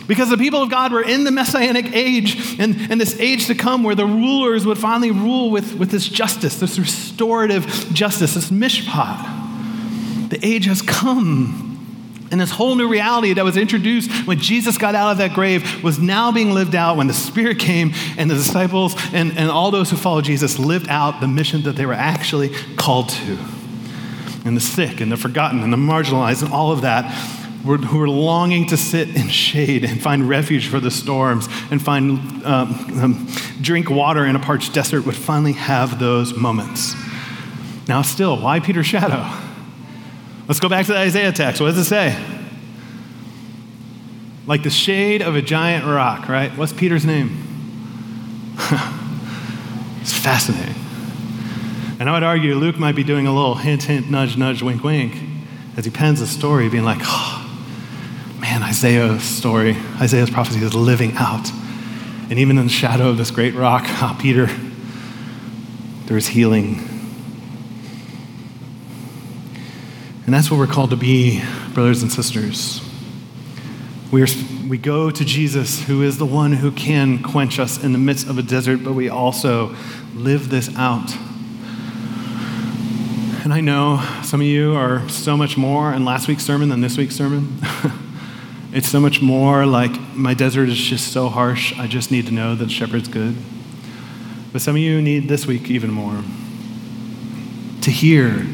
Because 0.09 0.31
the 0.31 0.39
people 0.39 0.63
of 0.63 0.71
God 0.71 0.93
were 0.93 1.05
in 1.05 1.25
the 1.25 1.31
messianic 1.31 1.95
age 1.95 2.59
and, 2.59 2.75
and 2.91 3.01
this 3.01 3.21
age 3.21 3.47
to 3.47 3.55
come 3.55 3.85
where 3.85 3.95
the 3.95 4.07
rulers 4.07 4.67
would 4.67 4.79
finally 4.79 5.13
rule 5.13 5.51
with, 5.51 5.75
with 5.75 5.91
this 5.91 6.09
justice, 6.09 6.59
this 6.59 6.79
restorative 6.79 7.67
justice, 7.93 8.35
this 8.35 8.51
mishpat. 8.51 10.31
The 10.31 10.45
age 10.45 10.65
has 10.65 10.83
come. 10.83 11.70
And 12.31 12.41
this 12.41 12.51
whole 12.51 12.77
new 12.77 12.89
reality 12.89 13.33
that 13.35 13.45
was 13.45 13.57
introduced 13.57 14.11
when 14.27 14.39
Jesus 14.39 14.79
got 14.79 14.95
out 14.95 15.11
of 15.11 15.19
that 15.19 15.35
grave 15.35 15.83
was 15.83 15.99
now 15.99 16.31
being 16.31 16.53
lived 16.53 16.77
out 16.77 16.97
when 16.97 17.09
the 17.09 17.15
Spirit 17.15 17.59
came 17.59 17.93
and 18.17 18.31
the 18.31 18.37
disciples 18.37 18.95
and, 19.13 19.37
and 19.37 19.51
all 19.51 19.73
those 19.73 19.91
who 19.91 19.97
followed 19.97 20.25
Jesus 20.25 20.59
lived 20.59 20.89
out 20.89 21.21
the 21.21 21.27
mission 21.27 21.63
that 21.63 21.75
they 21.75 21.87
were 21.87 21.93
actually 21.93 22.51
called 22.77 23.09
to. 23.09 23.39
And 24.45 24.57
the 24.57 24.61
sick 24.61 25.01
and 25.01 25.11
the 25.11 25.17
forgotten 25.17 25.63
and 25.63 25.73
the 25.73 25.77
marginalized 25.77 26.43
and 26.43 26.53
all 26.53 26.71
of 26.71 26.83
that 26.83 27.05
were, 27.65 27.79
who 27.79 27.99
were 27.99 28.09
longing 28.09 28.67
to 28.69 28.77
sit 28.77 29.09
in 29.09 29.29
shade 29.29 29.85
and 29.85 30.01
find 30.01 30.29
refuge 30.29 30.69
for 30.69 30.79
the 30.79 30.91
storms 30.91 31.49
and 31.71 31.83
find 31.83 32.45
um, 32.47 33.01
um, 33.03 33.29
drink 33.61 33.91
water 33.91 34.25
in 34.25 34.37
a 34.37 34.41
parched 34.41 34.73
desert 34.73 35.05
would 35.05 35.17
finally 35.17 35.53
have 35.53 35.99
those 35.99 36.35
moments. 36.35 36.95
Now, 37.89 38.03
still, 38.03 38.41
why 38.41 38.61
Peter's 38.61 38.87
shadow? 38.87 39.50
Let's 40.51 40.59
go 40.59 40.69
back 40.69 40.85
to 40.87 40.93
the 40.95 40.99
Isaiah 40.99 41.31
text. 41.31 41.61
What 41.61 41.69
does 41.69 41.79
it 41.79 41.85
say? 41.85 42.21
Like 44.49 44.65
the 44.65 44.71
shade 44.71 45.23
of 45.23 45.37
a 45.37 45.43
giant 45.43 45.85
rock, 45.85 46.29
right? 46.29 46.51
What's 46.59 46.73
Peter's 46.73 47.07
name? 47.07 47.29
it's 50.01 50.13
fascinating. 50.13 50.75
And 52.01 52.11
I 52.11 52.15
would 52.15 52.25
argue 52.25 52.57
Luke 52.57 52.81
might 52.81 52.97
be 52.97 53.05
doing 53.05 53.29
a 53.29 53.33
little 53.33 53.55
hint, 53.55 53.85
hint, 53.85 54.11
nudge, 54.11 54.37
nudge, 54.37 54.61
wink, 54.61 54.83
wink 54.83 55.23
as 55.77 55.85
he 55.85 55.91
pens 55.93 56.19
the 56.19 56.27
story, 56.27 56.69
being 56.69 56.83
like, 56.83 56.99
oh, 57.03 57.49
man, 58.41 58.65
Isaiah's 58.65 59.23
story, 59.23 59.77
Isaiah's 60.01 60.31
prophecy 60.31 60.65
is 60.65 60.75
living 60.75 61.13
out. 61.15 61.49
And 62.29 62.41
even 62.41 62.59
in 62.59 62.65
the 62.65 62.73
shadow 62.73 63.09
of 63.09 63.19
this 63.19 63.31
great 63.31 63.55
rock, 63.55 63.85
oh, 63.87 64.19
Peter, 64.21 64.47
there 66.07 66.17
is 66.17 66.27
healing 66.27 66.90
And 70.27 70.35
that's 70.35 70.51
what 70.51 70.59
we're 70.59 70.67
called 70.67 70.91
to 70.91 70.97
be, 70.97 71.43
brothers 71.73 72.03
and 72.03 72.13
sisters. 72.13 72.81
We, 74.13 74.23
are, 74.23 74.27
we 74.69 74.77
go 74.77 75.11
to 75.11 75.25
Jesus, 75.25 75.85
who 75.85 76.03
is 76.03 76.19
the 76.19 76.27
one 76.27 76.53
who 76.53 76.71
can 76.73 77.23
quench 77.23 77.59
us 77.59 77.83
in 77.83 77.93
the 77.93 77.99
midst 77.99 78.29
of 78.29 78.39
a 78.39 78.43
desert, 78.43 78.85
but 78.85 78.93
we 78.93 79.09
also 79.09 79.75
live 80.15 80.51
this 80.51 80.75
out. 80.77 81.11
And 83.45 83.55
I 83.55 83.61
know 83.61 84.05
some 84.23 84.41
of 84.41 84.47
you 84.47 84.75
are 84.75 85.09
so 85.09 85.37
much 85.37 85.57
more 85.57 85.93
in 85.93 86.05
last 86.05 86.29
week's 86.29 86.45
sermon 86.45 86.69
than 86.69 86.81
this 86.81 86.99
week's 86.99 87.17
sermon. 87.17 87.59
it's 88.73 88.89
so 88.89 89.01
much 89.01 89.23
more 89.23 89.65
like 89.65 89.93
my 90.15 90.35
desert 90.35 90.69
is 90.69 90.77
just 90.77 91.13
so 91.13 91.29
harsh, 91.29 91.77
I 91.79 91.87
just 91.87 92.11
need 92.11 92.27
to 92.27 92.33
know 92.33 92.55
that 92.55 92.71
shepherd's 92.71 93.09
good. 93.09 93.37
But 94.53 94.61
some 94.61 94.75
of 94.75 94.83
you 94.83 95.01
need 95.01 95.29
this 95.29 95.47
week 95.47 95.71
even 95.71 95.91
more 95.91 96.23
to 97.81 97.91
hear 97.91 98.47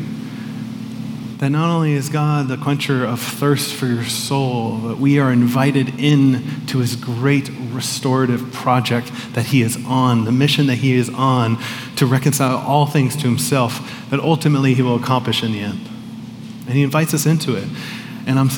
that 1.39 1.51
not 1.51 1.69
only 1.69 1.93
is 1.93 2.09
God 2.09 2.49
the 2.49 2.57
quencher 2.57 3.05
of 3.05 3.21
thirst 3.21 3.75
for 3.75 3.87
your 3.87 4.05
soul, 4.05 4.79
but 4.79 4.99
we 4.99 5.19
are 5.19 5.31
invited 5.31 6.01
in 6.01 6.67
to 6.67 6.79
his 6.79 6.97
great 6.97 7.51
restorative 7.71 8.53
project 8.53 9.11
that 9.35 9.47
he 9.47 9.61
is 9.61 9.77
on, 9.85 10.25
the 10.25 10.33
mission 10.33 10.67
that 10.67 10.77
he 10.77 10.95
is 10.95 11.11
on 11.11 11.59
to 11.97 12.07
reconcile 12.07 12.57
all 12.57 12.87
things 12.87 13.15
to 13.17 13.23
himself 13.23 14.09
that 14.11 14.19
ultimately 14.19 14.73
he 14.73 14.81
will 14.81 14.97
accomplish 14.97 15.43
in 15.43 15.53
the 15.53 15.61
end. 15.61 15.87
And 16.67 16.75
he 16.75 16.83
invites 16.83 17.13
us 17.13 17.27
into 17.27 17.55
it. 17.55 17.69
And 18.27 18.39
I'm, 18.39 18.49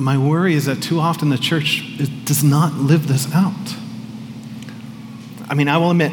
my 0.00 0.16
worry 0.16 0.54
is 0.54 0.66
that 0.66 0.80
too 0.80 1.00
often 1.00 1.30
the 1.30 1.36
church 1.36 1.82
does 2.24 2.44
not 2.44 2.74
live 2.74 3.08
this 3.08 3.32
out. 3.34 3.74
I 5.50 5.54
mean, 5.54 5.68
I 5.68 5.78
will 5.78 5.90
admit, 5.90 6.12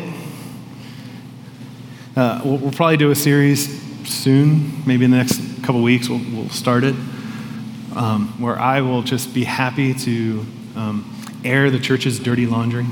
uh, 2.16 2.42
we'll, 2.44 2.58
we'll 2.58 2.72
probably 2.72 2.98
do 2.98 3.12
a 3.12 3.16
series 3.16 3.84
soon, 4.10 4.84
maybe 4.86 5.06
in 5.06 5.12
the 5.12 5.18
next 5.18 5.55
couple 5.66 5.82
weeks, 5.82 6.08
we'll, 6.08 6.22
we'll 6.32 6.50
start 6.50 6.84
it, 6.84 6.96
um, 7.96 8.36
where 8.40 8.60
I 8.60 8.82
will 8.82 9.02
just 9.02 9.34
be 9.34 9.44
happy 9.44 9.96
to 9.96 10.46
um, 10.76 11.42
air 11.44 11.72
the 11.72 11.80
church's 11.80 12.20
dirty 12.20 12.46
laundry 12.46 12.86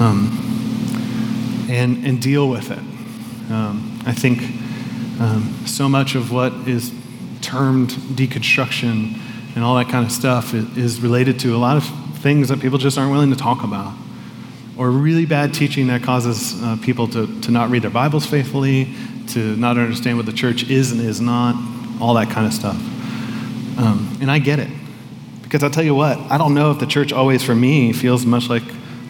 um, 0.00 1.66
and, 1.68 2.06
and 2.06 2.22
deal 2.22 2.48
with 2.48 2.70
it. 2.70 2.78
Um, 3.52 4.00
I 4.06 4.12
think 4.12 4.40
um, 5.20 5.62
so 5.66 5.90
much 5.90 6.14
of 6.14 6.32
what 6.32 6.52
is 6.66 6.90
termed 7.42 7.90
deconstruction 7.90 9.20
and 9.54 9.62
all 9.62 9.76
that 9.76 9.90
kind 9.90 10.06
of 10.06 10.12
stuff 10.12 10.54
is, 10.54 11.00
related 11.00 11.38
to 11.40 11.54
a 11.54 11.58
lot 11.58 11.76
of 11.76 11.84
things 12.18 12.48
that 12.48 12.60
people 12.60 12.78
just 12.78 12.96
aren't 12.96 13.12
willing 13.12 13.30
to 13.30 13.36
talk 13.36 13.62
about 13.62 13.94
or 14.78 14.90
really 14.90 15.26
bad 15.26 15.52
teaching 15.52 15.88
that 15.88 16.02
causes 16.02 16.62
uh, 16.62 16.76
people 16.80 17.08
to, 17.08 17.40
to 17.42 17.50
not 17.50 17.68
read 17.68 17.82
their 17.82 17.90
Bibles 17.90 18.24
faithfully, 18.24 18.94
to 19.28 19.56
not 19.56 19.78
understand 19.78 20.16
what 20.16 20.26
the 20.26 20.32
church 20.32 20.68
is 20.68 20.92
and 20.92 21.00
is 21.00 21.20
not, 21.20 21.54
all 22.00 22.14
that 22.14 22.30
kind 22.30 22.46
of 22.46 22.52
stuff. 22.52 22.76
Um, 23.78 24.16
and 24.20 24.30
I 24.30 24.38
get 24.38 24.58
it. 24.58 24.70
Because 25.42 25.62
I'll 25.62 25.70
tell 25.70 25.84
you 25.84 25.94
what, 25.94 26.18
I 26.30 26.36
don't 26.36 26.54
know 26.54 26.70
if 26.72 26.78
the 26.78 26.86
church 26.86 27.12
always, 27.12 27.42
for 27.42 27.54
me, 27.54 27.92
feels 27.92 28.26
much 28.26 28.50
like 28.50 28.64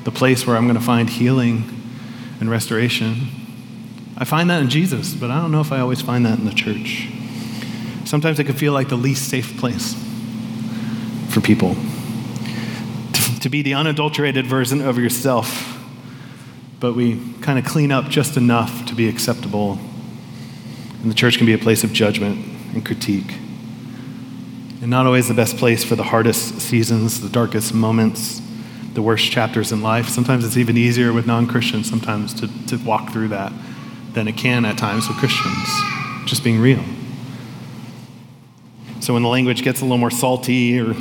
the 0.05 0.11
place 0.11 0.47
where 0.47 0.57
I'm 0.57 0.64
going 0.64 0.79
to 0.79 0.85
find 0.85 1.11
healing 1.11 1.64
and 2.41 2.51
restoration. 2.51 3.29
I 4.16 4.25
find 4.25 4.49
that 4.51 4.62
in 4.62 4.71
Jesus, 4.71 5.14
but 5.14 5.31
I 5.31 5.41
don't 5.41 5.51
know 5.51 5.61
if 5.61 5.73
I 5.73 5.81
always 5.81 6.01
find 6.01 6.25
that 6.27 6.39
in 6.39 6.45
the 6.45 6.53
church. 6.53 7.09
Sometimes 8.05 8.39
it 8.39 8.45
can 8.45 8.55
feel 8.55 8.73
like 8.73 8.89
the 8.89 8.97
least 8.97 9.29
safe 9.29 9.59
place 9.59 9.95
for 11.29 11.41
people 11.41 11.75
to, 13.12 13.41
to 13.41 13.49
be 13.49 13.62
the 13.62 13.75
unadulterated 13.75 14.47
version 14.47 14.81
of 14.81 14.99
yourself, 14.99 15.79
but 16.81 16.95
we 16.95 17.21
kind 17.43 17.59
of 17.59 17.64
clean 17.64 17.93
up 17.93 18.09
just 18.09 18.37
enough 18.37 18.87
to 18.87 18.95
be 18.95 19.09
acceptable 19.09 19.79
and 21.03 21.11
the 21.11 21.14
church 21.14 21.36
can 21.36 21.46
be 21.46 21.53
a 21.53 21.59
place 21.59 21.84
of 21.84 21.92
judgment 21.92 22.44
and 22.74 22.84
critique. 22.84 23.32
And 24.80 24.90
not 24.90 25.07
always 25.07 25.28
the 25.28 25.34
best 25.34 25.57
place 25.57 25.84
for 25.84 25.96
the 25.96 26.05
hardest 26.05 26.61
seasons, 26.61 27.20
the 27.20 27.28
darkest 27.28 27.74
moments, 27.74 28.40
the 28.94 29.03
worst 29.03 29.30
chapters 29.30 29.72
in 29.72 29.82
life. 29.82 30.09
Sometimes 30.09 30.44
it's 30.44 30.57
even 30.57 30.76
easier 30.76 31.12
with 31.12 31.26
non 31.26 31.46
Christians 31.46 31.88
sometimes 31.88 32.34
to, 32.34 32.66
to 32.66 32.76
walk 32.84 33.12
through 33.12 33.28
that 33.28 33.53
than 34.12 34.28
it 34.28 34.36
can 34.36 34.64
at 34.64 34.78
times 34.78 35.09
with 35.09 35.16
Christians, 35.18 35.68
just 36.26 36.42
being 36.42 36.61
real. 36.61 36.82
So 39.01 39.14
when 39.14 39.22
the 39.22 39.28
language 39.28 39.62
gets 39.62 39.80
a 39.80 39.84
little 39.84 39.99
more 39.99 40.11
salty 40.11 40.80
or 40.80 40.94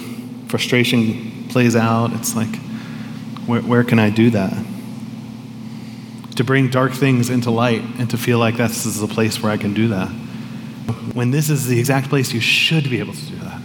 frustration 0.48 1.48
plays 1.50 1.76
out, 1.76 2.14
it's 2.14 2.36
like, 2.36 2.56
where, 3.48 3.62
where 3.62 3.84
can 3.84 4.00
I 4.00 4.10
do 4.10 4.30
that? 4.32 4.54
To 6.38 6.44
bring 6.44 6.70
dark 6.70 6.94
things 6.94 7.30
into 7.30 7.50
light 7.50 7.82
and 8.00 8.10
to 8.12 8.18
feel 8.18 8.38
like 8.38 8.58
this 8.58 8.86
is 8.86 9.02
a 9.02 9.08
place 9.08 9.42
where 9.42 9.52
I 9.52 9.58
can 9.58 9.74
do 9.74 9.90
that. 9.90 10.08
When 11.14 11.32
this 11.32 11.50
is 11.50 11.66
the 11.68 11.80
exact 11.80 12.10
place 12.10 12.32
you 12.32 12.40
should 12.40 12.90
be 12.90 13.00
able 13.00 13.14
to 13.14 13.26
do 13.26 13.36
that. 13.38 13.62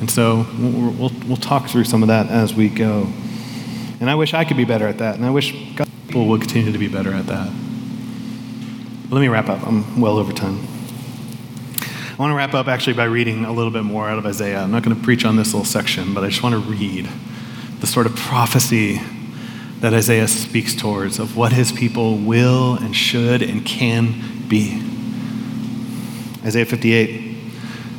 And 0.00 0.10
so 0.10 0.44
we'll, 0.58 0.90
we'll, 0.90 1.12
we'll 1.28 1.36
talk 1.36 1.68
through 1.68 1.84
some 1.84 2.02
of 2.02 2.08
that 2.08 2.26
as 2.26 2.54
we 2.54 2.68
go. 2.68 3.06
And 4.00 4.10
I 4.10 4.16
wish 4.16 4.34
I 4.34 4.44
could 4.44 4.56
be 4.56 4.64
better 4.64 4.88
at 4.88 4.98
that. 4.98 5.14
And 5.14 5.24
I 5.24 5.30
wish 5.30 5.52
people 6.08 6.26
would 6.26 6.40
continue 6.40 6.72
to 6.72 6.78
be 6.78 6.88
better 6.88 7.14
at 7.14 7.26
that. 7.28 7.46
Let 9.10 9.20
me 9.20 9.28
wrap 9.28 9.48
up. 9.48 9.64
I'm 9.64 10.00
well 10.00 10.18
over 10.18 10.32
time. 10.32 10.66
I 11.78 12.16
want 12.18 12.32
to 12.32 12.34
wrap 12.34 12.52
up 12.52 12.66
actually 12.66 12.94
by 12.94 13.04
reading 13.04 13.44
a 13.44 13.52
little 13.52 13.70
bit 13.70 13.84
more 13.84 14.08
out 14.08 14.18
of 14.18 14.26
Isaiah. 14.26 14.60
I'm 14.60 14.72
not 14.72 14.82
going 14.82 14.96
to 14.96 15.02
preach 15.02 15.24
on 15.24 15.36
this 15.36 15.54
little 15.54 15.64
section, 15.64 16.14
but 16.14 16.24
I 16.24 16.28
just 16.30 16.42
want 16.42 16.54
to 16.54 16.70
read 16.70 17.08
the 17.78 17.86
sort 17.86 18.06
of 18.06 18.16
prophecy 18.16 19.00
that 19.82 19.92
Isaiah 19.92 20.28
speaks 20.28 20.76
towards 20.76 21.18
of 21.18 21.36
what 21.36 21.52
his 21.52 21.72
people 21.72 22.16
will 22.16 22.74
and 22.74 22.94
should 22.94 23.42
and 23.42 23.66
can 23.66 24.46
be. 24.46 24.80
Isaiah 26.46 26.64
58, 26.64 27.36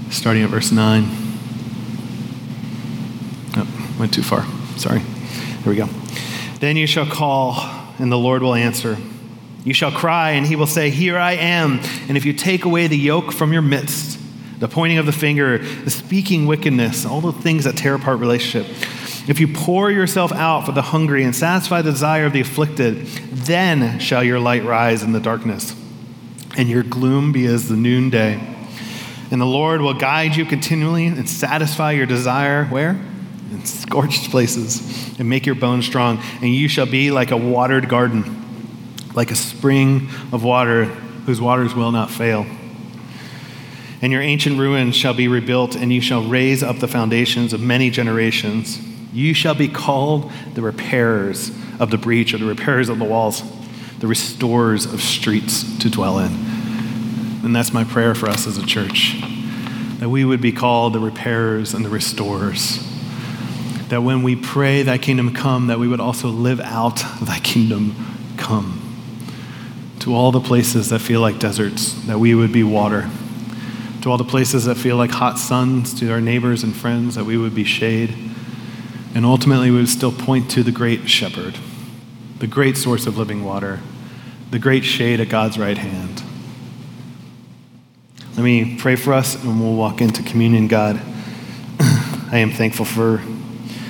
starting 0.09 0.43
at 0.43 0.49
verse 0.49 0.71
9. 0.71 1.03
Oh, 3.57 3.95
went 3.99 4.13
too 4.13 4.23
far. 4.23 4.45
Sorry. 4.77 4.99
There 4.99 5.71
we 5.71 5.75
go. 5.75 5.89
Then 6.61 6.77
you 6.77 6.87
shall 6.87 7.05
call, 7.05 7.57
and 7.99 8.09
the 8.09 8.17
Lord 8.17 8.43
will 8.43 8.55
answer. 8.55 8.97
You 9.65 9.73
shall 9.73 9.91
cry, 9.91 10.31
and 10.31 10.47
he 10.47 10.55
will 10.55 10.67
say, 10.67 10.89
Here 10.89 11.17
I 11.17 11.33
am. 11.33 11.81
And 12.07 12.15
if 12.15 12.23
you 12.23 12.31
take 12.31 12.63
away 12.63 12.87
the 12.87 12.97
yoke 12.97 13.33
from 13.33 13.51
your 13.51 13.61
midst, 13.61 14.17
the 14.57 14.69
pointing 14.69 14.99
of 14.99 15.05
the 15.05 15.11
finger, 15.11 15.57
the 15.57 15.91
speaking 15.91 16.45
wickedness, 16.45 17.05
all 17.05 17.19
the 17.19 17.33
things 17.33 17.65
that 17.65 17.75
tear 17.75 17.95
apart 17.95 18.19
relationship, 18.19 18.73
if 19.27 19.39
you 19.39 19.47
pour 19.47 19.89
yourself 19.91 20.31
out 20.31 20.65
for 20.65 20.71
the 20.71 20.81
hungry 20.81 21.23
and 21.23 21.35
satisfy 21.35 21.81
the 21.81 21.91
desire 21.91 22.25
of 22.25 22.33
the 22.33 22.41
afflicted, 22.41 23.05
then 23.05 23.99
shall 23.99 24.23
your 24.23 24.39
light 24.39 24.63
rise 24.63 25.03
in 25.03 25.11
the 25.11 25.19
darkness, 25.19 25.75
and 26.57 26.69
your 26.69 26.83
gloom 26.83 27.31
be 27.31 27.45
as 27.45 27.69
the 27.69 27.75
noonday. 27.75 28.39
And 29.31 29.41
the 29.41 29.45
Lord 29.45 29.81
will 29.81 29.93
guide 29.93 30.35
you 30.35 30.45
continually 30.45 31.07
and 31.07 31.27
satisfy 31.27 31.91
your 31.91 32.05
desire 32.05 32.65
where? 32.65 32.91
In 33.51 33.65
scorched 33.65 34.29
places, 34.29 35.17
and 35.19 35.29
make 35.29 35.45
your 35.45 35.55
bones 35.55 35.85
strong. 35.85 36.21
And 36.41 36.53
you 36.53 36.67
shall 36.67 36.85
be 36.85 37.11
like 37.11 37.31
a 37.31 37.37
watered 37.37 37.89
garden 37.89 38.41
like 39.15 39.31
a 39.31 39.35
spring 39.35 40.09
of 40.31 40.43
water 40.43 40.85
whose 41.25 41.39
waters 41.39 41.73
will 41.73 41.91
not 41.91 42.09
fail. 42.09 42.45
And 44.01 44.11
your 44.11 44.21
ancient 44.21 44.59
ruins 44.59 44.95
shall 44.95 45.13
be 45.13 45.27
rebuilt, 45.27 45.75
and 45.75 45.93
you 45.93 46.01
shall 46.01 46.23
raise 46.23 46.61
up 46.61 46.79
the 46.79 46.87
foundations 46.87 47.53
of 47.53 47.61
many 47.61 47.89
generations. 47.89 48.79
You 49.13 49.33
shall 49.33 49.55
be 49.55 49.67
called 49.67 50.31
the 50.53 50.61
repairers 50.61 51.49
of 51.79 51.91
the 51.91 51.97
breach, 51.97 52.33
or 52.33 52.37
the 52.39 52.45
repairers 52.45 52.89
of 52.89 52.99
the 52.99 53.05
walls, 53.05 53.43
the 53.99 54.07
restorers 54.07 54.85
of 54.85 55.01
streets 55.01 55.77
to 55.79 55.89
dwell 55.89 56.19
in. 56.19 56.31
And 57.43 57.55
that's 57.55 57.71
my 57.71 57.83
prayer 57.83 58.15
for 58.15 58.27
us 58.27 58.47
as 58.47 58.57
a 58.57 58.65
church 58.65 59.15
that 60.03 60.09
we 60.09 60.25
would 60.25 60.41
be 60.41 60.51
called 60.51 60.91
the 60.91 60.99
repairers 60.99 61.73
and 61.73 61.85
the 61.85 61.89
restorers. 61.89 62.79
That 63.87 64.01
when 64.01 64.21
we 64.21 64.35
pray, 64.35 64.81
Thy 64.83 64.97
kingdom 64.97 65.33
come, 65.33 65.67
that 65.67 65.79
we 65.79 65.87
would 65.87 66.01
also 66.01 66.27
live 66.27 66.59
out 66.59 67.01
Thy 67.21 67.39
kingdom 67.39 67.95
come 68.35 68.81
to 69.99 70.13
all 70.13 70.33
the 70.33 70.41
places 70.41 70.89
that 70.89 70.99
feel 70.99 71.21
like 71.21 71.39
deserts, 71.39 71.93
that 72.07 72.19
we 72.19 72.35
would 72.35 72.51
be 72.51 72.63
water. 72.63 73.09
To 74.01 74.11
all 74.11 74.17
the 74.17 74.25
places 74.25 74.65
that 74.65 74.75
feel 74.75 74.97
like 74.97 75.11
hot 75.11 75.39
suns, 75.39 75.97
to 76.01 76.11
our 76.11 76.19
neighbors 76.19 76.63
and 76.63 76.75
friends, 76.75 77.15
that 77.15 77.23
we 77.23 77.37
would 77.37 77.55
be 77.55 77.63
shade. 77.63 78.13
And 79.15 79.25
ultimately, 79.25 79.69
we 79.69 79.77
would 79.77 79.89
still 79.89 80.11
point 80.11 80.49
to 80.51 80.63
the 80.63 80.71
great 80.71 81.09
shepherd, 81.09 81.57
the 82.39 82.47
great 82.47 82.77
source 82.77 83.05
of 83.05 83.17
living 83.17 83.43
water, 83.43 83.79
the 84.49 84.59
great 84.59 84.83
shade 84.83 85.19
at 85.19 85.29
God's 85.29 85.57
right 85.57 85.77
hand. 85.77 86.23
Let 88.35 88.43
me 88.43 88.77
pray 88.77 88.95
for 88.95 89.13
us 89.13 89.35
and 89.43 89.61
we'll 89.61 89.75
walk 89.75 90.01
into 90.01 90.23
communion, 90.23 90.67
God. 90.67 90.95
I 91.79 92.37
am 92.37 92.49
thankful 92.49 92.85
for 92.85 93.21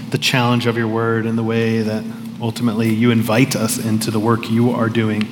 the 0.09 0.17
challenge 0.17 0.65
of 0.65 0.77
your 0.77 0.89
word 0.89 1.25
and 1.25 1.37
the 1.37 1.43
way 1.43 1.81
that 1.81 2.03
ultimately 2.41 2.93
you 2.93 3.11
invite 3.11 3.55
us 3.55 3.77
into 3.77 4.11
the 4.11 4.19
work 4.19 4.51
you 4.51 4.71
are 4.71 4.89
doing 4.89 5.27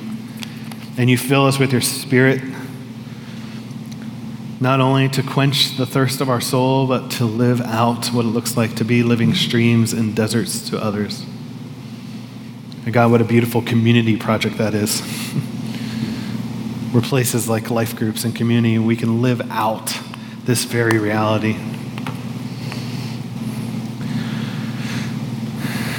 and 0.96 1.10
you 1.10 1.18
fill 1.18 1.46
us 1.46 1.58
with 1.58 1.72
your 1.72 1.82
spirit, 1.82 2.42
not 4.62 4.78
only 4.78 5.08
to 5.08 5.24
quench 5.24 5.76
the 5.76 5.84
thirst 5.84 6.20
of 6.20 6.30
our 6.30 6.40
soul, 6.40 6.86
but 6.86 7.10
to 7.10 7.24
live 7.24 7.60
out 7.62 8.06
what 8.12 8.24
it 8.24 8.28
looks 8.28 8.56
like 8.56 8.76
to 8.76 8.84
be 8.84 9.02
living 9.02 9.34
streams 9.34 9.92
in 9.92 10.14
deserts 10.14 10.70
to 10.70 10.78
others. 10.78 11.26
And 12.84 12.94
God, 12.94 13.10
what 13.10 13.20
a 13.20 13.24
beautiful 13.24 13.60
community 13.60 14.16
project 14.16 14.58
that 14.58 14.72
is. 14.72 15.02
We're 16.94 17.00
places 17.00 17.48
like 17.48 17.70
life 17.70 17.96
groups 17.96 18.22
and 18.22 18.36
community, 18.36 18.78
we 18.78 18.94
can 18.94 19.20
live 19.20 19.40
out 19.50 19.98
this 20.44 20.62
very 20.64 21.00
reality. 21.00 21.56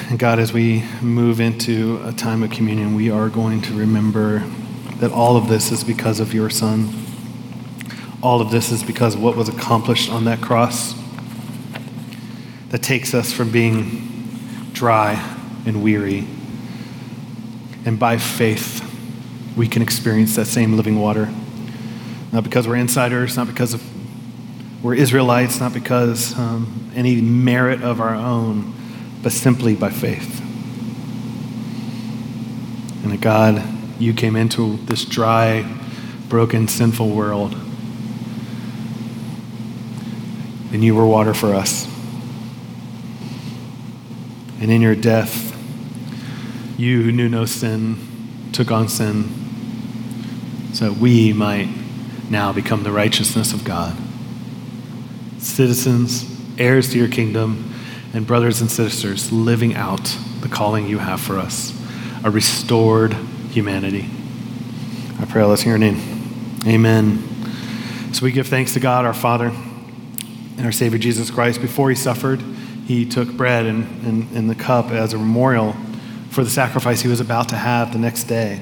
And 0.10 0.18
God, 0.18 0.40
as 0.40 0.54
we 0.54 0.86
move 1.02 1.42
into 1.42 2.02
a 2.06 2.14
time 2.14 2.44
of 2.44 2.52
communion, 2.52 2.96
we 2.96 3.12
are 3.12 3.28
going 3.28 3.62
to 3.64 3.74
remember 3.74 4.40
that 5.00 5.12
all 5.12 5.36
of 5.36 5.50
this 5.50 5.70
is 5.74 5.84
because 5.84 6.22
of 6.22 6.34
your 6.34 6.50
Son. 6.50 7.03
All 8.24 8.42
of 8.42 8.50
this 8.50 8.72
is 8.72 8.84
because 8.84 9.18
what 9.18 9.36
was 9.36 9.50
accomplished 9.50 10.10
on 10.10 10.24
that 10.26 10.42
cross 10.42 10.96
that 12.70 12.82
takes 12.82 13.14
us 13.14 13.34
from 13.34 13.52
being 13.52 14.70
dry 14.72 15.14
and 15.66 15.84
weary. 15.84 16.26
And 17.86 18.00
by 18.00 18.18
faith, 18.18 18.82
we 19.56 19.68
can 19.68 19.82
experience 19.82 20.38
that 20.38 20.46
same 20.46 20.78
living 20.78 21.00
water. 21.00 21.32
Not 22.32 22.44
because 22.46 22.68
we're 22.68 22.78
insiders, 22.78 23.36
not 23.36 23.46
because 23.46 23.74
of, 23.74 23.84
we're 24.84 24.96
Israelites, 24.96 25.60
not 25.60 25.74
because 25.74 26.36
um, 26.40 26.90
any 26.96 27.20
merit 27.20 27.84
of 27.84 28.00
our 28.00 28.16
own, 28.16 28.74
but 29.22 29.34
simply 29.34 29.76
by 29.76 29.90
faith. 29.90 30.40
And 33.04 33.22
God 33.22 33.62
you 34.00 34.14
came 34.14 34.36
into 34.36 34.78
this 34.86 35.06
dry, 35.06 35.66
broken, 36.30 36.68
sinful 36.68 37.10
world. 37.10 37.56
And 40.74 40.84
you 40.84 40.96
were 40.96 41.06
water 41.06 41.34
for 41.34 41.54
us. 41.54 41.88
And 44.60 44.72
in 44.72 44.82
your 44.82 44.96
death, 44.96 45.52
you 46.80 47.04
who 47.04 47.12
knew 47.12 47.30
no 47.30 47.46
sin 47.46 47.98
took 48.52 48.72
on 48.72 48.88
sin 48.88 49.30
so 50.74 50.90
that 50.90 51.00
we 51.00 51.32
might 51.32 51.70
now 52.30 52.52
become 52.52 52.84
the 52.84 52.92
righteousness 52.92 53.54
of 53.54 53.64
God. 53.64 53.96
Citizens, 55.38 56.26
heirs 56.58 56.90
to 56.92 56.98
your 56.98 57.08
kingdom, 57.08 57.74
and 58.14 58.26
brothers 58.26 58.62
and 58.62 58.72
sisters 58.72 59.32
living 59.32 59.76
out 59.76 60.18
the 60.42 60.50
calling 60.50 60.88
you 60.88 60.98
have 60.98 61.22
for 61.22 61.38
us, 61.38 61.74
a 62.24 62.32
restored 62.32 63.14
humanity. 63.52 64.10
I 65.20 65.26
pray 65.26 65.44
all 65.44 65.52
this 65.52 65.64
in 65.64 65.70
your 65.70 65.78
name. 65.78 66.00
Amen. 66.66 67.20
So 68.14 68.24
we 68.24 68.32
give 68.32 68.48
thanks 68.48 68.74
to 68.74 68.80
God, 68.80 69.06
our 69.06 69.14
Father, 69.14 69.52
and 70.58 70.66
our 70.66 70.72
Savior 70.72 71.00
Jesus 71.00 71.32
Christ. 71.32 71.62
Before 71.62 71.90
he 71.90 71.96
suffered, 71.96 72.42
he 72.86 73.06
took 73.06 73.32
bread 73.32 73.66
and, 73.66 74.06
and, 74.06 74.32
and 74.36 74.50
the 74.50 74.56
cup 74.56 74.92
as 74.92 75.14
a 75.14 75.18
memorial 75.18 75.76
for 76.30 76.44
the 76.44 76.50
sacrifice 76.50 77.02
he 77.02 77.08
was 77.08 77.20
about 77.20 77.50
to 77.50 77.56
have 77.56 77.94
the 77.94 78.00
next 78.00 78.24
day. 78.24 78.62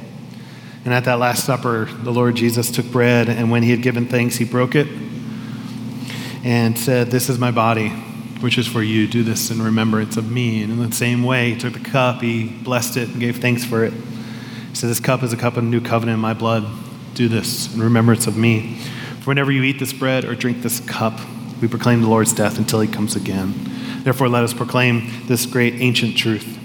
And 0.83 0.93
at 0.93 1.05
that 1.05 1.19
Last 1.19 1.45
Supper, 1.45 1.85
the 1.85 2.11
Lord 2.11 2.35
Jesus 2.35 2.71
took 2.71 2.85
bread, 2.91 3.29
and 3.29 3.51
when 3.51 3.63
he 3.63 3.69
had 3.71 3.81
given 3.81 4.07
thanks, 4.07 4.35
he 4.35 4.45
broke 4.45 4.75
it 4.75 4.87
and 6.43 6.77
said, 6.77 7.07
This 7.07 7.29
is 7.29 7.37
my 7.37 7.51
body, 7.51 7.89
which 8.39 8.57
is 8.57 8.67
for 8.67 8.81
you. 8.81 9.07
Do 9.07 9.23
this 9.23 9.51
in 9.51 9.61
remembrance 9.61 10.17
of 10.17 10.31
me. 10.31 10.63
And 10.63 10.73
in 10.73 10.89
the 10.89 10.95
same 10.95 11.23
way, 11.23 11.51
he 11.51 11.57
took 11.57 11.73
the 11.73 11.79
cup, 11.79 12.21
he 12.21 12.49
blessed 12.49 12.97
it, 12.97 13.09
and 13.09 13.19
gave 13.19 13.37
thanks 13.37 13.63
for 13.63 13.83
it. 13.83 13.93
He 13.93 14.75
said, 14.75 14.89
This 14.89 14.99
cup 14.99 15.21
is 15.23 15.31
a 15.33 15.37
cup 15.37 15.55
of 15.55 15.63
new 15.63 15.81
covenant 15.81 16.15
in 16.15 16.21
my 16.21 16.33
blood. 16.33 16.65
Do 17.13 17.27
this 17.27 17.73
in 17.73 17.81
remembrance 17.81 18.25
of 18.25 18.35
me. 18.35 18.77
For 19.19 19.29
whenever 19.29 19.51
you 19.51 19.61
eat 19.61 19.77
this 19.77 19.93
bread 19.93 20.25
or 20.25 20.33
drink 20.33 20.63
this 20.63 20.79
cup, 20.79 21.19
we 21.61 21.67
proclaim 21.67 22.01
the 22.01 22.07
Lord's 22.07 22.33
death 22.33 22.57
until 22.57 22.81
he 22.81 22.87
comes 22.87 23.15
again. 23.15 23.53
Therefore, 24.03 24.27
let 24.27 24.43
us 24.43 24.53
proclaim 24.53 25.27
this 25.27 25.45
great 25.45 25.75
ancient 25.75 26.17
truth 26.17 26.59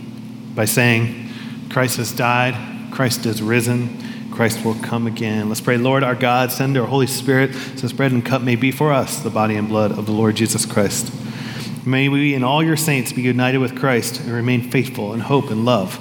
by 0.54 0.64
saying, 0.64 1.28
Christ 1.70 1.98
has 1.98 2.12
died, 2.12 2.92
Christ 2.92 3.26
is 3.26 3.42
risen, 3.42 4.30
Christ 4.32 4.64
will 4.64 4.74
come 4.74 5.06
again. 5.06 5.48
Let's 5.48 5.60
pray, 5.60 5.76
Lord 5.76 6.02
our 6.02 6.14
God, 6.14 6.50
send 6.50 6.76
our 6.76 6.86
Holy 6.86 7.06
Spirit 7.06 7.54
so 7.54 7.82
this 7.82 7.92
bread 7.92 8.12
and 8.12 8.24
cup 8.24 8.42
may 8.42 8.56
be 8.56 8.70
for 8.70 8.92
us 8.92 9.20
the 9.20 9.30
body 9.30 9.56
and 9.56 9.68
blood 9.68 9.92
of 9.92 10.06
the 10.06 10.12
Lord 10.12 10.36
Jesus 10.36 10.66
Christ. 10.66 11.12
May 11.86 12.08
we 12.08 12.34
and 12.34 12.44
all 12.44 12.64
your 12.64 12.76
saints 12.76 13.12
be 13.12 13.22
united 13.22 13.58
with 13.58 13.78
Christ 13.78 14.20
and 14.20 14.32
remain 14.32 14.70
faithful 14.70 15.12
in 15.12 15.20
hope 15.20 15.50
and 15.50 15.64
love 15.64 16.00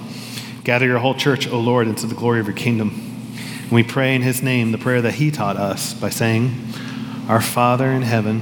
Gather 0.66 0.88
your 0.88 0.98
whole 0.98 1.14
church, 1.14 1.48
O 1.48 1.60
Lord, 1.60 1.88
into 1.88 2.08
the 2.08 2.16
glory 2.16 2.40
of 2.40 2.48
your 2.48 2.56
kingdom. 2.56 2.90
And 3.62 3.72
we 3.72 3.84
pray 3.84 4.16
in 4.16 4.24
his 4.24 4.42
name 4.42 4.72
the 4.72 4.80
prayer 4.80 5.00
that 5.00 5.14
he 5.14 5.30
taught 5.30 5.58
us 5.58 5.94
by 5.94 6.10
saying, 6.10 6.56
Our 7.28 7.40
Father 7.40 7.92
in 7.92 8.02
heaven, 8.02 8.42